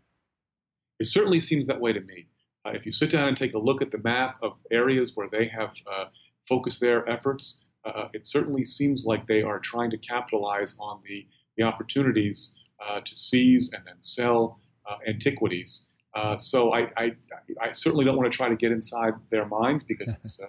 It 1.00 1.06
certainly 1.06 1.40
seems 1.40 1.66
that 1.66 1.80
way 1.80 1.92
to 1.92 2.00
me. 2.00 2.28
Uh, 2.64 2.70
if 2.70 2.86
you 2.86 2.92
sit 2.92 3.10
down 3.10 3.26
and 3.26 3.36
take 3.36 3.52
a 3.52 3.58
look 3.58 3.82
at 3.82 3.90
the 3.90 3.98
map 3.98 4.36
of 4.40 4.52
areas 4.70 5.10
where 5.16 5.28
they 5.28 5.48
have 5.48 5.74
uh, 5.92 6.04
focused 6.48 6.80
their 6.80 7.06
efforts, 7.10 7.62
uh, 7.84 8.08
it 8.12 8.26
certainly 8.26 8.64
seems 8.64 9.04
like 9.04 9.26
they 9.26 9.42
are 9.42 9.58
trying 9.58 9.90
to 9.90 9.98
capitalize 9.98 10.76
on 10.80 11.00
the, 11.04 11.26
the 11.56 11.62
opportunities 11.62 12.54
uh, 12.86 13.00
to 13.00 13.16
seize 13.16 13.72
and 13.72 13.84
then 13.86 13.96
sell 14.00 14.60
uh, 14.88 14.96
antiquities. 15.06 15.88
Uh, 16.14 16.36
so 16.36 16.72
I, 16.72 16.90
I, 16.96 17.12
I, 17.60 17.72
certainly 17.72 18.04
don't 18.04 18.16
want 18.16 18.30
to 18.30 18.36
try 18.36 18.48
to 18.48 18.56
get 18.56 18.70
inside 18.70 19.14
their 19.30 19.46
minds 19.46 19.82
because 19.82 20.12
it's 20.14 20.40
uh, 20.40 20.46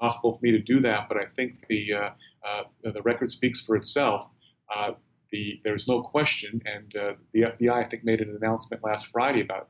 impossible 0.00 0.34
for 0.34 0.40
me 0.42 0.50
to 0.50 0.58
do 0.58 0.80
that. 0.80 1.08
But 1.08 1.18
I 1.18 1.26
think 1.26 1.66
the 1.68 1.92
the 2.82 3.02
record 3.02 3.30
speaks 3.30 3.60
for 3.60 3.76
itself. 3.76 4.30
The, 5.30 5.60
there's 5.64 5.88
no 5.88 6.00
question, 6.00 6.62
and 6.64 6.92
the 7.32 7.40
FBI 7.40 7.72
I 7.72 7.84
think 7.84 8.04
made 8.04 8.20
an 8.20 8.36
announcement 8.40 8.84
last 8.84 9.06
Friday 9.06 9.40
about 9.40 9.68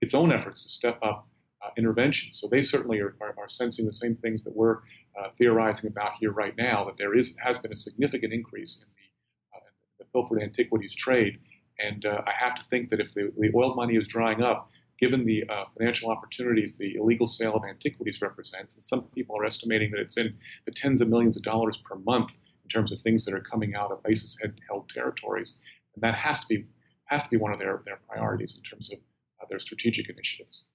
its 0.00 0.14
own 0.14 0.32
efforts 0.32 0.62
to 0.62 0.68
step 0.68 0.98
up 1.02 1.28
intervention. 1.76 2.32
So 2.32 2.46
they 2.46 2.62
certainly 2.62 3.00
are, 3.00 3.16
are, 3.20 3.34
are 3.38 3.48
sensing 3.48 3.86
the 3.86 3.92
same 3.92 4.14
things 4.14 4.44
that 4.44 4.54
we're 4.54 4.78
uh, 5.18 5.28
theorizing 5.38 5.90
about 5.90 6.12
here 6.20 6.32
right 6.32 6.56
now 6.56 6.84
that 6.84 6.96
there 6.96 7.14
is 7.14 7.34
has 7.38 7.58
been 7.58 7.72
a 7.72 7.76
significant 7.76 8.32
increase 8.32 8.82
in 8.82 8.88
the, 8.94 9.56
uh, 9.56 9.60
the 9.98 10.04
pilfered 10.06 10.42
antiquities 10.42 10.94
trade. 10.94 11.38
And 11.78 12.06
uh, 12.06 12.22
I 12.26 12.32
have 12.38 12.54
to 12.56 12.62
think 12.62 12.88
that 12.90 13.00
if 13.00 13.14
the, 13.14 13.32
the, 13.36 13.50
oil 13.54 13.74
money 13.74 13.96
is 13.96 14.06
drying 14.06 14.42
up, 14.42 14.70
given 14.98 15.26
the 15.26 15.44
uh, 15.48 15.64
financial 15.76 16.10
opportunities 16.10 16.78
the 16.78 16.94
illegal 16.94 17.26
sale 17.26 17.54
of 17.54 17.64
antiquities 17.64 18.22
represents, 18.22 18.76
and 18.76 18.84
some 18.84 19.02
people 19.14 19.36
are 19.36 19.44
estimating 19.44 19.90
that 19.90 20.00
it's 20.00 20.16
in 20.16 20.34
the 20.66 20.72
tens 20.72 21.00
of 21.00 21.08
millions 21.08 21.36
of 21.36 21.42
dollars 21.42 21.76
per 21.76 21.96
month 21.96 22.38
in 22.62 22.68
terms 22.68 22.92
of 22.92 23.00
things 23.00 23.24
that 23.24 23.34
are 23.34 23.40
coming 23.40 23.74
out 23.74 23.90
of 23.90 23.98
ISIS-held 24.08 24.88
territories, 24.88 25.60
and 25.94 26.02
that 26.02 26.14
has 26.14 26.40
to 26.40 26.46
be 26.46 26.66
has 27.06 27.24
to 27.24 27.30
be 27.30 27.36
one 27.36 27.52
of 27.52 27.58
their, 27.58 27.82
their 27.84 28.00
priorities 28.08 28.56
in 28.56 28.62
terms 28.62 28.90
of 28.90 28.98
uh, 29.40 29.46
their 29.50 29.58
strategic 29.58 30.08
initiatives. 30.08 30.68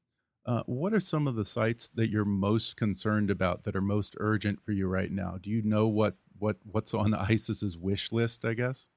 Uh, 0.46 0.64
what 0.66 0.94
are 0.94 1.00
some 1.00 1.28
of 1.28 1.36
the 1.36 1.46
sites 1.46 1.90
that 1.90 2.10
you're 2.10 2.26
most 2.26 2.78
concerned 2.78 3.30
about 3.30 3.64
that 3.64 3.76
are 3.76 3.82
most 3.82 4.16
urgent 4.20 4.62
for 4.64 4.72
you 4.72 4.88
right 4.88 5.12
now? 5.12 5.38
Do 5.42 5.50
you 5.50 5.62
know 5.62 5.88
what 5.88 6.16
what 6.38 6.58
what's 6.64 6.94
on 6.94 7.14
ISIS's 7.30 7.78
wish 7.78 8.12
list? 8.12 8.46
I 8.46 8.54
guess. 8.54 8.88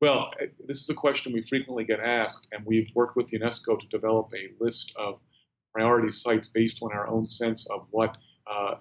Well, 0.00 0.30
this 0.64 0.80
is 0.80 0.88
a 0.88 0.94
question 0.94 1.32
we 1.32 1.42
frequently 1.42 1.82
get 1.82 2.00
asked, 2.00 2.46
and 2.52 2.64
we've 2.64 2.88
worked 2.94 3.16
with 3.16 3.32
UNESCO 3.32 3.76
to 3.78 3.88
develop 3.88 4.30
a 4.32 4.62
list 4.62 4.92
of 4.96 5.24
priority 5.72 6.12
sites 6.12 6.48
based 6.48 6.78
on 6.82 6.92
our 6.92 7.08
own 7.08 7.26
sense 7.26 7.66
of 7.68 7.86
what 7.90 8.16
uh, 8.46 8.76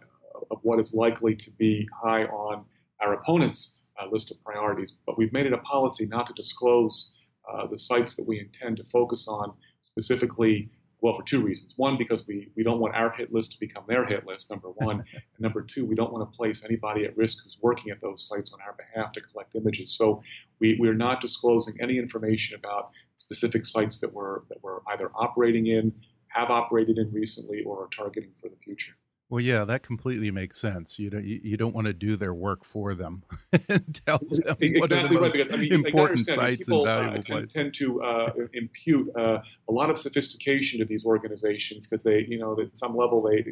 of 0.52 0.60
what 0.62 0.80
is 0.80 0.94
likely 0.94 1.36
to 1.36 1.52
be 1.52 1.90
high 2.04 2.26
on 2.26 2.66
our 3.02 3.14
opponents' 3.14 3.80
uh, 4.00 4.08
list 4.12 4.32
of 4.32 4.44
priorities. 4.44 4.96
But 5.06 5.18
we've 5.18 5.34
made 5.34 5.48
it 5.48 5.54
a 5.54 5.58
policy 5.58 6.06
not 6.06 6.28
to 6.28 6.34
disclose 6.34 7.12
uh, 7.52 7.66
the 7.66 7.78
sites 7.78 8.16
that 8.16 8.28
we 8.28 8.40
intend 8.40 8.78
to 8.78 8.84
focus 8.84 9.28
on 9.28 9.54
specifically 9.84 10.70
well, 11.02 11.14
for 11.14 11.24
two 11.24 11.44
reasons. 11.44 11.74
One, 11.78 11.98
because 11.98 12.26
we, 12.28 12.50
we 12.56 12.64
don't 12.64 12.80
want 12.80 12.96
our 12.96 13.12
hit 13.12 13.32
list 13.32 13.52
to 13.54 13.60
become 13.60 13.84
their 13.88 14.06
hit 14.06 14.26
list, 14.26 14.50
number 14.50 14.70
one. 14.70 15.00
and 15.14 15.40
number 15.40 15.62
two, 15.62 15.86
we 15.86 15.96
don't 15.96 16.12
want 16.12 16.30
to 16.30 16.36
place 16.36 16.64
anybody 16.64 17.06
at 17.06 17.16
risk 17.16 17.44
who's 17.44 17.58
working 17.62 17.92
at 17.92 18.02
those 18.02 18.28
sites 18.28 18.52
on 18.52 18.60
our 18.66 18.74
behalf 18.74 19.12
to 19.14 19.22
collect 19.22 19.56
images. 19.56 19.92
So 19.96 20.22
we, 20.60 20.76
we're 20.80 20.96
not 20.96 21.22
disclosing 21.22 21.76
any 21.80 21.98
information 22.00 22.58
about 22.58 22.92
specific 23.16 23.66
sites 23.66 24.00
that 24.00 24.14
we're, 24.14 24.40
that 24.50 24.64
we're 24.64 24.80
either 24.88 25.12
operating 25.16 25.68
in, 25.68 25.94
have 26.30 26.50
operated 26.50 26.98
in 26.98 27.12
recently, 27.12 27.62
or 27.64 27.84
are 27.84 27.90
targeting 27.96 28.32
for 28.42 28.50
the 28.50 28.58
future. 28.64 28.94
Well, 29.30 29.42
yeah, 29.42 29.66
that 29.66 29.84
completely 29.84 30.32
makes 30.32 30.58
sense. 30.58 30.98
You 30.98 31.10
don't 31.10 31.26
you, 31.26 31.42
you 31.44 31.58
don't 31.58 31.76
want 31.76 31.88
to 31.88 31.94
do 31.94 32.16
their 32.16 32.34
work 32.34 32.64
for 32.64 32.96
them 32.96 33.24
and 33.70 34.02
tell 34.06 34.20
them 34.20 34.30
exactly 34.32 34.80
what 34.80 34.94
are 34.94 35.06
the 35.06 35.20
most 35.20 35.38
right, 35.38 35.48
because, 35.48 35.54
I 35.54 35.62
mean, 35.62 35.74
important 35.74 36.28
sites 36.28 36.68
people, 36.68 36.88
and 36.88 37.04
valuable 37.04 37.20
uh, 37.20 37.40
tend, 37.40 37.50
tend, 37.50 37.74
to 37.74 38.02
uh, 38.04 38.32
impute 38.54 39.10
uh, 39.18 39.40
a 39.68 39.72
lot 39.72 39.90
of 39.90 39.98
sophistication 39.98 40.80
to 40.80 40.86
these 40.86 41.06
organizations 41.06 41.88
because 41.88 42.04
they, 42.04 42.26
you 42.30 42.40
know, 42.40 42.58
at 42.58 42.78
some 42.78 42.96
level 42.96 43.22
they, 43.22 43.44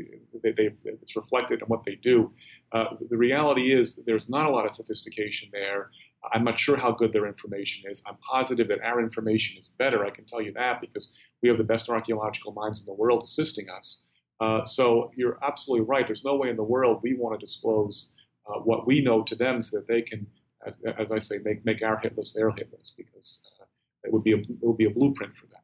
they, 0.43 0.51
they 0.51 0.69
it's 0.85 1.15
reflected 1.17 1.61
in 1.61 1.67
what 1.67 1.83
they 1.83 1.95
do. 1.95 2.31
Uh, 2.71 2.95
the 3.09 3.17
reality 3.17 3.73
is 3.73 3.95
that 3.95 4.05
there's 4.05 4.29
not 4.29 4.45
a 4.45 4.49
lot 4.49 4.65
of 4.65 4.73
sophistication 4.73 5.49
there. 5.51 5.91
I'm 6.31 6.45
not 6.45 6.57
sure 6.57 6.77
how 6.77 6.91
good 6.91 7.11
their 7.11 7.25
information 7.25 7.91
is. 7.91 8.01
I'm 8.07 8.17
positive 8.17 8.69
that 8.69 8.81
our 8.81 9.01
information 9.01 9.59
is 9.59 9.67
better. 9.67 10.05
I 10.05 10.09
can 10.09 10.25
tell 10.25 10.41
you 10.41 10.53
that 10.53 10.79
because 10.79 11.13
we 11.43 11.49
have 11.49 11.57
the 11.57 11.65
best 11.65 11.89
archaeological 11.89 12.53
minds 12.53 12.79
in 12.79 12.85
the 12.85 12.93
world 12.93 13.23
assisting 13.23 13.69
us. 13.69 14.03
Uh, 14.39 14.63
so 14.63 15.11
you're 15.15 15.37
absolutely 15.41 15.85
right. 15.85 16.05
There's 16.05 16.25
no 16.25 16.35
way 16.35 16.49
in 16.49 16.57
the 16.57 16.63
world 16.63 16.99
we 17.01 17.15
want 17.15 17.39
to 17.39 17.43
disclose 17.45 18.11
uh, 18.47 18.59
what 18.59 18.85
we 18.85 19.01
know 19.01 19.23
to 19.23 19.35
them 19.35 19.61
so 19.61 19.77
that 19.77 19.87
they 19.87 20.01
can, 20.01 20.27
as, 20.65 20.77
as, 20.97 21.11
I 21.11 21.19
say, 21.19 21.39
make, 21.43 21.65
make 21.65 21.81
our 21.81 21.97
hit 21.97 22.17
list 22.17 22.35
their 22.35 22.51
hit 22.51 22.69
list 22.77 22.95
because 22.97 23.41
uh, 23.61 23.65
it 24.03 24.11
would 24.11 24.23
be 24.23 24.33
a, 24.33 24.37
it 24.37 24.59
would 24.61 24.77
be 24.77 24.85
a 24.85 24.89
blueprint 24.89 25.35
for 25.35 25.47
them. 25.47 25.61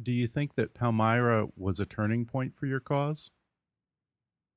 Do 0.00 0.10
you 0.10 0.26
think 0.26 0.56
that 0.56 0.74
Palmyra 0.74 1.48
was 1.56 1.78
a 1.78 1.86
turning 1.86 2.24
point 2.24 2.56
for 2.56 2.66
your 2.66 2.80
cause? 2.80 3.30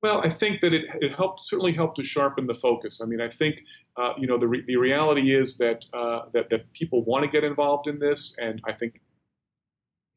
Well, 0.02 0.22
I 0.24 0.30
think 0.30 0.62
that 0.62 0.74
it, 0.74 0.86
it 1.02 1.16
helped 1.16 1.44
certainly 1.44 1.74
helped 1.74 1.96
to 1.98 2.04
sharpen 2.04 2.48
the 2.48 2.54
focus. 2.54 3.02
I 3.02 3.06
mean, 3.06 3.20
I 3.20 3.30
think 3.30 3.62
uh, 3.96 4.14
you 4.18 4.28
know 4.28 4.38
the 4.38 4.48
re- 4.48 4.64
the 4.66 4.78
reality 4.78 5.36
is 5.36 5.58
that 5.58 5.86
uh, 5.94 6.22
that 6.34 6.50
that 6.50 6.72
people 6.74 7.04
want 7.04 7.26
to 7.26 7.30
get 7.30 7.44
involved 7.44 7.88
in 7.88 8.00
this, 8.00 8.36
and 8.38 8.62
I 8.66 8.74
think 8.74 9.02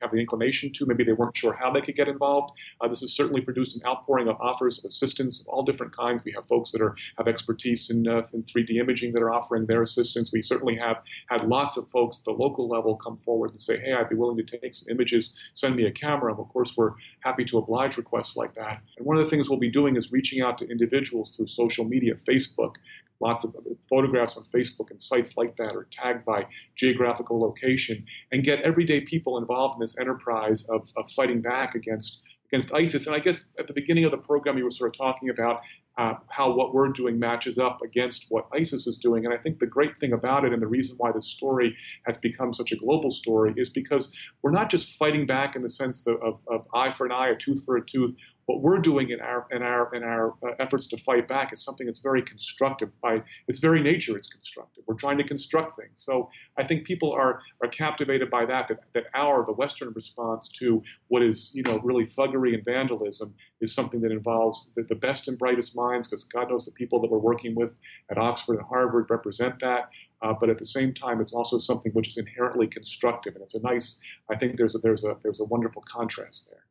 have 0.00 0.10
the 0.10 0.18
inclination 0.18 0.72
to. 0.72 0.86
Maybe 0.86 1.04
they 1.04 1.12
weren't 1.12 1.36
sure 1.36 1.54
how 1.54 1.70
they 1.70 1.80
could 1.80 1.96
get 1.96 2.08
involved. 2.08 2.58
Uh, 2.80 2.88
this 2.88 3.00
has 3.00 3.12
certainly 3.12 3.40
produced 3.40 3.76
an 3.76 3.82
outpouring 3.86 4.28
of 4.28 4.36
offers 4.40 4.78
of 4.78 4.84
assistance 4.84 5.40
of 5.40 5.48
all 5.48 5.62
different 5.62 5.96
kinds. 5.96 6.24
We 6.24 6.32
have 6.32 6.46
folks 6.46 6.72
that 6.72 6.80
are 6.80 6.94
have 7.18 7.28
expertise 7.28 7.90
in, 7.90 8.06
uh, 8.06 8.22
in 8.32 8.42
3D 8.42 8.76
imaging 8.78 9.12
that 9.12 9.22
are 9.22 9.32
offering 9.32 9.66
their 9.66 9.82
assistance. 9.82 10.32
We 10.32 10.42
certainly 10.42 10.76
have 10.76 11.02
had 11.28 11.46
lots 11.46 11.76
of 11.76 11.88
folks 11.88 12.18
at 12.18 12.24
the 12.24 12.32
local 12.32 12.68
level 12.68 12.96
come 12.96 13.16
forward 13.16 13.50
and 13.50 13.60
say, 13.60 13.78
"Hey, 13.78 13.92
I'd 13.92 14.08
be 14.08 14.16
willing 14.16 14.36
to 14.44 14.58
take 14.58 14.74
some 14.74 14.88
images. 14.88 15.38
Send 15.54 15.76
me 15.76 15.84
a 15.84 15.92
camera." 15.92 16.32
Of 16.32 16.48
course, 16.48 16.76
we're 16.76 16.92
happy 17.20 17.44
to 17.46 17.58
oblige 17.58 17.96
requests 17.96 18.36
like 18.36 18.54
that. 18.54 18.82
And 18.96 19.06
one 19.06 19.16
of 19.16 19.24
the 19.24 19.30
things 19.30 19.48
we'll 19.48 19.58
be 19.58 19.70
doing 19.70 19.96
is 19.96 20.12
reaching 20.12 20.42
out 20.42 20.58
to 20.58 20.68
individuals 20.68 21.34
through 21.36 21.48
social 21.48 21.84
media, 21.84 22.14
Facebook, 22.14 22.76
lots 23.20 23.44
of 23.44 23.54
photographs 23.88 24.36
on 24.36 24.44
Facebook 24.44 24.90
and 24.90 25.02
sites 25.02 25.36
like 25.36 25.56
that 25.56 25.74
are 25.76 25.86
tagged 25.90 26.24
by 26.24 26.46
geographical 26.76 27.40
location 27.40 28.04
and 28.32 28.44
get 28.44 28.60
everyday 28.62 29.00
people 29.00 29.38
involved 29.38 29.76
in 29.76 29.80
this 29.80 29.98
enterprise 29.98 30.64
of, 30.68 30.88
of 30.96 31.10
fighting 31.10 31.40
back 31.40 31.74
against 31.74 32.20
against 32.52 32.74
ISIS. 32.74 33.06
And 33.06 33.14
I 33.14 33.20
guess 33.20 33.48
at 33.58 33.66
the 33.66 33.72
beginning 33.72 34.04
of 34.04 34.10
the 34.10 34.18
program, 34.18 34.58
you 34.58 34.64
were 34.64 34.70
sort 34.70 34.90
of 34.90 34.98
talking 34.98 35.28
about 35.30 35.62
uh, 35.98 36.14
how 36.30 36.50
what 36.50 36.74
we're 36.74 36.88
doing 36.88 37.18
matches 37.18 37.58
up 37.58 37.80
against 37.82 38.26
what 38.28 38.46
ISIS 38.52 38.86
is 38.86 38.96
doing. 38.96 39.24
And 39.24 39.34
I 39.34 39.36
think 39.36 39.58
the 39.58 39.66
great 39.66 39.98
thing 39.98 40.12
about 40.12 40.44
it, 40.44 40.52
and 40.52 40.62
the 40.62 40.66
reason 40.66 40.96
why 40.98 41.12
this 41.12 41.26
story 41.26 41.76
has 42.06 42.18
become 42.18 42.52
such 42.52 42.72
a 42.72 42.76
global 42.76 43.10
story, 43.10 43.54
is 43.56 43.68
because 43.68 44.12
we're 44.42 44.50
not 44.50 44.70
just 44.70 44.96
fighting 44.98 45.26
back 45.26 45.54
in 45.54 45.62
the 45.62 45.68
sense 45.68 46.06
of, 46.06 46.16
of, 46.22 46.40
of 46.48 46.66
eye 46.74 46.90
for 46.90 47.06
an 47.06 47.12
eye, 47.12 47.28
a 47.28 47.36
tooth 47.36 47.64
for 47.64 47.76
a 47.76 47.84
tooth 47.84 48.14
what 48.50 48.62
we're 48.62 48.78
doing 48.78 49.10
in 49.10 49.20
our 49.20 49.46
in 49.52 49.62
our 49.62 49.94
in 49.94 50.02
our 50.02 50.34
uh, 50.42 50.54
efforts 50.58 50.86
to 50.88 50.96
fight 50.96 51.28
back 51.28 51.52
is 51.52 51.62
something 51.62 51.86
that's 51.86 52.00
very 52.00 52.22
constructive. 52.22 52.88
By 53.00 53.22
its 53.46 53.60
very 53.60 53.80
nature, 53.80 54.16
it's 54.16 54.26
constructive. 54.28 54.82
We're 54.86 54.96
trying 54.96 55.18
to 55.18 55.24
construct 55.24 55.76
things. 55.76 56.02
So 56.02 56.28
I 56.58 56.64
think 56.64 56.84
people 56.84 57.12
are 57.12 57.40
are 57.62 57.68
captivated 57.68 58.28
by 58.28 58.46
that. 58.46 58.66
That 58.68 58.80
that 58.94 59.04
our 59.14 59.44
the 59.44 59.52
Western 59.52 59.92
response 59.94 60.48
to 60.60 60.82
what 61.08 61.22
is 61.22 61.52
you 61.54 61.62
know 61.62 61.78
really 61.78 62.04
thuggery 62.04 62.52
and 62.54 62.64
vandalism 62.64 63.34
is 63.60 63.72
something 63.72 64.00
that 64.00 64.10
involves 64.10 64.70
the, 64.74 64.82
the 64.82 64.96
best 64.96 65.28
and 65.28 65.38
brightest 65.38 65.76
minds. 65.76 66.08
Because 66.08 66.24
God 66.24 66.50
knows 66.50 66.64
the 66.64 66.72
people 66.72 67.00
that 67.00 67.10
we're 67.10 67.18
working 67.18 67.54
with 67.54 67.78
at 68.10 68.18
Oxford 68.18 68.56
and 68.58 68.66
Harvard 68.66 69.06
represent 69.10 69.60
that. 69.60 69.90
Uh, 70.22 70.34
but 70.38 70.50
at 70.50 70.58
the 70.58 70.66
same 70.66 70.92
time, 70.92 71.20
it's 71.20 71.32
also 71.32 71.56
something 71.56 71.92
which 71.92 72.08
is 72.08 72.18
inherently 72.18 72.66
constructive, 72.66 73.34
and 73.34 73.42
it's 73.42 73.54
a 73.54 73.60
nice. 73.60 73.98
I 74.30 74.36
think 74.36 74.56
there's 74.56 74.74
a 74.74 74.78
there's 74.78 75.04
a 75.04 75.16
there's 75.22 75.40
a 75.40 75.44
wonderful 75.44 75.82
contrast 75.82 76.50
there. 76.50 76.64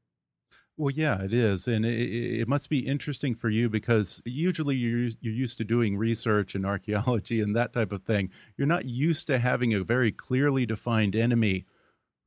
Well, 0.80 0.94
yeah, 0.94 1.22
it 1.22 1.34
is, 1.34 1.68
and 1.68 1.86
it, 1.86 2.40
it, 2.40 2.48
must 2.48 2.70
be 2.70 2.88
interesting 2.88 3.36
for 3.36 3.50
you 3.50 3.70
because 3.70 4.22
usually 4.24 4.78
you're 4.78 5.10
you're 5.20 5.34
used 5.34 5.58
to 5.58 5.66
doing 5.66 5.98
research 5.98 6.56
and 6.56 6.66
archaeology 6.66 7.42
and 7.42 7.54
that 7.54 7.74
type 7.74 7.92
of 7.92 8.04
thing. 8.04 8.32
You're 8.56 8.66
not 8.66 8.86
used 8.86 9.28
to 9.28 9.40
having 9.40 9.74
a 9.74 9.84
very 9.84 10.14
clearly 10.14 10.66
defined 10.66 11.18
enemy 11.18 11.66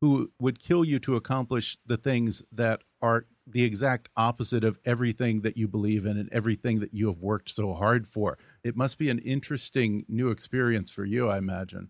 who 0.02 0.32
would 0.38 0.60
kill 0.62 0.84
you 0.84 0.98
to 0.98 1.16
accomplish 1.16 1.78
the 1.86 1.96
things 1.96 2.42
that 2.52 2.82
are 3.00 3.24
the 3.46 3.64
exact 3.64 4.10
opposite 4.18 4.64
of 4.64 4.78
everything 4.84 5.40
that 5.40 5.56
you 5.56 5.66
believe 5.66 6.04
in 6.04 6.18
and 6.18 6.28
everything 6.30 6.80
that 6.80 6.92
you 6.92 7.06
have 7.06 7.20
worked 7.20 7.50
so 7.50 7.72
hard 7.72 8.06
for. 8.06 8.36
It 8.62 8.76
must 8.76 8.98
be 8.98 9.08
an 9.08 9.20
interesting 9.20 10.04
new 10.10 10.28
experience 10.28 10.90
for 10.90 11.06
you, 11.06 11.26
I 11.30 11.38
imagine. 11.38 11.88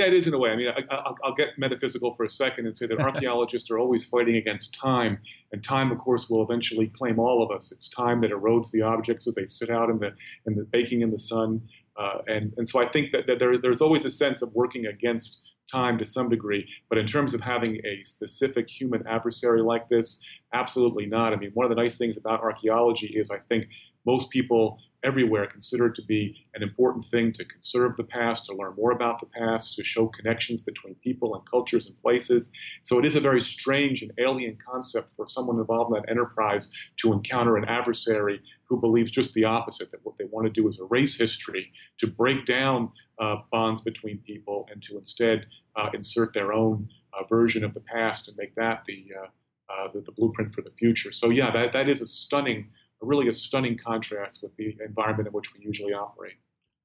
Yeah, 0.00 0.06
it 0.06 0.14
is 0.14 0.26
in 0.26 0.32
a 0.32 0.38
way. 0.38 0.50
I 0.50 0.56
mean, 0.56 0.68
I, 0.68 1.12
will 1.22 1.34
get 1.36 1.58
metaphysical 1.58 2.14
for 2.14 2.24
a 2.24 2.30
second 2.30 2.64
and 2.64 2.74
say 2.74 2.86
that 2.86 3.00
archaeologists 3.08 3.70
are 3.70 3.78
always 3.78 4.06
fighting 4.06 4.34
against 4.34 4.72
time, 4.72 5.18
and 5.52 5.62
time, 5.62 5.92
of 5.92 5.98
course, 5.98 6.30
will 6.30 6.42
eventually 6.42 6.86
claim 6.86 7.18
all 7.18 7.42
of 7.42 7.54
us. 7.54 7.70
It's 7.70 7.86
time 7.86 8.22
that 8.22 8.30
erodes 8.30 8.70
the 8.70 8.80
objects 8.80 9.26
as 9.26 9.34
they 9.34 9.44
sit 9.44 9.68
out 9.68 9.90
in 9.90 9.98
the 9.98 10.10
in 10.46 10.54
the 10.54 10.64
baking 10.64 11.02
in 11.02 11.10
the 11.10 11.18
sun, 11.18 11.68
uh, 11.98 12.18
and 12.26 12.54
and 12.56 12.66
so 12.66 12.80
I 12.80 12.88
think 12.88 13.12
that, 13.12 13.26
that 13.26 13.38
there, 13.38 13.58
there's 13.58 13.82
always 13.82 14.06
a 14.06 14.10
sense 14.10 14.40
of 14.40 14.54
working 14.54 14.86
against 14.86 15.42
time 15.70 15.98
to 15.98 16.04
some 16.04 16.30
degree. 16.30 16.66
But 16.88 16.96
in 16.96 17.06
terms 17.06 17.34
of 17.34 17.42
having 17.42 17.76
a 17.84 18.02
specific 18.04 18.68
human 18.68 19.06
adversary 19.06 19.60
like 19.60 19.88
this, 19.88 20.18
absolutely 20.54 21.06
not. 21.06 21.34
I 21.34 21.36
mean, 21.36 21.50
one 21.52 21.64
of 21.64 21.70
the 21.70 21.80
nice 21.80 21.96
things 21.96 22.16
about 22.16 22.40
archaeology 22.40 23.08
is 23.08 23.30
I 23.30 23.38
think 23.38 23.68
most 24.06 24.30
people 24.30 24.78
everywhere 25.02 25.46
consider 25.46 25.86
it 25.86 25.94
to 25.94 26.02
be 26.02 26.46
an 26.54 26.62
important 26.62 27.04
thing 27.06 27.32
to 27.32 27.44
conserve 27.44 27.96
the 27.96 28.04
past, 28.04 28.46
to 28.46 28.54
learn 28.54 28.74
more 28.76 28.92
about 28.92 29.20
the 29.20 29.26
past, 29.26 29.74
to 29.74 29.82
show 29.82 30.06
connections 30.06 30.60
between 30.60 30.94
people 30.96 31.34
and 31.34 31.48
cultures 31.50 31.86
and 31.86 32.00
places. 32.02 32.50
So 32.82 32.98
it 32.98 33.04
is 33.04 33.16
a 33.16 33.20
very 33.20 33.40
strange 33.40 34.02
and 34.02 34.12
alien 34.18 34.56
concept 34.56 35.14
for 35.16 35.26
someone 35.26 35.58
involved 35.58 35.90
in 35.94 36.02
that 36.02 36.10
enterprise 36.10 36.68
to 36.98 37.12
encounter 37.12 37.56
an 37.56 37.64
adversary 37.64 38.42
who 38.68 38.80
believes 38.80 39.10
just 39.10 39.34
the 39.34 39.44
opposite, 39.44 39.90
that 39.90 40.04
what 40.04 40.16
they 40.16 40.26
want 40.26 40.46
to 40.46 40.52
do 40.52 40.68
is 40.68 40.78
erase 40.78 41.16
history, 41.16 41.72
to 41.98 42.06
break 42.06 42.46
down 42.46 42.92
uh, 43.18 43.36
bonds 43.50 43.80
between 43.80 44.18
people, 44.18 44.68
and 44.70 44.82
to 44.82 44.96
instead 44.96 45.46
uh, 45.76 45.90
insert 45.92 46.32
their 46.32 46.52
own 46.52 46.88
uh, 47.12 47.24
version 47.26 47.64
of 47.64 47.74
the 47.74 47.80
past 47.80 48.28
and 48.28 48.36
make 48.36 48.54
that 48.54 48.84
the, 48.84 49.06
uh, 49.20 49.26
uh, 49.72 49.88
the, 49.92 50.00
the 50.00 50.12
blueprint 50.12 50.52
for 50.52 50.62
the 50.62 50.70
future. 50.70 51.10
So 51.10 51.30
yeah, 51.30 51.50
that, 51.50 51.72
that 51.72 51.88
is 51.88 52.00
a 52.00 52.06
stunning 52.06 52.70
really 53.00 53.28
a 53.28 53.34
stunning 53.34 53.78
contrast 53.78 54.42
with 54.42 54.56
the 54.56 54.76
environment 54.84 55.28
in 55.28 55.32
which 55.32 55.54
we 55.54 55.64
usually 55.64 55.92
operate. 55.92 56.34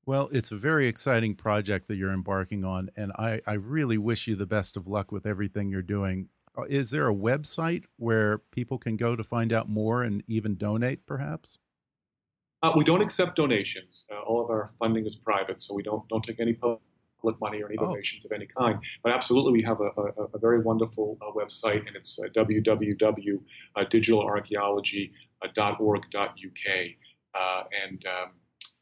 Well, 0.05 0.29
it's 0.31 0.51
a 0.51 0.55
very 0.55 0.87
exciting 0.87 1.35
project 1.35 1.87
that 1.87 1.95
you're 1.95 2.13
embarking 2.13 2.63
on, 2.63 2.89
and 2.95 3.11
I, 3.13 3.41
I 3.47 3.53
really 3.53 3.97
wish 3.97 4.27
you 4.27 4.35
the 4.35 4.45
best 4.45 4.77
of 4.77 4.87
luck 4.87 5.11
with 5.11 5.25
everything 5.25 5.69
you're 5.69 5.81
doing. 5.81 6.29
Uh, 6.55 6.63
is 6.69 6.91
there 6.91 7.09
a 7.09 7.13
website 7.13 7.85
where 7.97 8.37
people 8.37 8.77
can 8.77 8.97
go 8.97 9.15
to 9.15 9.23
find 9.23 9.51
out 9.51 9.67
more 9.67 10.03
and 10.03 10.23
even 10.27 10.55
donate, 10.55 11.07
perhaps? 11.07 11.57
Uh, 12.61 12.71
we 12.75 12.83
don't 12.83 13.01
accept 13.01 13.35
donations. 13.35 14.05
Uh, 14.11 14.19
all 14.21 14.43
of 14.43 14.49
our 14.49 14.67
funding 14.79 15.05
is 15.05 15.15
private, 15.15 15.61
so 15.61 15.73
we 15.73 15.83
don't 15.83 16.07
don't 16.07 16.23
take 16.23 16.39
any 16.39 16.53
public 16.53 16.79
money 17.41 17.61
or 17.61 17.67
any 17.67 17.77
oh. 17.79 17.87
donations 17.87 18.25
of 18.25 18.31
any 18.31 18.45
kind. 18.45 18.79
But 19.03 19.11
absolutely, 19.11 19.53
we 19.53 19.63
have 19.63 19.81
a, 19.81 19.89
a, 19.99 20.23
a 20.35 20.39
very 20.39 20.59
wonderful 20.59 21.17
uh, 21.21 21.31
website, 21.31 21.87
and 21.87 21.95
it's 21.95 22.19
uh, 22.19 22.27
www.digitalarchaeology.com 25.43 25.85
.org.uk. 25.85 26.85
Uh, 27.33 27.63
and 27.83 28.05
um, 28.05 28.31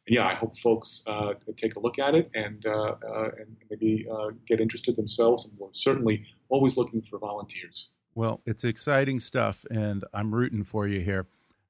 yeah, 0.07 0.27
I 0.27 0.35
hope 0.35 0.57
folks 0.57 1.01
uh, 1.07 1.33
take 1.57 1.75
a 1.75 1.79
look 1.79 1.97
at 1.97 2.13
it 2.13 2.29
and, 2.35 2.65
uh, 2.65 2.95
and 3.37 3.57
maybe 3.69 4.07
get 4.45 4.59
interested 4.59 4.95
themselves. 4.95 5.45
And 5.45 5.57
we're 5.57 5.69
certainly 5.71 6.25
always 6.49 6.77
looking 6.77 7.01
for 7.01 7.17
volunteers. 7.17 7.89
Well, 8.15 8.41
it's 8.45 8.63
exciting 8.63 9.19
stuff, 9.19 9.65
and 9.71 10.05
I'm 10.13 10.35
rooting 10.35 10.63
for 10.63 10.85
you 10.87 10.99
here. 10.99 11.25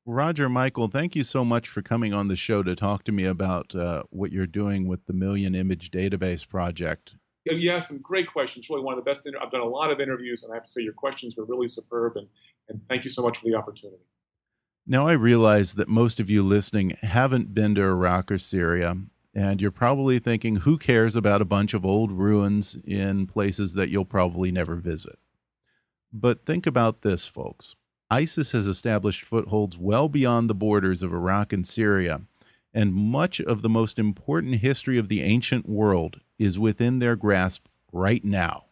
Roger 0.05 0.49
Michel, 0.49 0.89
thank 0.89 1.15
you 1.15 1.23
so 1.23 1.45
much 1.45 1.69
for 1.69 1.81
coming 1.81 2.13
on 2.13 2.27
the 2.27 2.35
show 2.35 2.61
to 2.63 2.75
talk 2.75 3.05
to 3.05 3.13
me 3.13 3.23
about 3.23 3.73
uh, 3.73 4.03
what 4.09 4.33
you're 4.33 4.45
doing 4.45 4.85
with 4.85 5.05
the 5.05 5.13
Million 5.13 5.55
Image 5.55 5.89
Database 5.89 6.45
Project. 6.45 7.15
You 7.45 7.71
asked 7.71 7.87
some 7.87 7.99
great 7.99 8.31
questions. 8.31 8.69
Really, 8.69 8.83
one 8.83 8.97
of 8.97 9.03
the 9.03 9.09
best. 9.09 9.29
I've 9.41 9.51
done 9.51 9.61
a 9.61 9.65
lot 9.65 9.91
of 9.91 10.01
interviews, 10.01 10.43
and 10.43 10.51
I 10.51 10.55
have 10.55 10.65
to 10.65 10.71
say 10.71 10.81
your 10.81 10.93
questions 10.93 11.37
were 11.37 11.45
really 11.45 11.69
superb. 11.69 12.17
And, 12.17 12.27
and 12.67 12.81
thank 12.89 13.05
you 13.05 13.09
so 13.09 13.21
much 13.21 13.37
for 13.37 13.45
the 13.45 13.55
opportunity. 13.55 14.03
Now, 14.85 15.07
I 15.07 15.13
realize 15.13 15.75
that 15.75 15.87
most 15.87 16.19
of 16.19 16.29
you 16.29 16.43
listening 16.43 16.97
haven't 17.01 17.53
been 17.53 17.73
to 17.75 17.81
Iraq 17.81 18.29
or 18.29 18.37
Syria, 18.37 18.97
and 19.33 19.61
you're 19.61 19.71
probably 19.71 20.19
thinking, 20.19 20.57
who 20.57 20.77
cares 20.77 21.15
about 21.15 21.41
a 21.41 21.45
bunch 21.45 21.73
of 21.73 21.85
old 21.85 22.11
ruins 22.11 22.75
in 22.83 23.25
places 23.25 23.75
that 23.75 23.89
you'll 23.89 24.03
probably 24.03 24.51
never 24.51 24.75
visit? 24.75 25.17
But 26.11 26.45
think 26.45 26.67
about 26.67 27.01
this, 27.01 27.25
folks. 27.25 27.77
ISIS 28.11 28.51
has 28.51 28.67
established 28.67 29.23
footholds 29.23 29.77
well 29.77 30.09
beyond 30.09 30.49
the 30.49 30.53
borders 30.53 31.01
of 31.01 31.13
Iraq 31.13 31.53
and 31.53 31.65
Syria, 31.65 32.21
and 32.73 32.93
much 32.93 33.39
of 33.39 33.61
the 33.61 33.69
most 33.69 33.97
important 33.97 34.55
history 34.55 34.97
of 34.97 35.07
the 35.07 35.21
ancient 35.21 35.67
world 35.67 36.19
is 36.37 36.59
within 36.59 36.99
their 36.99 37.15
grasp 37.15 37.67
right 37.93 38.25
now. 38.25 38.65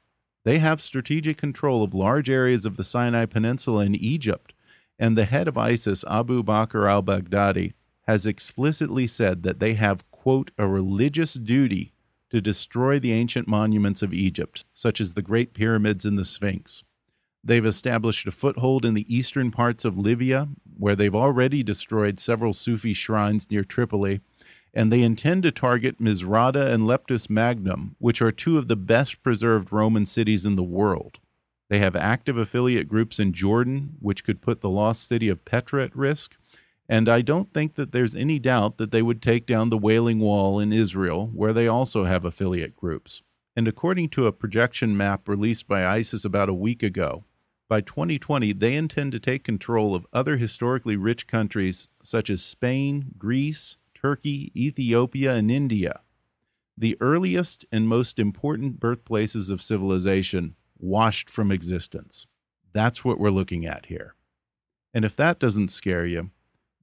They 0.43 0.59
have 0.59 0.81
strategic 0.81 1.37
control 1.37 1.83
of 1.83 1.93
large 1.93 2.29
areas 2.29 2.65
of 2.65 2.75
the 2.75 2.83
Sinai 2.83 3.27
Peninsula 3.27 3.85
in 3.85 3.95
Egypt 3.95 4.53
and 5.01 5.17
the 5.17 5.25
head 5.25 5.47
of 5.47 5.57
ISIS, 5.57 6.05
Abu 6.07 6.43
Bakr 6.43 6.87
al 6.87 7.01
Baghdadi, 7.01 7.73
has 8.03 8.27
explicitly 8.27 9.07
said 9.07 9.41
that 9.41 9.59
they 9.59 9.73
have, 9.73 10.09
quote, 10.11 10.51
a 10.59 10.67
religious 10.67 11.33
duty 11.33 11.91
to 12.29 12.39
destroy 12.39 12.99
the 12.99 13.11
ancient 13.11 13.47
monuments 13.47 14.03
of 14.03 14.13
Egypt, 14.13 14.63
such 14.75 15.01
as 15.01 15.15
the 15.15 15.23
Great 15.23 15.55
Pyramids 15.55 16.05
and 16.05 16.19
the 16.19 16.23
Sphinx. 16.23 16.83
They've 17.43 17.65
established 17.65 18.27
a 18.27 18.31
foothold 18.31 18.85
in 18.85 18.93
the 18.93 19.13
eastern 19.13 19.49
parts 19.49 19.85
of 19.85 19.97
Libya, 19.97 20.49
where 20.77 20.95
they've 20.95 21.15
already 21.15 21.63
destroyed 21.63 22.19
several 22.19 22.53
Sufi 22.53 22.93
shrines 22.93 23.49
near 23.49 23.63
Tripoli, 23.63 24.21
and 24.71 24.91
they 24.91 25.01
intend 25.01 25.41
to 25.43 25.51
target 25.51 25.99
Misrata 25.99 26.71
and 26.71 26.83
Leptis 26.83 27.27
Magnum, 27.27 27.95
which 27.97 28.21
are 28.21 28.31
two 28.31 28.59
of 28.59 28.67
the 28.67 28.75
best 28.75 29.23
preserved 29.23 29.71
Roman 29.71 30.05
cities 30.05 30.45
in 30.45 30.55
the 30.55 30.63
world. 30.63 31.19
They 31.71 31.79
have 31.79 31.95
active 31.95 32.35
affiliate 32.35 32.89
groups 32.89 33.17
in 33.17 33.31
Jordan, 33.31 33.95
which 34.01 34.25
could 34.25 34.41
put 34.41 34.59
the 34.59 34.69
lost 34.69 35.07
city 35.07 35.29
of 35.29 35.45
Petra 35.45 35.85
at 35.85 35.95
risk. 35.95 36.35
And 36.89 37.07
I 37.07 37.21
don't 37.21 37.53
think 37.53 37.75
that 37.75 37.93
there's 37.93 38.13
any 38.13 38.39
doubt 38.39 38.75
that 38.75 38.91
they 38.91 39.01
would 39.01 39.21
take 39.21 39.45
down 39.45 39.69
the 39.69 39.77
Wailing 39.77 40.19
Wall 40.19 40.59
in 40.59 40.73
Israel, 40.73 41.31
where 41.33 41.53
they 41.53 41.69
also 41.69 42.03
have 42.03 42.25
affiliate 42.25 42.75
groups. 42.75 43.21
And 43.55 43.69
according 43.69 44.09
to 44.09 44.27
a 44.27 44.33
projection 44.33 44.97
map 44.97 45.29
released 45.29 45.65
by 45.65 45.85
ISIS 45.85 46.25
about 46.25 46.49
a 46.49 46.53
week 46.53 46.83
ago, 46.83 47.23
by 47.69 47.79
2020, 47.79 48.51
they 48.51 48.75
intend 48.75 49.13
to 49.13 49.19
take 49.21 49.45
control 49.45 49.95
of 49.95 50.05
other 50.11 50.35
historically 50.35 50.97
rich 50.97 51.25
countries 51.25 51.87
such 52.03 52.29
as 52.29 52.43
Spain, 52.43 53.13
Greece, 53.17 53.77
Turkey, 53.93 54.51
Ethiopia, 54.57 55.35
and 55.35 55.49
India. 55.49 56.01
The 56.77 56.97
earliest 56.99 57.65
and 57.71 57.87
most 57.87 58.19
important 58.19 58.77
birthplaces 58.81 59.49
of 59.49 59.61
civilization 59.61 60.55
washed 60.81 61.29
from 61.29 61.51
existence. 61.51 62.27
That's 62.73 63.03
what 63.03 63.19
we're 63.19 63.29
looking 63.29 63.65
at 63.65 63.87
here. 63.87 64.15
And 64.93 65.05
if 65.05 65.15
that 65.15 65.39
doesn't 65.39 65.69
scare 65.69 66.05
you, 66.05 66.31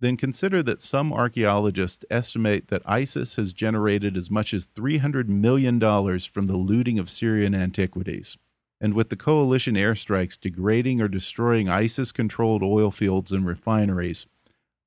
then 0.01 0.16
consider 0.16 0.62
that 0.62 0.80
some 0.80 1.12
archaeologists 1.12 2.05
estimate 2.11 2.68
that 2.68 2.82
ISIS 2.86 3.36
has 3.36 3.53
generated 3.53 4.16
as 4.16 4.30
much 4.30 4.55
as 4.55 4.68
$300 4.68 5.28
million 5.28 5.80
from 5.80 6.46
the 6.46 6.57
looting 6.57 6.99
of 6.99 7.11
Syrian 7.11 7.55
antiquities. 7.55 8.38
And 8.80 8.94
with 8.94 9.09
the 9.09 9.16
coalition 9.16 9.74
airstrikes 9.74 10.38
degrading 10.38 11.01
or 11.01 11.09
destroying 11.09 11.68
ISIS 11.68 12.12
controlled 12.12 12.62
oil 12.62 12.92
fields 12.92 13.32
and 13.32 13.44
refineries, 13.44 14.26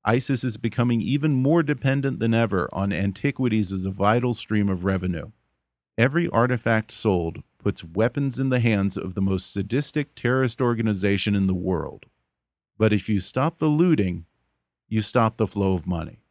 ISIS 0.04 0.42
is 0.44 0.56
becoming 0.56 1.00
even 1.02 1.32
more 1.32 1.62
dependent 1.62 2.18
than 2.18 2.32
ever 2.32 2.68
on 2.72 2.92
antiquities 2.92 3.72
as 3.72 3.84
a 3.84 3.90
vital 3.90 4.34
stream 4.34 4.68
of 4.68 4.84
revenue. 4.84 5.30
Every 5.98 6.28
artifact 6.30 6.90
sold 6.90 7.42
puts 7.62 7.84
weapons 7.84 8.38
in 8.38 8.48
the 8.48 8.60
hands 8.60 8.96
of 8.96 9.14
the 9.14 9.22
most 9.22 9.52
sadistic 9.52 10.14
terrorist 10.14 10.60
organization 10.60 11.34
in 11.34 11.46
the 11.46 11.54
world. 11.54 12.06
But 12.76 12.92
if 12.92 13.08
you 13.08 13.20
stop 13.20 13.58
the 13.58 13.68
looting, 13.68 14.26
you 14.88 15.00
stop 15.02 15.36
the 15.36 15.46
flow 15.46 15.72
of 15.72 15.86
money. 15.86 16.22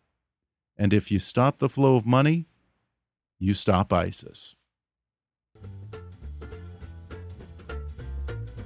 And 0.78 0.94
if 0.94 1.12
you 1.12 1.20
stop 1.20 1.58
the 1.58 1.70
flow 1.70 1.96
of 1.96 2.06
money, 2.06 2.48
you 3.40 3.54
stop 3.54 3.94
ISIS. 3.94 4.56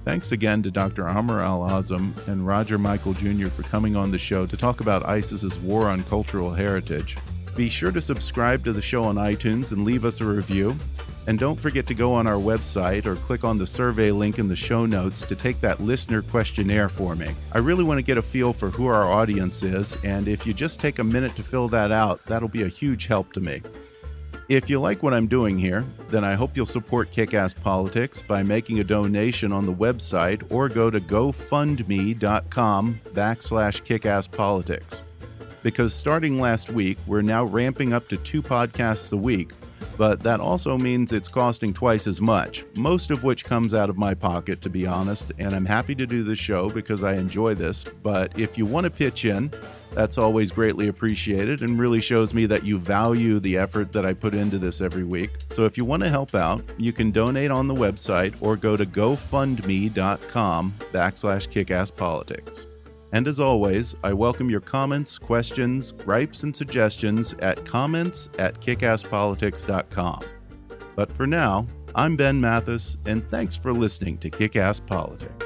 Thanks 0.03 0.32
again 0.32 0.61
to 0.63 0.70
Dr. 0.70 1.07
Amr 1.07 1.41
Al 1.41 1.61
Azm 1.61 2.16
and 2.28 2.45
Roger 2.45 2.78
Michel 2.78 3.13
Jr. 3.13 3.47
for 3.47 3.63
coming 3.63 3.95
on 3.95 4.11
the 4.11 4.20
show 4.20 4.45
to 4.45 4.55
talk 4.55 4.80
about 4.80 5.03
ISIS's 5.03 5.57
war 5.57 5.88
on 5.88 6.03
cultural 6.03 6.51
heritage. 6.51 7.18
Be 7.55 7.70
sure 7.70 7.91
to 7.91 8.01
subscribe 8.01 8.63
to 8.66 8.74
the 8.74 8.82
show 8.82 9.03
on 9.03 9.16
iTunes 9.16 9.72
and 9.72 9.84
leave 9.84 10.05
us 10.05 10.22
a 10.22 10.26
review. 10.26 10.76
And 11.28 11.39
don't 11.39 11.59
forget 11.59 11.88
to 11.88 11.95
go 11.95 12.13
on 12.13 12.28
our 12.28 12.38
website 12.38 13.05
or 13.05 13.15
click 13.15 13.43
on 13.43 13.57
the 13.57 13.65
survey 13.65 14.11
link 14.11 14.38
in 14.38 14.47
the 14.47 14.55
show 14.55 14.86
notes 14.86 15.23
to 15.23 15.36
take 15.36 15.59
that 15.61 15.82
listener 15.82 16.21
questionnaire 16.21 16.89
for 16.89 17.15
me. 17.15 17.30
I 17.51 17.57
really 17.57 17.84
want 17.84 17.97
to 17.97 18.03
get 18.03 18.17
a 18.17 18.21
feel 18.21 18.53
for 18.53 18.69
who 18.69 18.86
our 18.86 19.11
audience 19.11 19.63
is, 19.63 19.97
and 20.03 20.28
if 20.28 20.45
you 20.45 20.53
just 20.53 20.80
take 20.80 20.99
a 20.99 21.03
minute 21.03 21.36
to 21.38 21.43
fill 21.43 21.67
that 21.69 21.91
out, 21.91 22.23
that'll 22.26 22.49
be 22.49 22.63
a 22.63 22.67
huge 22.67 23.07
help 23.07 23.34
to 23.34 23.39
me. 23.39 23.61
If 24.47 24.69
you 24.69 24.80
like 24.80 25.01
what 25.01 25.15
I'm 25.15 25.26
doing 25.26 25.57
here, 25.57 25.84
then 26.09 26.23
I 26.23 26.36
hope 26.36 26.55
you'll 26.55 26.67
support 26.67 27.11
Kickass 27.11 27.59
Politics 27.59 28.21
by 28.21 28.43
making 28.43 28.80
a 28.80 28.84
donation 28.84 29.51
on 29.51 29.65
the 29.65 29.73
website 29.73 30.43
or 30.51 30.69
go 30.69 30.91
to 30.91 30.99
gofundme.com 30.99 32.99
backslash 33.13 33.82
kickasspolitics. 33.82 35.01
Because 35.63 35.95
starting 35.95 36.39
last 36.39 36.69
week, 36.69 36.99
we're 37.07 37.23
now 37.23 37.43
ramping 37.43 37.91
up 37.91 38.07
to 38.09 38.17
two 38.17 38.43
podcasts 38.43 39.11
a 39.11 39.17
week 39.17 39.49
but 39.98 40.22
that 40.22 40.40
also 40.40 40.78
means 40.78 41.14
it's 41.14 41.28
costing 41.28 41.74
twice 41.74 42.08
as 42.08 42.22
much, 42.22 42.66
most 42.78 43.12
of 43.12 43.24
which 43.24 43.46
comes 43.46 43.74
out 43.74 43.90
of 43.90 43.98
my 43.98 44.14
pocket, 44.14 44.62
to 44.62 44.70
be 44.70 44.86
honest. 44.86 45.32
And 45.38 45.54
I'm 45.54 45.66
happy 45.66 45.96
to 45.96 46.06
do 46.06 46.24
this 46.24 46.40
show 46.40 46.70
because 46.70 47.04
I 47.04 47.16
enjoy 47.16 47.56
this. 47.56 47.84
But 47.84 48.38
if 48.38 48.58
you 48.58 48.66
want 48.66 48.86
to 48.86 48.90
pitch 48.90 49.26
in, 49.26 49.52
that's 49.92 50.18
always 50.18 50.52
greatly 50.52 50.90
appreciated 50.90 51.62
and 51.62 51.80
really 51.80 52.02
shows 52.02 52.34
me 52.34 52.46
that 52.48 52.66
you 52.66 52.78
value 52.78 53.40
the 53.40 53.58
effort 53.58 53.94
that 53.94 54.06
I 54.06 54.14
put 54.14 54.36
into 54.36 54.60
this 54.60 54.82
every 54.82 55.06
week. 55.06 55.32
So 55.52 55.66
if 55.66 55.78
you 55.78 55.86
want 55.86 56.04
to 56.04 56.10
help 56.10 56.36
out, 56.36 56.62
you 56.78 56.92
can 56.92 57.12
donate 57.12 57.50
on 57.50 57.68
the 57.68 57.76
website 57.76 58.36
or 58.42 58.58
go 58.58 58.76
to 58.76 58.86
gofundme.com 58.86 60.74
backslash 60.92 61.48
kickasspolitics. 61.48 62.66
And 63.16 63.30
as 63.30 63.39
always, 63.39 63.95
I 64.03 64.11
welcome 64.11 64.49
your 64.49 64.59
comments, 64.59 65.18
questions, 65.18 65.93
gripes, 65.93 66.43
and 66.43 66.53
suggestions 66.53 67.34
at 67.36 67.66
comments 67.66 68.28
at 68.38 68.59
kickasspolitics.com. 68.59 70.20
But 70.97 71.13
for 71.13 71.26
now, 71.26 71.66
I'm 71.95 72.18
Ben 72.18 72.41
Mathis, 72.41 72.97
and 73.05 73.26
thanks 73.32 73.55
for 73.55 73.72
listening 73.72 74.18
to 74.18 74.30
Kickass 74.30 74.86
Politics. 74.86 75.45